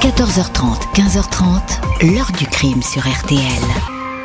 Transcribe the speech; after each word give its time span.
14h30, 0.00 0.94
15h30, 0.94 2.14
l'heure 2.14 2.30
du 2.38 2.46
crime 2.46 2.82
sur 2.82 3.02
RTL. 3.02 3.40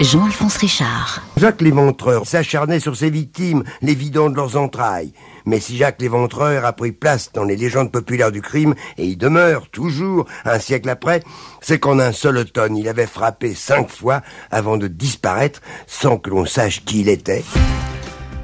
Jean-Alphonse 0.01 0.57
Richard. 0.57 1.23
Jacques 1.35 1.61
Léventreur 1.61 2.27
s'acharnait 2.27 2.79
sur 2.79 2.95
ses 2.95 3.09
victimes, 3.09 3.63
les 3.81 3.95
vidant 3.95 4.29
de 4.29 4.35
leurs 4.35 4.55
entrailles. 4.55 5.13
Mais 5.47 5.59
si 5.59 5.75
Jacques 5.75 5.99
Léventreur 5.99 6.63
a 6.63 6.73
pris 6.73 6.91
place 6.91 7.31
dans 7.33 7.43
les 7.43 7.55
légendes 7.55 7.91
populaires 7.91 8.31
du 8.31 8.43
crime, 8.43 8.75
et 8.99 9.07
y 9.07 9.17
demeure 9.17 9.67
toujours 9.69 10.27
un 10.45 10.59
siècle 10.59 10.89
après, 10.89 11.23
c'est 11.59 11.79
qu'en 11.79 11.97
un 11.97 12.11
seul 12.11 12.37
automne, 12.37 12.77
il 12.77 12.87
avait 12.87 13.07
frappé 13.07 13.55
cinq 13.55 13.89
fois 13.89 14.21
avant 14.51 14.77
de 14.77 14.87
disparaître 14.87 15.59
sans 15.87 16.19
que 16.19 16.29
l'on 16.29 16.45
sache 16.45 16.85
qui 16.85 17.01
il 17.01 17.09
était. 17.09 17.43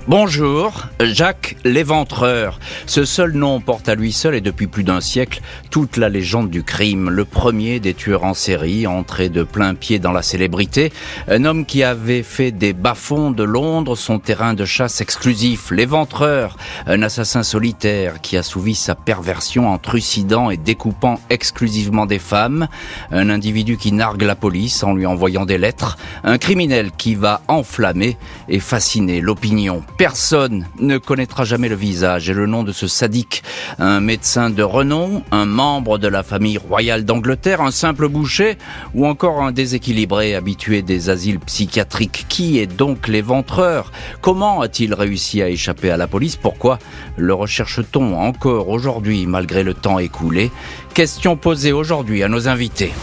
Bonjour, 0.10 0.88
Jacques 1.00 1.56
l'Éventreur. 1.64 2.60
Ce 2.88 3.06
seul 3.06 3.34
nom 3.34 3.62
porte 3.62 3.88
à 3.90 3.94
lui 3.94 4.12
seul 4.12 4.34
et 4.34 4.42
depuis 4.42 4.66
plus 4.66 4.84
d'un 4.84 5.02
siècle 5.02 5.40
toute 5.70 5.98
la 5.98 6.10
légende 6.10 6.50
du 6.50 6.64
crime. 6.64 7.12
Le 7.12 7.26
premier 7.26 7.80
des 7.80 7.94
tueurs 7.94 8.24
en 8.24 8.34
série, 8.34 8.88
entré 8.88 9.30
de 9.30 9.44
plein 9.44 9.76
pied 9.76 10.00
dans 10.00 10.12
la 10.12 10.24
célébrité. 10.24 10.92
Un 11.28 11.46
homme 11.46 11.64
qui 11.64 11.84
avait 11.84 12.24
fait 12.24 12.50
des 12.50 12.74
bas-fonds 12.74 13.30
de 13.30 13.44
Londres 13.44 13.96
son 13.96 14.18
terrain 14.18 14.56
de 14.56 14.66
chasse 14.66 15.00
exclusif. 15.00 15.70
L'Éventreur, 15.70 16.58
un 16.88 17.04
assassin 17.04 17.44
solitaire 17.44 18.20
qui 18.20 18.36
assouvit 18.36 18.74
sa 18.74 18.96
perversion 18.96 19.70
en 19.70 19.78
trucidant 19.78 20.50
et 20.50 20.58
découpant 20.58 21.20
exclusivement 21.30 22.08
des 22.08 22.18
femmes. 22.18 22.68
Un 23.12 23.30
individu 23.30 23.78
qui 23.78 23.92
nargue 23.92 24.24
la 24.24 24.36
police 24.36 24.82
en 24.82 24.96
lui 24.96 25.06
envoyant 25.06 25.46
des 25.46 25.60
lettres. 25.60 26.00
Un 26.24 26.40
criminel 26.40 26.90
qui 26.98 27.14
va 27.14 27.42
enflammer 27.48 28.18
et 28.48 28.60
fasciner 28.60 29.22
l'opinion 29.22 29.84
Personne 30.00 30.66
ne 30.80 30.98
connaîtra 30.98 31.44
jamais 31.44 31.68
le 31.68 31.76
visage 31.76 32.30
et 32.30 32.34
le 32.34 32.46
nom 32.46 32.64
de 32.64 32.72
ce 32.72 32.88
sadique. 32.88 33.44
Un 33.80 34.00
médecin 34.00 34.50
de 34.50 34.64
renom, 34.64 35.24
un 35.34 35.46
membre 35.46 35.98
de 35.98 36.08
la 36.08 36.24
famille 36.24 36.58
royale 36.58 37.04
d'Angleterre, 37.04 37.60
un 37.60 37.72
simple 37.72 38.08
boucher 38.08 38.58
ou 38.94 39.06
encore 39.06 39.42
un 39.42 39.52
déséquilibré 39.52 40.36
habitué 40.36 40.84
des 40.84 41.10
asiles 41.10 41.42
psychiatriques. 41.42 42.28
Qui 42.30 42.60
est 42.60 42.66
donc 42.66 43.10
l'éventreur? 43.10 43.92
Comment 44.22 44.62
a-t-il 44.62 44.94
réussi 44.94 45.42
à 45.42 45.50
échapper 45.50 45.92
à 45.92 45.98
la 45.98 46.08
police? 46.08 46.38
Pourquoi 46.38 46.80
le 47.18 47.34
recherche-t-on 47.34 48.18
encore 48.18 48.70
aujourd'hui 48.70 49.26
malgré 49.28 49.64
le 49.64 49.74
temps 49.74 50.00
écoulé? 50.00 50.50
Question 50.94 51.36
posée 51.36 51.74
aujourd'hui 51.74 52.24
à 52.24 52.30
nos 52.30 52.48
invités. 52.48 52.94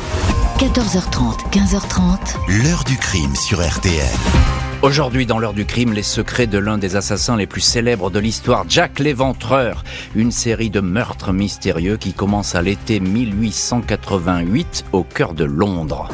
14h30, 0.57 1.51
15h30. 1.53 2.65
L'heure 2.65 2.85
du 2.85 2.97
crime 2.97 3.37
sur 3.37 3.61
RTL. 3.61 4.66
Aujourd'hui, 4.83 5.25
dans 5.25 5.39
l'heure 5.39 5.55
du 5.55 5.65
crime, 5.65 5.95
les 5.95 6.03
secrets 6.03 6.47
de 6.47 6.59
l'un 6.59 6.77
des 6.77 6.97
assassins 6.97 7.37
les 7.37 7.47
plus 7.47 7.63
célèbres 7.63 8.11
de 8.11 8.19
l'histoire, 8.19 8.67
Jack 8.69 8.99
l'Éventreur. 8.99 9.85
Une 10.15 10.31
série 10.31 10.69
de 10.69 10.81
meurtres 10.81 11.33
mystérieux 11.33 11.97
qui 11.97 12.13
commence 12.13 12.55
à 12.55 12.61
l'été 12.61 13.01
1888 13.01 14.85
au 14.93 15.03
cœur 15.03 15.33
de 15.33 15.45
Londres. 15.45 16.09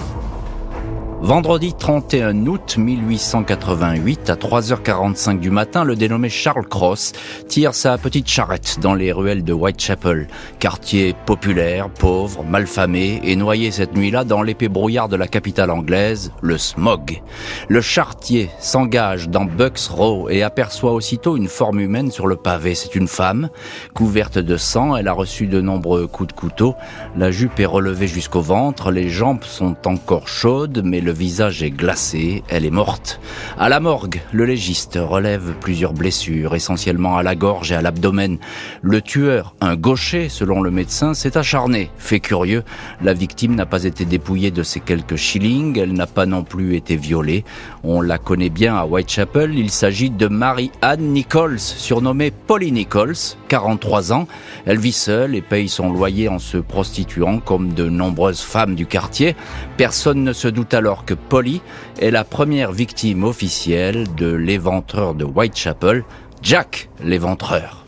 Vendredi 1.22 1.72
31 1.72 2.48
août 2.48 2.78
1888, 2.78 4.28
à 4.28 4.34
3h45 4.34 5.38
du 5.38 5.52
matin, 5.52 5.84
le 5.84 5.94
dénommé 5.94 6.28
Charles 6.28 6.66
Cross 6.66 7.12
tire 7.46 7.74
sa 7.74 7.96
petite 7.96 8.26
charrette 8.26 8.80
dans 8.80 8.94
les 8.94 9.12
ruelles 9.12 9.44
de 9.44 9.52
Whitechapel, 9.52 10.26
quartier 10.58 11.14
populaire, 11.24 11.90
pauvre, 11.90 12.42
malfamé 12.42 13.20
et 13.22 13.36
noyé 13.36 13.70
cette 13.70 13.94
nuit-là 13.96 14.24
dans 14.24 14.42
l'épais 14.42 14.66
brouillard 14.66 15.08
de 15.08 15.14
la 15.14 15.28
capitale 15.28 15.70
anglaise, 15.70 16.32
le 16.40 16.58
smog. 16.58 17.22
Le 17.68 17.80
chartier 17.80 18.50
s'engage 18.58 19.28
dans 19.28 19.44
Bucks 19.44 19.86
Row 19.90 20.28
et 20.28 20.42
aperçoit 20.42 20.92
aussitôt 20.92 21.36
une 21.36 21.46
forme 21.46 21.78
humaine 21.78 22.10
sur 22.10 22.26
le 22.26 22.34
pavé. 22.34 22.74
C'est 22.74 22.96
une 22.96 23.06
femme, 23.06 23.48
couverte 23.94 24.38
de 24.38 24.56
sang, 24.56 24.96
elle 24.96 25.06
a 25.06 25.12
reçu 25.12 25.46
de 25.46 25.60
nombreux 25.60 26.08
coups 26.08 26.34
de 26.34 26.40
couteau, 26.40 26.74
la 27.16 27.30
jupe 27.30 27.60
est 27.60 27.64
relevée 27.64 28.08
jusqu'au 28.08 28.42
ventre, 28.42 28.90
les 28.90 29.08
jambes 29.08 29.44
sont 29.44 29.76
encore 29.86 30.26
chaudes, 30.26 30.82
mais 30.84 31.00
le 31.00 31.11
le 31.12 31.18
visage 31.18 31.62
est 31.62 31.70
glacé, 31.70 32.42
elle 32.48 32.64
est 32.64 32.70
morte. 32.70 33.20
À 33.58 33.68
la 33.68 33.80
morgue, 33.80 34.22
le 34.32 34.46
légiste 34.46 34.98
relève 34.98 35.52
plusieurs 35.60 35.92
blessures, 35.92 36.54
essentiellement 36.54 37.18
à 37.18 37.22
la 37.22 37.34
gorge 37.34 37.70
et 37.70 37.74
à 37.74 37.82
l'abdomen. 37.82 38.38
Le 38.80 39.02
tueur, 39.02 39.54
un 39.60 39.76
gaucher 39.76 40.30
selon 40.30 40.62
le 40.62 40.70
médecin, 40.70 41.12
s'est 41.12 41.36
acharné. 41.36 41.90
Fait 41.98 42.20
curieux, 42.20 42.62
la 43.02 43.12
victime 43.12 43.54
n'a 43.54 43.66
pas 43.66 43.84
été 43.84 44.06
dépouillée 44.06 44.50
de 44.50 44.62
ses 44.62 44.80
quelques 44.80 45.16
shillings, 45.16 45.78
elle 45.78 45.92
n'a 45.92 46.06
pas 46.06 46.24
non 46.24 46.44
plus 46.44 46.76
été 46.76 46.96
violée. 46.96 47.44
On 47.84 48.00
la 48.00 48.16
connaît 48.16 48.48
bien 48.48 48.74
à 48.74 48.86
Whitechapel, 48.86 49.54
il 49.54 49.70
s'agit 49.70 50.08
de 50.08 50.28
Marie-Anne 50.28 51.12
Nichols, 51.12 51.60
surnommée 51.60 52.30
Polly 52.30 52.72
Nichols, 52.72 53.36
43 53.48 54.14
ans. 54.14 54.26
Elle 54.64 54.78
vit 54.78 54.92
seule 54.92 55.34
et 55.34 55.42
paye 55.42 55.68
son 55.68 55.92
loyer 55.92 56.30
en 56.30 56.38
se 56.38 56.56
prostituant 56.56 57.38
comme 57.38 57.74
de 57.74 57.90
nombreuses 57.90 58.40
femmes 58.40 58.74
du 58.74 58.86
quartier. 58.86 59.36
Personne 59.76 60.24
ne 60.24 60.32
se 60.32 60.48
doute 60.48 60.72
alors 60.72 61.01
que 61.04 61.14
Polly 61.14 61.60
est 61.98 62.10
la 62.10 62.24
première 62.24 62.72
victime 62.72 63.24
officielle 63.24 64.06
de 64.14 64.32
l'éventreur 64.32 65.14
de 65.14 65.24
Whitechapel, 65.24 66.04
Jack 66.42 66.88
l'éventreur. 67.02 67.81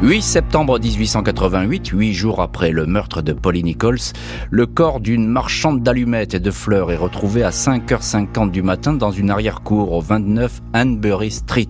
8 0.00 0.22
septembre 0.22 0.78
1888, 0.78 1.88
huit 1.88 2.12
jours 2.12 2.40
après 2.40 2.70
le 2.70 2.86
meurtre 2.86 3.20
de 3.20 3.32
Polly 3.32 3.64
Nichols, 3.64 3.98
le 4.48 4.64
corps 4.64 5.00
d'une 5.00 5.26
marchande 5.26 5.82
d'allumettes 5.82 6.34
et 6.34 6.40
de 6.40 6.52
fleurs 6.52 6.92
est 6.92 6.96
retrouvé 6.96 7.42
à 7.42 7.50
5h50 7.50 8.52
du 8.52 8.62
matin 8.62 8.92
dans 8.92 9.10
une 9.10 9.28
arrière-cour 9.28 9.92
au 9.92 10.00
29 10.00 10.62
Hanbury 10.72 11.32
Street. 11.32 11.68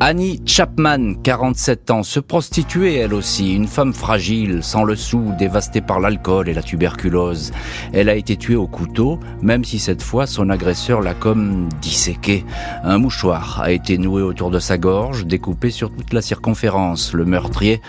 Annie 0.00 0.42
Chapman, 0.44 1.14
47 1.22 1.92
ans, 1.92 2.02
se 2.02 2.18
prostituait 2.18 2.96
elle 2.96 3.14
aussi, 3.14 3.54
une 3.54 3.68
femme 3.68 3.92
fragile, 3.92 4.64
sans 4.64 4.82
le 4.82 4.96
sou, 4.96 5.32
dévastée 5.38 5.80
par 5.80 6.00
l'alcool 6.00 6.48
et 6.48 6.54
la 6.54 6.62
tuberculose. 6.62 7.52
Elle 7.92 8.08
a 8.08 8.16
été 8.16 8.36
tuée 8.36 8.56
au 8.56 8.66
couteau, 8.66 9.20
même 9.40 9.64
si 9.64 9.78
cette 9.78 10.02
fois 10.02 10.26
son 10.26 10.50
agresseur 10.50 11.00
l'a 11.00 11.14
comme 11.14 11.68
disséquée. 11.80 12.44
Un 12.82 12.98
mouchoir 12.98 13.60
a 13.62 13.70
été 13.70 13.98
noué 13.98 14.22
autour 14.22 14.50
de 14.50 14.58
sa 14.58 14.78
gorge, 14.78 15.26
découpé 15.26 15.70
sur 15.70 15.94
toute 15.94 16.12
la 16.12 16.22
circonférence. 16.22 17.12
Le 17.12 17.24
meurtrier 17.52 17.80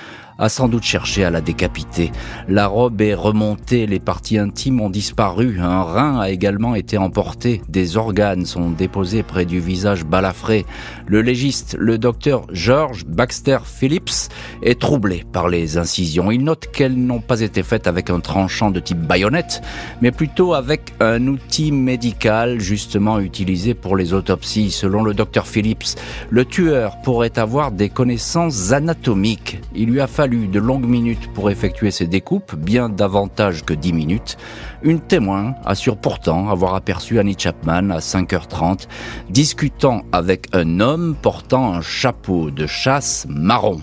a 0.44 0.50
sans 0.50 0.68
doute 0.68 0.84
cherché 0.84 1.24
à 1.24 1.30
la 1.30 1.40
décapiter. 1.40 2.12
La 2.50 2.68
robe 2.68 3.00
est 3.00 3.14
remontée, 3.14 3.88
les 3.88 4.02
parties 4.02 4.38
intimes 4.38 4.81
ont 4.81 4.90
disparu, 4.90 5.59
un 5.62 5.84
rein 5.84 6.20
a 6.20 6.31
également 6.31 6.76
été 6.76 6.98
emporté, 6.98 7.62
des 7.70 7.96
organes 7.96 8.46
sont 8.46 8.70
déposés 8.70 9.24
près 9.24 9.46
du 9.46 9.62
visage 9.62 10.04
balafré. 10.04 10.66
Le 11.06 11.22
légiste, 11.22 11.78
le 11.80 11.98
docteur 11.98 12.46
George 12.52 13.06
Baxter 13.06 13.59
Phillips, 13.64 14.30
est 14.62 14.80
troublé 14.80 15.24
par 15.31 15.48
les 15.48 15.78
incisions. 15.78 16.30
Il 16.30 16.44
note 16.44 16.68
qu'elles 16.74 16.98
n'ont 16.98 17.22
pas 17.22 17.40
été 17.40 17.64
faites 17.64 17.88
avec 17.88 18.10
un 18.10 18.20
tranchant 18.20 18.70
de 18.70 18.81
type 18.81 19.00
baïonnette, 19.00 19.62
mais 20.02 20.12
plutôt 20.12 20.54
avec 20.54 20.94
un 21.00 21.25
outil 21.28 21.72
médical 21.72 22.60
justement 22.60 23.20
utilisé 23.20 23.74
pour 23.75 23.96
les 23.96 24.14
autopsies. 24.14 24.72
Selon 24.72 25.04
le 25.04 25.14
docteur 25.14 25.48
Phillips, 25.48 25.96
le 26.30 26.44
tueur 26.44 27.00
pourrait 27.02 27.40
avoir 27.40 27.72
des 27.72 27.88
connaissances 27.88 28.74
anatomiques. 28.74 29.62
Il 29.74 29.90
lui 29.90 30.02
a 30.02 30.08
fallu 30.08 30.32
de 30.33 30.59
longues 30.59 30.88
minutes 30.88 31.31
pour 31.33 31.49
effectuer 31.49 31.91
ces 31.91 32.07
découpes, 32.07 32.55
bien 32.55 32.89
davantage 32.89 33.63
que 33.63 33.73
10 33.73 33.94
minutes. 33.94 34.38
Une 34.81 34.99
témoin 34.99 35.55
assure 35.66 35.97
pourtant 35.97 36.49
avoir 36.49 36.75
aperçu 36.75 37.19
Annie 37.19 37.35
Chapman 37.38 37.89
à 37.91 37.99
5h30 37.99 38.88
discutant 39.29 40.03
avec 40.11 40.47
un 40.53 40.79
homme 40.79 41.16
portant 41.21 41.73
un 41.73 41.81
chapeau 41.81 42.51
de 42.51 42.67
chasse 42.67 43.25
marron. 43.29 43.81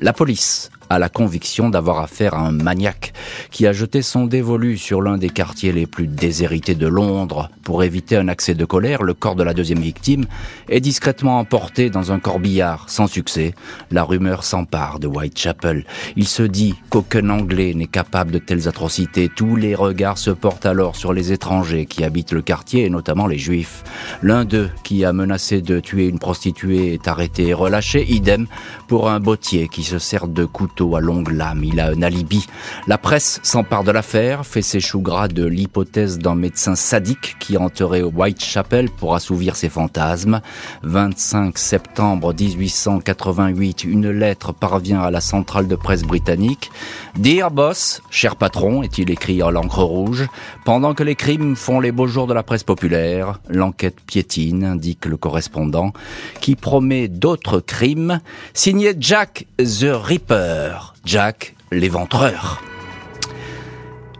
La 0.00 0.12
police 0.12 0.70
a 0.94 0.98
la 0.98 1.08
conviction 1.08 1.70
d'avoir 1.70 1.98
affaire 1.98 2.34
à 2.34 2.46
un 2.46 2.52
maniaque 2.52 3.12
qui 3.50 3.66
a 3.66 3.72
jeté 3.72 4.00
son 4.00 4.26
dévolu 4.26 4.78
sur 4.78 5.02
l'un 5.02 5.18
des 5.18 5.28
quartiers 5.28 5.72
les 5.72 5.86
plus 5.86 6.06
déshérités 6.06 6.76
de 6.76 6.86
Londres. 6.86 7.50
Pour 7.64 7.82
éviter 7.82 8.16
un 8.16 8.28
accès 8.28 8.54
de 8.54 8.64
colère, 8.64 9.02
le 9.02 9.14
corps 9.14 9.34
de 9.34 9.42
la 9.42 9.54
deuxième 9.54 9.80
victime 9.80 10.26
est 10.68 10.80
discrètement 10.80 11.38
emporté 11.38 11.90
dans 11.90 12.12
un 12.12 12.20
corbillard. 12.20 12.88
Sans 12.88 13.08
succès, 13.08 13.54
la 13.90 14.04
rumeur 14.04 14.44
s'empare 14.44 15.00
de 15.00 15.08
Whitechapel. 15.08 15.84
Il 16.16 16.28
se 16.28 16.42
dit 16.42 16.74
qu'aucun 16.90 17.28
Anglais 17.30 17.74
n'est 17.74 17.86
capable 17.86 18.30
de 18.30 18.38
telles 18.38 18.68
atrocités. 18.68 19.28
Tous 19.34 19.56
les 19.56 19.74
regards 19.74 20.18
se 20.18 20.30
portent 20.30 20.66
alors 20.66 20.94
sur 20.94 21.12
les 21.12 21.32
étrangers 21.32 21.86
qui 21.86 22.04
habitent 22.04 22.32
le 22.32 22.42
quartier 22.42 22.84
et 22.84 22.90
notamment 22.90 23.26
les 23.26 23.38
juifs. 23.38 23.82
L'un 24.22 24.44
d'eux, 24.44 24.70
qui 24.84 25.04
a 25.04 25.12
menacé 25.12 25.60
de 25.60 25.80
tuer 25.80 26.06
une 26.06 26.20
prostituée, 26.20 26.94
est 26.94 27.08
arrêté 27.08 27.48
et 27.48 27.54
relâché. 27.54 28.04
Idem 28.08 28.46
pour 28.86 29.08
un 29.08 29.18
bottier 29.18 29.68
qui 29.68 29.82
se 29.82 29.98
sert 29.98 30.28
de 30.28 30.44
couteau 30.44 30.83
à 30.94 31.00
longue 31.00 31.30
lame. 31.32 31.64
Il 31.64 31.80
a 31.80 31.88
un 31.88 32.02
alibi. 32.02 32.46
La 32.86 32.98
presse 32.98 33.40
s'empare 33.42 33.84
de 33.84 33.90
l'affaire, 33.90 34.46
fait 34.46 34.62
ses 34.62 34.80
choux 34.80 35.00
gras 35.00 35.28
de 35.28 35.44
l'hypothèse 35.44 36.18
d'un 36.18 36.34
médecin 36.34 36.74
sadique 36.74 37.36
qui 37.40 37.56
entrait 37.56 38.02
au 38.02 38.10
Whitechapel 38.10 38.90
pour 38.90 39.14
assouvir 39.14 39.56
ses 39.56 39.68
fantasmes. 39.68 40.40
25 40.82 41.56
septembre 41.58 42.34
1888, 42.38 43.84
une 43.84 44.10
lettre 44.10 44.52
parvient 44.52 45.00
à 45.00 45.10
la 45.10 45.20
centrale 45.20 45.68
de 45.68 45.76
presse 45.76 46.02
britannique. 46.02 46.70
Dear 47.16 47.50
boss, 47.50 48.02
cher 48.10 48.36
patron, 48.36 48.82
est-il 48.82 49.10
écrit 49.10 49.42
en 49.42 49.50
l'encre 49.50 49.82
rouge, 49.82 50.26
pendant 50.64 50.94
que 50.94 51.02
les 51.02 51.14
crimes 51.14 51.56
font 51.56 51.78
les 51.78 51.92
beaux 51.92 52.06
jours 52.06 52.26
de 52.26 52.34
la 52.34 52.42
presse 52.42 52.64
populaire, 52.64 53.40
l'enquête 53.48 54.00
piétine, 54.00 54.64
indique 54.64 55.06
le 55.06 55.16
correspondant, 55.16 55.92
qui 56.40 56.56
promet 56.56 57.08
d'autres 57.08 57.60
crimes, 57.60 58.20
signé 58.54 58.94
Jack 58.98 59.46
the 59.58 59.92
Ripper, 59.92 60.94
Jack 61.04 61.54
l'éventreur. 61.70 62.62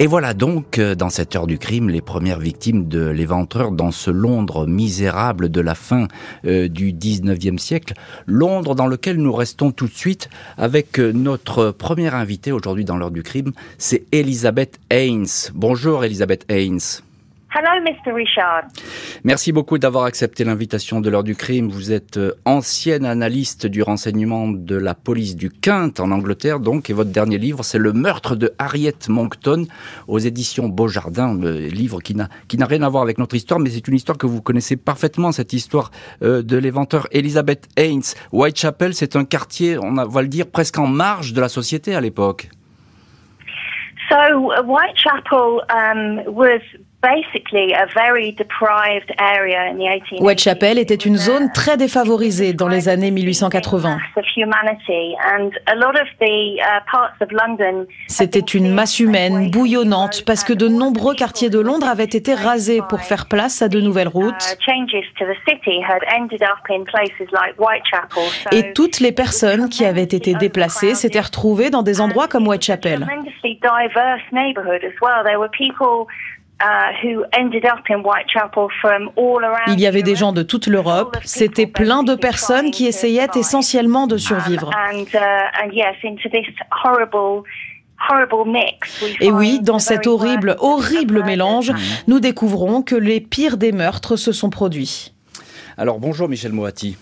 Et 0.00 0.08
voilà 0.08 0.34
donc, 0.34 0.78
euh, 0.78 0.96
dans 0.96 1.08
cette 1.08 1.36
heure 1.36 1.46
du 1.46 1.56
crime, 1.56 1.88
les 1.88 2.00
premières 2.00 2.40
victimes 2.40 2.88
de 2.88 3.06
l'éventreur 3.06 3.70
dans 3.70 3.92
ce 3.92 4.10
Londres 4.10 4.66
misérable 4.66 5.50
de 5.50 5.60
la 5.60 5.76
fin 5.76 6.08
euh, 6.46 6.66
du 6.66 6.92
19e 6.92 7.58
siècle. 7.58 7.94
Londres 8.26 8.74
dans 8.74 8.88
lequel 8.88 9.18
nous 9.18 9.32
restons 9.32 9.70
tout 9.70 9.86
de 9.86 9.94
suite 9.94 10.28
avec 10.58 10.98
euh, 10.98 11.12
notre 11.12 11.70
première 11.70 12.16
invitée 12.16 12.50
aujourd'hui 12.50 12.84
dans 12.84 12.96
l'heure 12.96 13.12
du 13.12 13.22
crime, 13.22 13.52
c'est 13.78 14.04
Elisabeth 14.10 14.80
Haynes. 14.90 15.26
Bonjour 15.54 16.04
Elisabeth 16.04 16.44
Haynes. 16.48 16.80
Hello, 17.56 17.70
Mr. 17.84 18.12
Richard. 18.12 18.64
Merci 19.22 19.52
beaucoup 19.52 19.78
d'avoir 19.78 20.06
accepté 20.06 20.42
l'invitation 20.42 21.00
de 21.00 21.08
l'heure 21.08 21.22
du 21.22 21.36
crime. 21.36 21.68
Vous 21.68 21.92
êtes 21.92 22.16
euh, 22.16 22.32
ancienne 22.44 23.04
analyste 23.04 23.68
du 23.68 23.80
renseignement 23.80 24.48
de 24.48 24.74
la 24.74 24.96
police 24.96 25.36
du 25.36 25.50
Kent 25.50 26.00
en 26.00 26.10
Angleterre, 26.10 26.58
donc, 26.58 26.90
et 26.90 26.92
votre 26.92 27.12
dernier 27.12 27.38
livre, 27.38 27.62
c'est 27.62 27.78
Le 27.78 27.92
meurtre 27.92 28.34
de 28.34 28.52
Harriet 28.58 28.96
Monckton 29.08 29.68
aux 30.08 30.18
éditions 30.18 30.68
Beaujardin, 30.68 31.38
le 31.40 31.68
livre 31.68 32.00
qui 32.00 32.16
n'a 32.16 32.28
qui 32.48 32.58
n'a 32.58 32.66
rien 32.66 32.82
à 32.82 32.88
voir 32.88 33.04
avec 33.04 33.18
notre 33.18 33.36
histoire, 33.36 33.60
mais 33.60 33.70
c'est 33.70 33.86
une 33.86 33.94
histoire 33.94 34.18
que 34.18 34.26
vous 34.26 34.42
connaissez 34.42 34.76
parfaitement, 34.76 35.30
cette 35.30 35.52
histoire 35.52 35.92
euh, 36.24 36.42
de 36.42 36.56
l'éventeur 36.56 37.06
Elizabeth 37.12 37.68
Haynes. 37.76 38.02
Whitechapel, 38.32 38.94
c'est 38.94 39.14
un 39.14 39.24
quartier, 39.24 39.78
on 39.78 39.92
va 39.92 40.22
le 40.22 40.28
dire, 40.28 40.48
presque 40.50 40.78
en 40.80 40.88
marge 40.88 41.32
de 41.32 41.40
la 41.40 41.48
société 41.48 41.94
à 41.94 42.00
l'époque. 42.00 42.48
So, 44.08 44.52
Whitechapel 44.64 45.62
um, 45.70 46.20
was 46.26 46.60
Whitechapel 50.20 50.78
était 50.78 50.94
une 50.94 51.18
zone 51.18 51.52
très 51.52 51.76
défavorisée 51.76 52.54
dans 52.54 52.66
les 52.66 52.88
années 52.88 53.10
1880. 53.10 53.98
C'était 58.08 58.40
une 58.40 58.72
masse 58.72 59.00
humaine 59.00 59.50
bouillonnante 59.50 60.24
parce 60.24 60.44
que 60.44 60.54
de 60.54 60.66
nombreux 60.66 61.14
quartiers 61.14 61.50
de 61.50 61.60
Londres 61.60 61.88
avaient 61.88 62.04
été 62.04 62.32
rasés 62.32 62.80
pour 62.88 63.00
faire 63.00 63.26
place 63.28 63.60
à 63.60 63.68
de 63.68 63.82
nouvelles 63.82 64.08
routes. 64.08 64.56
Et 68.52 68.72
toutes 68.72 69.00
les 69.00 69.12
personnes 69.12 69.68
qui 69.68 69.84
avaient 69.84 70.02
été 70.02 70.32
déplacées 70.34 70.94
s'étaient 70.94 71.20
retrouvées 71.20 71.68
dans 71.68 71.82
des 71.82 72.00
endroits 72.00 72.28
comme 72.28 72.48
Whitechapel. 72.48 73.06
Uh, 76.62 76.94
Il 79.66 79.80
y 79.80 79.86
avait 79.86 80.02
des 80.02 80.14
gens 80.14 80.32
de 80.32 80.42
toute 80.42 80.66
l'Europe. 80.68 81.16
C'était 81.24 81.66
plein 81.66 82.02
de 82.04 82.14
personnes 82.14 82.70
qui 82.70 82.86
essayaient 82.86 83.26
essentiellement 83.34 84.06
de 84.06 84.16
survivre. 84.16 84.70
Et 89.20 89.30
oui, 89.30 89.60
dans 89.60 89.78
cet 89.78 90.06
horrible, 90.06 90.56
horrible 90.60 91.24
mélange, 91.24 91.72
nous 92.06 92.20
découvrons 92.20 92.82
que 92.82 92.94
les 92.94 93.20
pires 93.20 93.56
des 93.56 93.72
meurtres 93.72 94.16
se 94.16 94.32
sont 94.32 94.50
produits. 94.50 95.12
Alors 95.76 95.98
bonjour 95.98 96.28
Michel 96.28 96.52
Moati. 96.52 96.96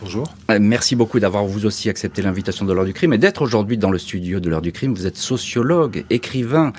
Bonjour. 0.00 0.32
Euh, 0.48 0.58
merci 0.60 0.94
beaucoup 0.94 1.18
d'avoir 1.18 1.44
vous 1.44 1.66
aussi 1.66 1.88
accepté 1.88 2.22
l'invitation 2.22 2.64
de 2.64 2.72
l'heure 2.72 2.84
du 2.84 2.92
crime 2.92 3.12
et 3.12 3.18
d'être 3.18 3.42
aujourd'hui 3.42 3.76
dans 3.76 3.90
le 3.90 3.98
studio 3.98 4.38
de 4.38 4.48
l'heure 4.48 4.62
du 4.62 4.70
crime. 4.70 4.94
Vous 4.94 5.08
êtes 5.08 5.16
sociologue, 5.16 6.04
écrivain, 6.08 6.72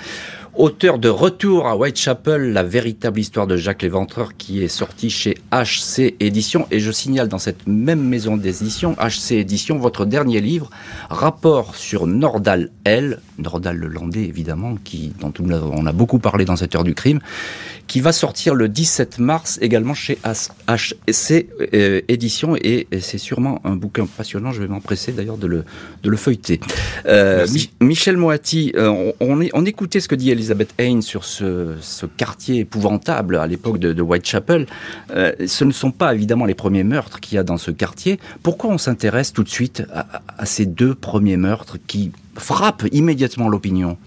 auteur 0.54 0.98
de 0.98 1.08
Retour 1.08 1.66
à 1.66 1.76
Whitechapel, 1.76 2.52
la 2.52 2.62
véritable 2.62 3.20
histoire 3.20 3.46
de 3.46 3.56
Jacques 3.56 3.82
Léventreur 3.82 4.36
qui 4.36 4.62
est 4.62 4.68
sorti 4.68 5.10
chez 5.10 5.36
HC 5.52 6.14
Éditions. 6.20 6.66
Et 6.70 6.80
je 6.80 6.90
signale 6.90 7.28
dans 7.28 7.38
cette 7.38 7.66
même 7.66 8.02
maison 8.02 8.36
d'édition, 8.36 8.94
HC 8.94 9.32
Éditions, 9.32 9.78
votre 9.78 10.04
dernier 10.04 10.40
livre, 10.40 10.70
Rapport 11.08 11.76
sur 11.76 12.06
Nordal 12.06 12.70
L, 12.84 13.20
Nordal 13.38 13.76
le 13.76 13.88
Landais 13.88 14.24
évidemment, 14.24 14.76
qui, 14.82 15.12
dont 15.20 15.32
on 15.40 15.86
a 15.86 15.92
beaucoup 15.92 16.18
parlé 16.18 16.44
dans 16.44 16.56
cette 16.56 16.74
heure 16.74 16.84
du 16.84 16.94
crime, 16.94 17.20
qui 17.90 18.00
va 18.00 18.12
sortir 18.12 18.54
le 18.54 18.68
17 18.68 19.18
mars 19.18 19.58
également 19.60 19.94
chez 19.94 20.16
HC 20.24 21.48
euh, 21.74 22.00
Éditions 22.06 22.54
et, 22.54 22.86
c'est 23.00 23.18
sûrement 23.18 23.60
un 23.64 23.74
bouquin 23.74 24.06
passionnant. 24.06 24.52
Je 24.52 24.62
vais 24.62 24.68
m'empresser 24.68 25.10
d'ailleurs 25.10 25.38
de 25.38 25.48
le, 25.48 25.64
de 26.04 26.08
le 26.08 26.16
feuilleter. 26.16 26.60
Euh, 27.06 27.48
Michel 27.80 28.16
Moati, 28.16 28.72
euh, 28.76 29.12
on, 29.18 29.40
on, 29.52 29.64
écoutait 29.66 29.98
ce 29.98 30.06
que 30.06 30.14
dit 30.14 30.30
Elizabeth 30.30 30.72
Haynes 30.78 31.02
sur 31.02 31.24
ce, 31.24 31.74
ce 31.80 32.06
quartier 32.06 32.60
épouvantable 32.60 33.34
à 33.34 33.48
l'époque 33.48 33.80
de, 33.80 33.92
de, 33.92 34.02
Whitechapel. 34.02 34.66
Euh, 35.10 35.32
ce 35.44 35.64
ne 35.64 35.72
sont 35.72 35.90
pas 35.90 36.14
évidemment 36.14 36.44
les 36.44 36.54
premiers 36.54 36.84
meurtres 36.84 37.18
qu'il 37.18 37.34
y 37.34 37.38
a 37.38 37.42
dans 37.42 37.58
ce 37.58 37.72
quartier. 37.72 38.20
Pourquoi 38.44 38.70
on 38.70 38.78
s'intéresse 38.78 39.32
tout 39.32 39.42
de 39.42 39.48
suite 39.48 39.82
à, 39.92 40.22
à 40.38 40.46
ces 40.46 40.64
deux 40.64 40.94
premiers 40.94 41.36
meurtres 41.36 41.76
qui 41.88 42.12
frappent 42.36 42.86
immédiatement 42.92 43.48
l'opinion? 43.48 43.98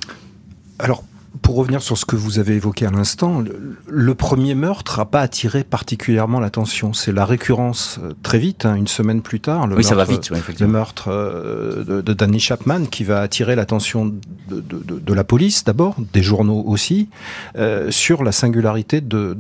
Alors, 0.80 1.04
pour 1.44 1.56
revenir 1.56 1.84
sur 1.84 1.98
ce 1.98 2.06
que 2.06 2.16
vous 2.16 2.40
avez 2.40 2.56
évoqué 2.56 2.88
à 2.88 2.92
l'instant, 2.92 3.44
le, 3.86 4.16
premier 4.16 4.56
meurtre 4.56 5.00
n'a 5.00 5.06
pas 5.06 5.22
attiré 5.22 5.64
particulièrement 5.64 6.40
l'attention. 6.40 6.94
C'est 6.94 7.12
la 7.12 7.26
récurrence 7.26 8.00
euh, 8.02 8.14
très 8.24 8.40
vite, 8.40 8.66
hein, 8.66 8.76
une 8.76 8.88
semaine 8.88 9.22
plus 9.22 9.42
tard, 9.42 9.68
le 9.68 9.76
oui, 9.76 9.84
meurtre, 9.84 9.90
ça 9.90 9.96
va 9.96 10.06
vite, 10.06 10.32
le 10.60 10.68
meurtre 10.68 11.10
euh, 11.10 12.02
de, 12.02 12.14
Danny 12.14 12.40
Chapman 12.40 12.86
qui 12.86 13.04
va 13.04 13.20
attirer 13.22 13.56
l'attention 13.56 14.06
de, 14.06 14.16
de, 14.50 15.00
de, 15.00 15.14
la 15.14 15.24
police 15.24 15.66
d'abord, 15.66 15.98
des 16.14 16.24
journaux 16.24 16.64
aussi, 16.66 17.10
euh, 17.58 17.92
sur 17.92 18.24
la 18.24 18.32
singularité 18.32 19.02
de, 19.02 19.38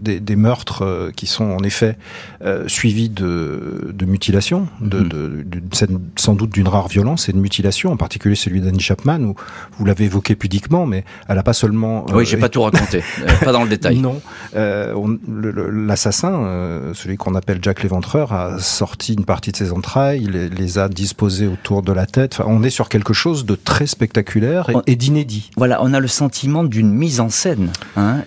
des, 0.00 0.20
des, 0.20 0.36
meurtres 0.36 1.10
qui 1.14 1.26
sont 1.26 1.44
en 1.44 1.62
effet 1.62 1.98
euh, 2.42 2.66
suivis 2.68 3.10
de, 3.10 3.94
mutilations, 4.06 4.66
mm-hmm. 4.82 5.98
sans 6.16 6.34
doute 6.34 6.50
d'une 6.50 6.68
rare 6.68 6.88
violence 6.88 7.28
et 7.28 7.32
de 7.32 7.38
mutilation, 7.38 7.92
en 7.92 7.98
particulier 7.98 8.34
celui 8.34 8.60
de 8.60 8.64
Danny 8.66 8.80
Chapman, 8.80 9.20
où 9.20 9.34
vous 9.76 9.84
l'avez 9.84 10.06
évoqué 10.06 10.34
pudiquement, 10.36 10.86
mais 10.86 11.04
elle 11.28 11.38
a 11.38 11.42
pas 11.42 11.52
seulement. 11.52 12.06
oui, 12.12 12.26
j'ai 12.26 12.36
pas 12.36 12.48
tout 12.48 12.62
raconté, 12.62 13.02
euh, 13.22 13.26
pas 13.44 13.52
dans 13.52 13.62
le 13.62 13.68
détail. 13.68 13.98
Non, 13.98 14.20
euh, 14.56 14.94
l'assassin, 15.28 16.44
euh, 16.44 16.94
celui 16.94 17.16
qu'on 17.16 17.34
appelle 17.34 17.58
Jack 17.62 17.82
l'Éventreur, 17.82 18.32
a 18.32 18.58
sorti 18.58 19.14
une 19.14 19.24
partie 19.24 19.52
de 19.52 19.56
ses 19.56 19.72
entrailles, 19.72 20.26
les, 20.30 20.48
les 20.48 20.78
a 20.78 20.88
disposées 20.88 21.46
autour 21.46 21.82
de 21.82 21.92
la 21.92 22.06
tête. 22.06 22.36
Enfin, 22.38 22.48
on 22.48 22.62
est 22.62 22.70
sur 22.70 22.88
quelque 22.88 23.12
chose 23.12 23.44
de 23.44 23.54
très 23.54 23.86
spectaculaire 23.86 24.70
et, 24.86 24.96
d'inédit. 24.96 25.50
Voilà, 25.56 25.82
on 25.82 25.92
a 25.94 26.00
le 26.00 26.08
sentiment 26.08 26.64
d'une 26.64 26.92
mise 26.92 27.20
en 27.20 27.28
scène. 27.28 27.70
Hein. 27.96 28.22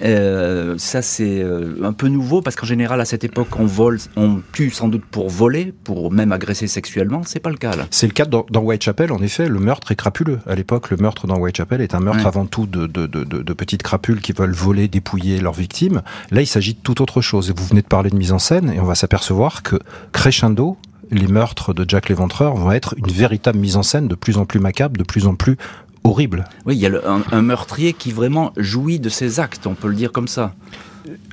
ça, 0.78 1.02
c'est 1.02 1.46
un 1.84 1.94
peu 1.94 2.08
nouveau 2.08 2.42
parce 2.42 2.56
qu'en 2.56 2.66
général, 2.66 3.02
à 3.02 3.06
cette 3.06 3.24
époque, 3.24 3.60
on 3.60 3.66
vole, 3.66 4.00
on 4.16 4.42
tue 4.52 4.70
sans 4.70 4.88
doute 4.88 5.04
pour 5.10 5.30
voler, 5.30 5.74
pour 5.84 6.12
même 6.12 6.32
agresser 6.32 6.68
sexuellement. 6.68 7.22
C'est 7.26 7.40
pas 7.40 7.50
le 7.50 7.58
cas 7.58 7.76
là. 7.76 7.86
C'est 7.92 8.08
le 8.08 8.14
cas 8.14 8.26
dans, 8.26 8.46
dans 8.50 8.62
Whitechapel. 8.62 9.12
En 9.12 9.22
effet, 9.22 9.48
le 9.48 9.60
meurtre 9.60 9.92
est 9.92 9.96
crapuleux. 9.96 10.40
À 10.48 10.56
l'époque, 10.56 10.90
le 10.90 10.98
meurtre 10.98 11.28
dans 11.28 11.38
Whitechapel 11.38 11.82
est 11.82 11.96
un 11.96 12.00
meurtre 12.00 12.26
avant 12.26 12.46
tout 12.46 12.66
de, 12.78 13.54
petites 13.54 13.84
crapules 13.84 14.22
qui 14.22 14.34
veulent 14.34 14.53
voler, 14.53 14.88
dépouiller 14.88 15.39
leurs 15.39 15.53
victimes. 15.53 16.01
Là, 16.32 16.42
il 16.42 16.48
s'agit 16.48 16.74
de 16.74 16.80
tout 16.80 17.01
autre 17.01 17.22
chose. 17.22 17.50
Et 17.50 17.53
vous 17.56 17.65
venez 17.65 17.82
de 17.82 17.88
parler 17.88 18.10
de 18.10 18.15
mise 18.15 18.32
en 18.32 18.39
scène, 18.39 18.72
et 18.72 18.80
on 18.80 18.86
va 18.86 18.96
s'apercevoir 18.96 19.63
que 19.63 19.77
crescendo, 20.12 20.77
les 21.12 21.27
meurtres 21.27 21.74
de 21.74 21.86
Jack 21.88 22.10
l'Éventreur 22.10 22.56
vont 22.56 22.72
être 22.72 22.96
une 22.98 23.12
véritable 23.12 23.60
mise 23.60 23.77
en 23.77 23.84
scène 23.84 24.08
de 24.08 24.15
plus 24.15 24.38
en 24.38 24.46
plus 24.46 24.60
macabre, 24.60 24.98
de 24.98 25.03
plus 25.03 25.27
en 25.27 25.36
plus 25.36 25.58
horrible. 26.03 26.46
Oui, 26.65 26.75
il 26.75 26.82
y 26.82 26.88
a 26.88 26.92
un 27.32 27.42
meurtrier 27.42 27.94
qui 27.94 28.12
vraiment 28.12 28.51
jouit 28.58 29.00
de 29.00 29.10
ses 29.10 29.39
actes, 29.39 29.68
on 29.68 29.75
peut 29.75 29.88
le 29.88 29.96
dire 29.96 30.12
comme 30.12 30.27
ça 30.27 30.53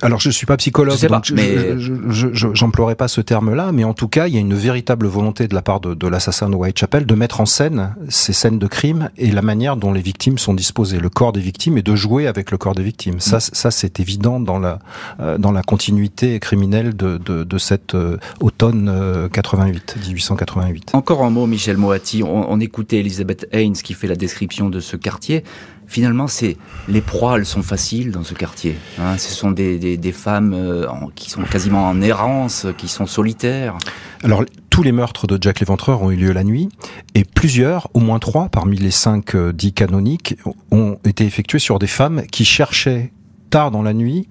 alors 0.01 0.19
je 0.19 0.29
suis 0.29 0.45
pas 0.45 0.57
psychologue, 0.57 0.97
je 0.97 1.07
donc 1.07 1.31
mais... 1.31 1.77
j'emploierai 2.53 2.95
pas 2.95 3.07
ce 3.07 3.21
terme-là, 3.21 3.71
mais 3.71 3.83
en 3.83 3.93
tout 3.93 4.07
cas, 4.07 4.27
il 4.27 4.33
y 4.33 4.37
a 4.37 4.39
une 4.39 4.53
véritable 4.53 5.07
volonté 5.07 5.47
de 5.47 5.55
la 5.55 5.61
part 5.61 5.79
de, 5.79 5.93
de 5.93 6.07
l'assassin 6.07 6.49
de 6.49 6.55
Whitechapel 6.55 7.05
de 7.05 7.15
mettre 7.15 7.41
en 7.41 7.45
scène 7.45 7.95
ces 8.09 8.33
scènes 8.33 8.59
de 8.59 8.67
crime 8.67 9.09
et 9.17 9.31
la 9.31 9.41
manière 9.41 9.77
dont 9.77 9.93
les 9.93 10.01
victimes 10.01 10.37
sont 10.37 10.53
disposées, 10.53 10.99
le 10.99 11.09
corps 11.09 11.33
des 11.33 11.41
victimes 11.41 11.77
et 11.77 11.81
de 11.81 11.95
jouer 11.95 12.27
avec 12.27 12.51
le 12.51 12.57
corps 12.57 12.75
des 12.75 12.83
victimes. 12.83 13.19
Ça, 13.19 13.37
mm. 13.37 13.41
ça 13.53 13.71
c'est 13.71 13.99
évident 13.99 14.39
dans 14.39 14.59
la 14.59 14.79
euh, 15.19 15.37
dans 15.37 15.51
la 15.51 15.63
continuité 15.63 16.39
criminelle 16.39 16.95
de, 16.95 17.17
de, 17.17 17.43
de 17.43 17.57
cet 17.57 17.95
euh, 17.95 18.17
automne 18.39 19.29
88, 19.31 19.95
euh, 19.97 20.07
1888. 20.07 20.91
Encore 20.93 21.23
un 21.23 21.29
mot, 21.29 21.47
Michel 21.47 21.77
Moati. 21.77 22.23
On, 22.23 22.51
on 22.51 22.59
écoutait 22.59 22.97
Elisabeth 22.97 23.47
Haynes 23.51 23.73
qui 23.73 23.93
fait 23.93 24.07
la 24.07 24.15
description 24.15 24.69
de 24.69 24.79
ce 24.79 24.95
quartier 24.95 25.43
finalement, 25.91 26.27
c'est 26.27 26.57
les 26.87 27.01
proies, 27.01 27.37
elles 27.37 27.45
sont 27.45 27.61
faciles 27.61 28.11
dans 28.11 28.23
ce 28.23 28.33
quartier. 28.33 28.77
Hein. 28.97 29.17
ce 29.17 29.33
sont 29.33 29.51
des, 29.51 30.11
femmes 30.13 30.53
euh, 30.53 30.87
qui 31.15 31.29
sont 31.29 31.43
quasiment 31.43 31.87
en 31.87 32.01
errance, 32.01 32.65
qui 32.77 32.87
sont 32.87 33.05
solitaires. 33.05 33.77
Alors, 34.23 34.43
tous 34.69 34.83
les 34.83 34.93
meurtres 34.93 35.27
de 35.27 35.37
Jack 35.39 35.59
l'Éventreur 35.59 36.01
ont 36.01 36.09
eu 36.09 36.15
lieu 36.15 36.31
la 36.31 36.45
nuit, 36.45 36.69
et 37.13 37.25
plusieurs, 37.25 37.89
au 37.93 37.99
moins 37.99 38.19
trois, 38.19 38.47
parmi 38.47 38.77
les 38.77 38.91
cinq 38.91 39.35
euh, 39.35 39.51
dits 39.51 39.73
canoniques, 39.73 40.37
ont 40.71 40.97
été 41.05 41.25
effectués 41.25 41.59
sur 41.59 41.77
des 41.77 41.87
femmes 41.87 42.23
qui 42.31 42.45
cherchaient 42.45 43.11
tard 43.49 43.69
dans 43.69 43.83
la 43.83 43.93
nuit 43.93 44.29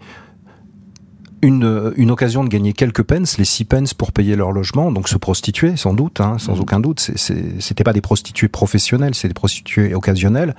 une, 1.42 1.92
une 1.96 2.10
occasion 2.10 2.44
de 2.44 2.48
gagner 2.48 2.72
quelques 2.72 3.02
pence, 3.02 3.38
les 3.38 3.44
six 3.44 3.64
pence 3.64 3.94
pour 3.94 4.12
payer 4.12 4.36
leur 4.36 4.52
logement, 4.52 4.92
donc 4.92 5.08
se 5.08 5.16
prostituer 5.16 5.76
sans 5.76 5.94
doute, 5.94 6.20
hein, 6.20 6.36
sans 6.38 6.60
aucun 6.60 6.80
doute. 6.80 7.00
C'était 7.16 7.84
pas 7.84 7.92
des 7.92 8.00
prostituées 8.00 8.48
professionnelles, 8.48 9.14
c'est 9.14 9.28
des 9.28 9.34
prostituées 9.34 9.94
occasionnelles, 9.94 10.54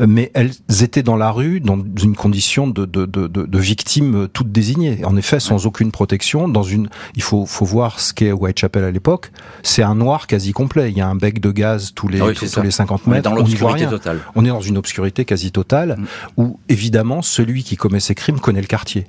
euh, 0.00 0.06
mais 0.08 0.30
elles 0.34 0.52
étaient 0.82 1.02
dans 1.02 1.16
la 1.16 1.30
rue 1.30 1.60
dans 1.60 1.78
une 2.02 2.16
condition 2.16 2.66
de, 2.66 2.84
de, 2.84 3.06
de, 3.06 3.26
de 3.28 3.58
victimes 3.58 4.28
toutes 4.32 4.50
désignées. 4.52 5.04
En 5.04 5.16
effet, 5.16 5.40
sans 5.40 5.66
aucune 5.66 5.90
protection, 5.92 6.48
dans 6.48 6.62
une, 6.62 6.88
il 7.14 7.22
faut, 7.22 7.46
faut 7.46 7.64
voir 7.64 8.00
ce 8.00 8.12
qu'est 8.12 8.32
Whitechapel 8.32 8.84
à 8.84 8.90
l'époque. 8.90 9.30
C'est 9.62 9.82
un 9.82 9.94
noir 9.94 10.26
quasi 10.26 10.52
complet. 10.52 10.90
Il 10.90 10.96
y 10.96 11.00
a 11.00 11.08
un 11.08 11.14
bec 11.14 11.40
de 11.40 11.50
gaz 11.50 11.92
tous 11.94 12.08
les, 12.08 12.20
Ah 12.20 12.26
oui, 12.26 12.34
tous, 12.34 12.60
les 12.60 12.70
50 12.70 13.02
On 13.06 13.10
est 13.10 13.14
mètres. 13.16 13.30
dans 13.30 13.36
On 13.36 13.42
n'y 13.42 13.54
voit 13.54 13.70
l'obscurité 13.70 13.90
totale. 13.90 14.20
On 14.34 14.44
est 14.44 14.48
dans 14.48 14.60
une 14.60 14.78
obscurité 14.78 15.24
quasi 15.24 15.52
totale, 15.52 15.96
Mm. 15.98 16.06
où 16.36 16.60
évidemment 16.68 17.22
celui 17.22 17.62
qui 17.62 17.76
commet 17.76 18.00
ces 18.00 18.14
crimes 18.14 18.40
connaît 18.40 18.60
le 18.60 18.66
quartier. 18.66 19.06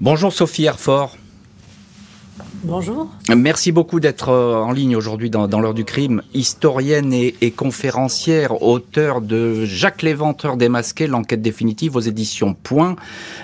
Bonjour 0.00 0.29
Sophie 0.30 0.64
Herfort. 0.64 1.16
Bonjour. 2.62 3.08
Merci 3.34 3.72
beaucoup 3.72 4.00
d'être 4.00 4.28
euh, 4.28 4.54
en 4.56 4.72
ligne 4.72 4.94
aujourd'hui 4.94 5.30
dans, 5.30 5.48
dans 5.48 5.60
l'heure 5.60 5.72
du 5.72 5.86
crime. 5.86 6.22
Historienne 6.34 7.10
et, 7.12 7.34
et 7.40 7.52
conférencière, 7.52 8.62
auteur 8.62 9.22
de 9.22 9.64
Jacques 9.64 10.02
Léventreur 10.02 10.58
démasqué, 10.58 11.06
l'enquête 11.06 11.40
définitive 11.40 11.96
aux 11.96 12.00
éditions 12.00 12.52
Point. 12.52 12.96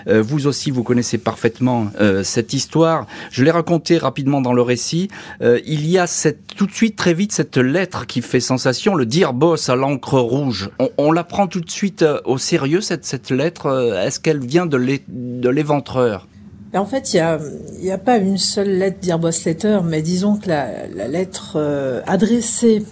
Euh, 0.06 0.20
vous 0.20 0.46
aussi, 0.46 0.70
vous 0.70 0.82
connaissez 0.82 1.16
parfaitement 1.16 1.86
euh, 1.98 2.22
cette 2.24 2.52
histoire. 2.52 3.06
Je 3.30 3.42
l'ai 3.42 3.50
racontée 3.50 3.96
rapidement 3.96 4.42
dans 4.42 4.52
le 4.52 4.60
récit. 4.60 5.08
Euh, 5.40 5.60
il 5.66 5.86
y 5.86 5.96
a 5.96 6.06
cette, 6.06 6.54
tout 6.54 6.66
de 6.66 6.72
suite, 6.72 6.96
très 6.96 7.14
vite, 7.14 7.32
cette 7.32 7.56
lettre 7.56 8.06
qui 8.06 8.20
fait 8.20 8.40
sensation, 8.40 8.94
le 8.94 9.06
Dear 9.06 9.32
Boss 9.32 9.70
à 9.70 9.76
l'encre 9.76 10.18
rouge. 10.18 10.68
On, 10.78 10.90
on 10.98 11.12
la 11.12 11.24
prend 11.24 11.46
tout 11.46 11.60
de 11.60 11.70
suite 11.70 12.04
au 12.26 12.36
sérieux, 12.36 12.82
cette, 12.82 13.06
cette 13.06 13.30
lettre. 13.30 13.94
Est-ce 14.04 14.20
qu'elle 14.20 14.44
vient 14.44 14.66
de 14.66 15.48
l'éventreur? 15.48 16.26
En 16.74 16.84
fait, 16.84 17.14
il 17.14 17.16
y 17.16 17.20
a, 17.20 17.38
y 17.80 17.90
a 17.90 17.98
pas 17.98 18.18
une 18.18 18.38
seule 18.38 18.70
lettre 18.78 18.98
Dear 19.00 19.18
Boss 19.18 19.44
Letter, 19.44 19.80
mais 19.84 20.02
disons 20.02 20.36
que 20.36 20.48
la, 20.48 20.86
la 20.88 21.08
lettre 21.08 21.54
euh, 21.56 22.02
adressée 22.06 22.84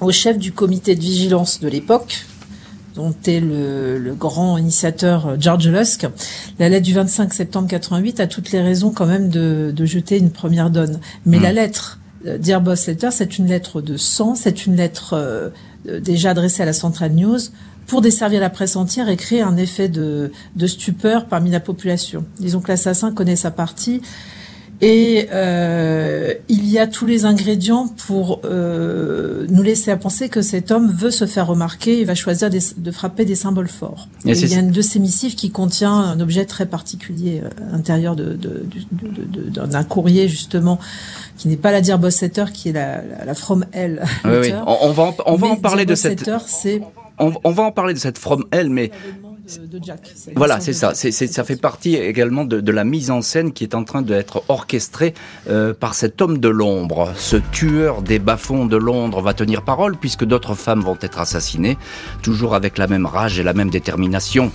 au 0.00 0.12
chef 0.12 0.38
du 0.38 0.52
comité 0.52 0.94
de 0.94 1.00
vigilance 1.00 1.60
de 1.60 1.68
l'époque, 1.68 2.26
dont 2.94 3.14
est 3.26 3.40
le, 3.40 3.98
le 3.98 4.14
grand 4.14 4.58
initiateur 4.58 5.26
euh, 5.26 5.36
George 5.38 5.68
Lusk, 5.68 6.06
la 6.58 6.68
lettre 6.68 6.84
du 6.84 6.94
25 6.94 7.32
septembre 7.32 7.68
88 7.68 8.20
a 8.20 8.26
toutes 8.26 8.50
les 8.50 8.60
raisons 8.60 8.90
quand 8.90 9.06
même 9.06 9.28
de, 9.28 9.72
de 9.74 9.84
jeter 9.84 10.18
une 10.18 10.30
première 10.30 10.70
donne. 10.70 10.98
Mais 11.24 11.38
la 11.38 11.52
lettre 11.52 12.00
euh, 12.26 12.38
Dear 12.38 12.60
Boss 12.60 12.86
Letter, 12.86 13.10
c'est 13.12 13.38
une 13.38 13.46
lettre 13.46 13.80
de 13.80 13.96
sang, 13.96 14.34
c'est 14.34 14.66
une 14.66 14.76
lettre 14.76 15.14
euh, 15.14 15.50
déjà 16.00 16.30
adressée 16.30 16.62
à 16.62 16.66
la 16.66 16.72
Central 16.72 17.12
News 17.12 17.38
pour 17.88 18.00
desservir 18.02 18.40
la 18.40 18.50
presse 18.50 18.76
entière 18.76 19.08
et 19.08 19.16
créer 19.16 19.40
un 19.42 19.56
effet 19.56 19.88
de, 19.88 20.30
de 20.54 20.66
stupeur 20.68 21.26
parmi 21.26 21.50
la 21.50 21.58
population. 21.60 22.24
Disons 22.38 22.60
que 22.60 22.68
l'assassin 22.68 23.12
connaît 23.12 23.34
sa 23.34 23.50
partie 23.50 24.00
et 24.80 25.26
euh, 25.32 26.34
il 26.48 26.68
y 26.70 26.78
a 26.78 26.86
tous 26.86 27.04
les 27.04 27.24
ingrédients 27.24 27.88
pour 28.06 28.42
euh, 28.44 29.44
nous 29.48 29.62
laisser 29.64 29.90
à 29.90 29.96
penser 29.96 30.28
que 30.28 30.40
cet 30.40 30.70
homme 30.70 30.92
veut 30.96 31.10
se 31.10 31.26
faire 31.26 31.48
remarquer 31.48 31.98
et 32.00 32.04
va 32.04 32.14
choisir 32.14 32.48
des- 32.48 32.60
de 32.76 32.90
frapper 32.92 33.24
des 33.24 33.34
symboles 33.34 33.66
forts. 33.66 34.06
Et 34.24 34.30
Et 34.30 34.34
c'est- 34.36 34.46
il 34.46 34.52
y 34.52 34.54
a 34.54 34.60
une 34.60 34.70
de 34.70 34.80
ces 34.80 35.00
missives 35.00 35.34
qui 35.34 35.50
contient 35.50 35.92
un 35.92 36.20
objet 36.20 36.44
très 36.44 36.66
particulier 36.66 37.42
euh, 37.42 37.48
à 37.70 37.72
l'intérieur 37.72 38.14
de, 38.14 38.34
de- 38.34 38.66
de- 38.92 39.50
de- 39.50 39.66
d'un 39.66 39.82
courrier 39.82 40.28
justement 40.28 40.78
qui 41.36 41.48
n'est 41.48 41.56
pas 41.56 41.72
la 41.72 41.80
Dear 41.80 41.98
Boss 41.98 42.20
Letter, 42.20 42.44
qui 42.54 42.68
est 42.68 42.72
la, 42.72 43.02
la, 43.02 43.24
la 43.24 43.34
From 43.34 43.64
Hell. 43.72 44.04
Oui, 44.24 44.30
oui. 44.42 44.52
On, 44.66 44.76
on 44.82 44.92
va 44.92 45.02
en, 45.04 45.16
on 45.26 45.34
va 45.36 45.46
en 45.48 45.56
parler 45.56 45.86
de 45.86 45.96
cette. 45.96 46.30
C'est 46.46 46.82
On, 47.20 47.32
on 47.44 47.50
va 47.50 47.62
en 47.64 47.72
parler 47.72 47.94
de 47.94 47.98
cette 47.98 48.18
From 48.18 48.44
Hell, 48.52 48.70
mais 48.70 48.90
de, 49.70 49.78
de 49.78 49.82
Jack. 49.82 50.00
C'est 50.14 50.36
voilà, 50.36 50.60
c'est 50.60 50.74
ça. 50.74 50.92
C'est, 50.94 51.10
c'est- 51.10 51.26
ça 51.32 51.42
fait 51.42 51.56
partie 51.56 51.96
également 51.96 52.44
de, 52.44 52.60
de 52.60 52.72
la 52.72 52.84
mise 52.84 53.10
en 53.10 53.22
scène 53.22 53.52
qui 53.52 53.64
est 53.64 53.74
en 53.74 53.82
train 53.84 54.02
d'être 54.02 54.42
orchestrée 54.48 55.14
euh, 55.48 55.72
par 55.72 55.94
cet 55.94 56.20
homme 56.20 56.38
de 56.38 56.48
l'ombre. 56.50 57.12
Ce 57.16 57.36
tueur 57.36 58.02
des 58.02 58.18
bas-fonds 58.18 58.66
de 58.66 58.76
Londres 58.76 59.22
va 59.22 59.32
tenir 59.32 59.62
parole 59.62 59.96
puisque 59.96 60.24
d'autres 60.24 60.54
femmes 60.54 60.80
vont 60.82 60.98
être 61.00 61.18
assassinées, 61.18 61.78
toujours 62.22 62.54
avec 62.54 62.76
la 62.76 62.86
même 62.88 63.06
rage 63.06 63.38
et 63.40 63.42
la 63.42 63.54
même 63.54 63.70
détermination. 63.70 64.52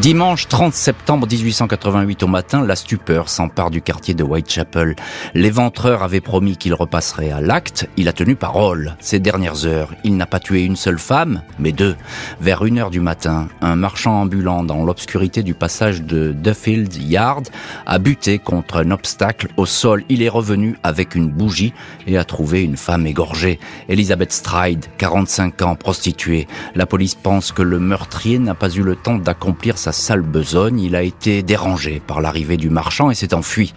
Dimanche 0.00 0.46
30 0.46 0.74
septembre 0.74 1.26
1888 1.26 2.22
au 2.22 2.26
matin, 2.26 2.62
la 2.62 2.76
stupeur 2.76 3.30
s'empare 3.30 3.70
du 3.70 3.80
quartier 3.80 4.12
de 4.12 4.22
Whitechapel. 4.22 4.94
L'éventreur 5.32 6.02
avait 6.02 6.20
promis 6.20 6.58
qu'il 6.58 6.74
repasserait 6.74 7.30
à 7.30 7.40
l'acte. 7.40 7.88
Il 7.96 8.06
a 8.06 8.12
tenu 8.12 8.36
parole. 8.36 8.94
Ces 9.00 9.20
dernières 9.20 9.64
heures, 9.64 9.94
il 10.04 10.18
n'a 10.18 10.26
pas 10.26 10.38
tué 10.38 10.64
une 10.64 10.76
seule 10.76 10.98
femme, 10.98 11.40
mais 11.58 11.72
deux. 11.72 11.96
Vers 12.42 12.66
une 12.66 12.78
heure 12.78 12.90
du 12.90 13.00
matin, 13.00 13.48
un 13.62 13.74
marchand 13.74 14.20
ambulant 14.20 14.62
dans 14.64 14.84
l'obscurité 14.84 15.42
du 15.42 15.54
passage 15.54 16.02
de 16.02 16.32
Duffield 16.32 16.94
Yard 16.94 17.48
a 17.86 17.98
buté 17.98 18.38
contre 18.38 18.76
un 18.76 18.90
obstacle 18.90 19.48
au 19.56 19.64
sol. 19.64 20.04
Il 20.10 20.22
est 20.22 20.28
revenu 20.28 20.76
avec 20.82 21.14
une 21.14 21.30
bougie 21.30 21.72
et 22.06 22.18
a 22.18 22.24
trouvé 22.24 22.62
une 22.62 22.76
femme 22.76 23.06
égorgée. 23.06 23.58
Elizabeth 23.88 24.32
Stride, 24.32 24.84
45 24.98 25.62
ans, 25.62 25.74
prostituée. 25.74 26.46
La 26.74 26.84
police 26.84 27.14
pense 27.14 27.50
que 27.50 27.62
le 27.62 27.78
meurtrier 27.78 28.38
n'a 28.38 28.54
pas 28.54 28.68
eu 28.68 28.82
le 28.82 28.94
temps 28.94 29.16
d'accomplir 29.16 29.78
sa 29.86 29.92
sale 29.92 30.22
besogne. 30.22 30.80
Il 30.80 30.96
a 30.96 31.02
été 31.02 31.44
dérangé 31.44 32.02
par 32.04 32.20
l'arrivée 32.20 32.56
du 32.56 32.70
marchand 32.70 33.08
et 33.08 33.14
s'est 33.14 33.34
enfui. 33.34 33.72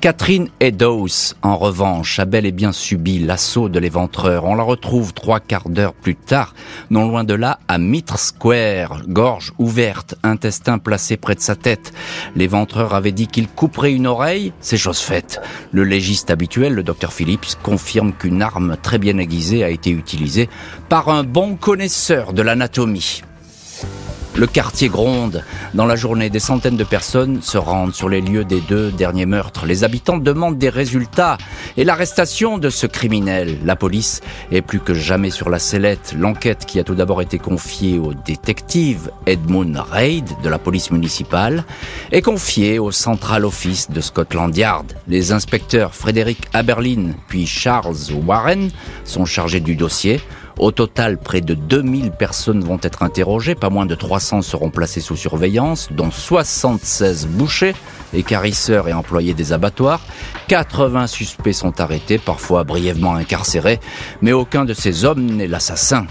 Catherine 0.00 0.48
Eddowes, 0.58 1.34
en 1.42 1.58
revanche, 1.58 2.18
a 2.18 2.24
bel 2.24 2.46
et 2.46 2.52
bien 2.52 2.72
subi 2.72 3.18
l'assaut 3.18 3.68
de 3.68 3.78
l'éventreur. 3.78 4.46
On 4.46 4.54
la 4.54 4.62
retrouve 4.62 5.12
trois 5.12 5.38
quarts 5.38 5.68
d'heure 5.68 5.92
plus 5.92 6.16
tard, 6.16 6.54
non 6.88 7.06
loin 7.06 7.24
de 7.24 7.34
là, 7.34 7.58
à 7.68 7.76
Mitre 7.76 8.18
Square, 8.18 9.02
gorge 9.06 9.52
ouverte, 9.58 10.14
intestin 10.22 10.78
placé 10.78 11.18
près 11.18 11.34
de 11.34 11.40
sa 11.40 11.56
tête. 11.56 11.92
L'éventreur 12.34 12.94
avait 12.94 13.12
dit 13.12 13.26
qu'il 13.26 13.46
couperait 13.46 13.92
une 13.92 14.06
oreille, 14.06 14.54
c'est 14.60 14.78
chose 14.78 15.00
faite. 15.00 15.42
Le 15.72 15.84
légiste 15.84 16.30
habituel, 16.30 16.72
le 16.72 16.82
docteur 16.82 17.12
Phillips, 17.12 17.58
confirme 17.62 18.14
qu'une 18.14 18.40
arme 18.40 18.78
très 18.82 18.96
bien 18.96 19.18
aiguisée 19.18 19.62
a 19.62 19.68
été 19.68 19.90
utilisée 19.90 20.48
par 20.88 21.10
un 21.10 21.22
bon 21.22 21.56
connaisseur 21.56 22.32
de 22.32 22.40
l'anatomie. 22.40 23.20
Le 24.40 24.46
quartier 24.46 24.88
gronde. 24.88 25.44
Dans 25.74 25.84
la 25.84 25.96
journée, 25.96 26.30
des 26.30 26.40
centaines 26.40 26.78
de 26.78 26.84
personnes 26.84 27.42
se 27.42 27.58
rendent 27.58 27.92
sur 27.92 28.08
les 28.08 28.22
lieux 28.22 28.46
des 28.46 28.62
deux 28.62 28.90
derniers 28.90 29.26
meurtres. 29.26 29.66
Les 29.66 29.84
habitants 29.84 30.16
demandent 30.16 30.56
des 30.56 30.70
résultats 30.70 31.36
et 31.76 31.84
l'arrestation 31.84 32.56
de 32.56 32.70
ce 32.70 32.86
criminel. 32.86 33.58
La 33.66 33.76
police 33.76 34.22
est 34.50 34.62
plus 34.62 34.80
que 34.80 34.94
jamais 34.94 35.28
sur 35.28 35.50
la 35.50 35.58
sellette. 35.58 36.14
L'enquête 36.18 36.64
qui 36.64 36.78
a 36.78 36.84
tout 36.84 36.94
d'abord 36.94 37.20
été 37.20 37.38
confiée 37.38 37.98
au 37.98 38.14
détective 38.14 39.10
Edmund 39.26 39.76
Reid 39.76 40.30
de 40.42 40.48
la 40.48 40.58
police 40.58 40.90
municipale 40.90 41.66
est 42.10 42.22
confiée 42.22 42.78
au 42.78 42.92
Central 42.92 43.44
Office 43.44 43.90
de 43.90 44.00
Scotland 44.00 44.56
Yard. 44.56 44.94
Les 45.06 45.32
inspecteurs 45.32 45.94
Frédéric 45.94 46.48
Aberlin 46.54 47.10
puis 47.28 47.46
Charles 47.46 47.94
Warren 48.24 48.70
sont 49.04 49.26
chargés 49.26 49.60
du 49.60 49.76
dossier. 49.76 50.18
Au 50.60 50.72
total, 50.72 51.16
près 51.16 51.40
de 51.40 51.54
2000 51.54 52.10
personnes 52.10 52.62
vont 52.62 52.78
être 52.82 53.02
interrogées, 53.02 53.54
pas 53.54 53.70
moins 53.70 53.86
de 53.86 53.94
300 53.94 54.42
seront 54.42 54.68
placées 54.68 55.00
sous 55.00 55.16
surveillance, 55.16 55.88
dont 55.90 56.10
76 56.10 57.28
bouchers, 57.28 57.74
écarisseurs 58.12 58.86
et 58.86 58.92
employés 58.92 59.32
des 59.32 59.54
abattoirs. 59.54 60.02
80 60.48 61.06
suspects 61.06 61.54
sont 61.54 61.80
arrêtés, 61.80 62.18
parfois 62.18 62.64
brièvement 62.64 63.14
incarcérés, 63.14 63.80
mais 64.20 64.32
aucun 64.32 64.66
de 64.66 64.74
ces 64.74 65.06
hommes 65.06 65.24
n'est 65.24 65.48
l'assassin. 65.48 66.04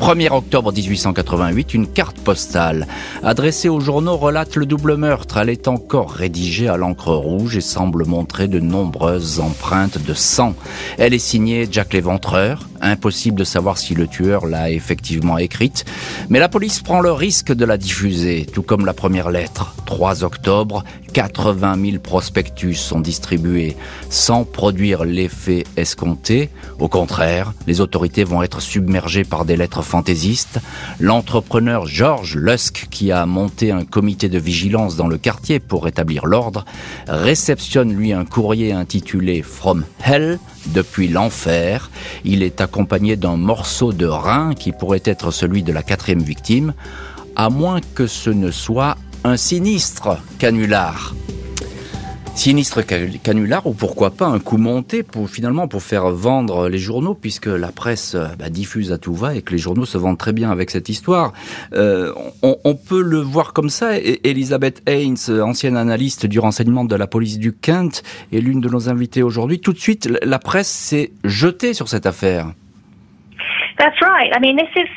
1er 0.00 0.32
octobre 0.32 0.72
1888, 0.72 1.74
une 1.74 1.86
carte 1.86 2.16
postale 2.20 2.86
adressée 3.22 3.68
aux 3.68 3.80
journaux 3.80 4.16
relate 4.16 4.56
le 4.56 4.64
double 4.64 4.96
meurtre. 4.96 5.36
Elle 5.36 5.50
est 5.50 5.68
encore 5.68 6.10
rédigée 6.10 6.68
à 6.68 6.78
l'encre 6.78 7.12
rouge 7.12 7.58
et 7.58 7.60
semble 7.60 8.06
montrer 8.06 8.48
de 8.48 8.60
nombreuses 8.60 9.40
empreintes 9.40 10.02
de 10.02 10.14
sang. 10.14 10.54
Elle 10.96 11.12
est 11.12 11.18
signée 11.18 11.68
Jack 11.70 11.92
Léventreur. 11.92 12.66
Impossible 12.82 13.38
de 13.38 13.44
savoir 13.44 13.76
si 13.76 13.94
le 13.94 14.06
tueur 14.06 14.46
l'a 14.46 14.70
effectivement 14.70 15.36
écrite, 15.36 15.84
mais 16.30 16.38
la 16.38 16.48
police 16.48 16.80
prend 16.80 17.02
le 17.02 17.12
risque 17.12 17.52
de 17.52 17.66
la 17.66 17.76
diffuser, 17.76 18.46
tout 18.50 18.62
comme 18.62 18.86
la 18.86 18.94
première 18.94 19.28
lettre. 19.28 19.74
3 19.84 20.24
octobre, 20.24 20.82
80 21.12 21.76
000 21.90 21.98
prospectus 21.98 22.76
sont 22.76 23.00
distribués 23.00 23.76
sans 24.08 24.44
produire 24.44 25.04
l'effet 25.04 25.64
escompté. 25.76 26.48
Au 26.78 26.88
contraire, 26.88 27.52
les 27.66 27.82
autorités 27.82 28.24
vont 28.24 28.42
être 28.42 28.62
submergées 28.62 29.24
par 29.24 29.44
des 29.44 29.56
lettres 29.56 29.82
fantaisistes. 29.90 30.60
L'entrepreneur 31.00 31.86
George 31.86 32.36
Lusk, 32.36 32.86
qui 32.90 33.10
a 33.10 33.26
monté 33.26 33.72
un 33.72 33.84
comité 33.84 34.28
de 34.28 34.38
vigilance 34.38 34.94
dans 34.94 35.08
le 35.08 35.18
quartier 35.18 35.58
pour 35.58 35.84
rétablir 35.84 36.26
l'ordre, 36.26 36.64
réceptionne 37.08 37.92
lui 37.92 38.12
un 38.12 38.24
courrier 38.24 38.72
intitulé 38.72 39.42
From 39.42 39.84
Hell 40.04 40.38
depuis 40.68 41.08
l'enfer. 41.08 41.90
Il 42.24 42.44
est 42.44 42.60
accompagné 42.60 43.16
d'un 43.16 43.36
morceau 43.36 43.92
de 43.92 44.06
rein 44.06 44.54
qui 44.54 44.70
pourrait 44.70 45.02
être 45.04 45.32
celui 45.32 45.64
de 45.64 45.72
la 45.72 45.82
quatrième 45.82 46.22
victime, 46.22 46.72
à 47.34 47.50
moins 47.50 47.80
que 47.96 48.06
ce 48.06 48.30
ne 48.30 48.52
soit 48.52 48.96
un 49.24 49.36
sinistre 49.36 50.18
canular. 50.38 51.14
Sinistre 52.34 52.80
canular 53.22 53.66
ou 53.66 53.74
pourquoi 53.74 54.10
pas 54.10 54.26
un 54.26 54.38
coup 54.38 54.56
monté 54.56 55.02
pour 55.02 55.28
finalement 55.28 55.68
pour 55.68 55.82
faire 55.82 56.08
vendre 56.08 56.68
les 56.68 56.78
journaux 56.78 57.14
puisque 57.14 57.46
la 57.46 57.70
presse 57.70 58.16
bah, 58.38 58.48
diffuse 58.48 58.92
à 58.92 58.98
tout 58.98 59.14
va 59.14 59.34
et 59.34 59.42
que 59.42 59.52
les 59.52 59.58
journaux 59.58 59.84
se 59.84 59.98
vendent 59.98 60.16
très 60.16 60.32
bien 60.32 60.50
avec 60.50 60.70
cette 60.70 60.88
histoire. 60.88 61.32
Euh, 61.74 62.14
on, 62.42 62.74
peut 62.74 63.02
le 63.02 63.18
voir 63.18 63.52
comme 63.52 63.68
ça. 63.68 63.98
Et 63.98 64.20
Elisabeth 64.24 64.82
Haynes, 64.86 65.18
ancienne 65.42 65.76
analyste 65.76 66.26
du 66.26 66.38
renseignement 66.38 66.84
de 66.84 66.96
la 66.96 67.06
police 67.06 67.38
du 67.38 67.52
Kent, 67.52 68.02
est 68.32 68.40
l'une 68.40 68.60
de 68.60 68.68
nos 68.68 68.88
invités 68.88 69.22
aujourd'hui. 69.22 69.60
Tout 69.60 69.72
de 69.72 69.78
suite, 69.78 70.08
la 70.22 70.38
presse 70.38 70.70
s'est 70.70 71.10
jetée 71.24 71.74
sur 71.74 71.88
cette 71.88 72.06
affaire. 72.06 72.46
That's 73.78 74.00
right. 74.02 74.30
I 74.34 74.40
mean, 74.40 74.56
this 74.56 74.68
is 74.76 74.88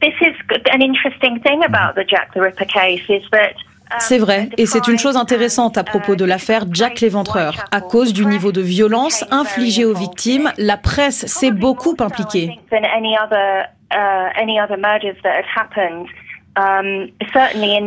this 0.00 0.14
is 0.20 0.36
an 0.72 0.80
interesting 0.80 1.40
thing 1.40 1.64
about 1.64 1.96
the 1.96 2.04
Jack 2.08 2.32
the 2.32 2.40
Ripper 2.40 2.64
case 2.64 3.02
is 3.08 3.28
that 3.32 3.54
c'est 3.98 4.18
vrai, 4.18 4.48
et 4.56 4.66
c'est 4.66 4.88
une 4.88 4.98
chose 4.98 5.16
intéressante 5.16 5.76
à 5.78 5.84
propos 5.84 6.16
de 6.16 6.24
l'affaire 6.24 6.64
Jack 6.70 7.00
l'Éventreur. 7.00 7.64
À 7.70 7.80
cause 7.80 8.12
du 8.12 8.24
niveau 8.26 8.52
de 8.52 8.60
violence 8.60 9.24
infligé 9.30 9.84
aux 9.84 9.94
victimes, 9.94 10.52
la 10.58 10.76
presse 10.76 11.26
s'est 11.26 11.50
beaucoup 11.50 11.96
impliquée. 11.98 12.58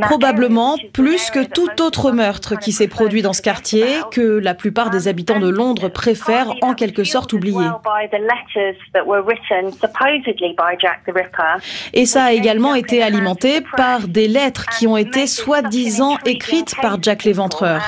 Probablement 0.02 0.78
plus 0.94 1.30
que 1.32 1.44
tout 1.44 1.82
autre 1.82 2.12
meurtre 2.12 2.56
qui 2.58 2.72
s'est 2.72 2.88
produit 2.88 3.22
dans 3.22 3.34
ce 3.34 3.42
quartier, 3.42 3.86
que 4.12 4.40
la 4.40 4.54
plupart 4.54 4.90
des 4.90 5.08
habitants 5.08 5.40
de 5.40 5.50
Londres 5.50 5.90
préfèrent 5.90 6.54
en 6.62 6.74
quelque 6.74 7.04
sorte 7.04 7.34
oublier. 7.34 7.68
Et 11.94 12.06
ça 12.06 12.24
a 12.24 12.32
également 12.32 12.76
été 12.76 13.04
alimenté 13.04 13.62
par 13.78 14.08
des 14.08 14.28
lettres 14.28 14.68
qui 14.78 14.88
ont 14.88 14.98
été 14.98 15.28
soi-disant 15.28 16.18
écrites 16.26 16.76
par 16.82 17.02
Jack 17.02 17.24
l'Éventreur. 17.24 17.82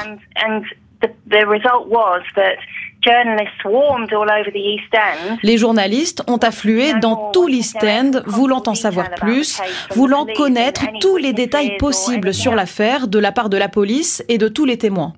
Les 5.44 5.58
journalistes 5.58 6.24
ont 6.28 6.38
afflué 6.38 6.94
dans 6.96 7.32
tout 7.32 7.48
l'East 7.48 7.84
End, 7.84 8.22
voulant 8.26 8.64
en 8.66 8.76
savoir 8.76 9.12
plus, 9.12 9.62
voulant 9.92 10.26
connaître 10.36 10.86
tous 11.00 11.18
les 11.18 11.34
détails 11.34 11.78
possibles 11.78 12.34
sur 12.34 12.56
l'affaire 12.56 13.08
de 13.08 13.20
la 13.20 13.32
part 13.32 13.50
de 13.50 13.58
la 13.58 13.70
police 13.70 14.24
et 14.28 14.38
de 14.38 14.48
tous 14.48 14.66
les 14.66 14.78
témoins. 14.78 15.14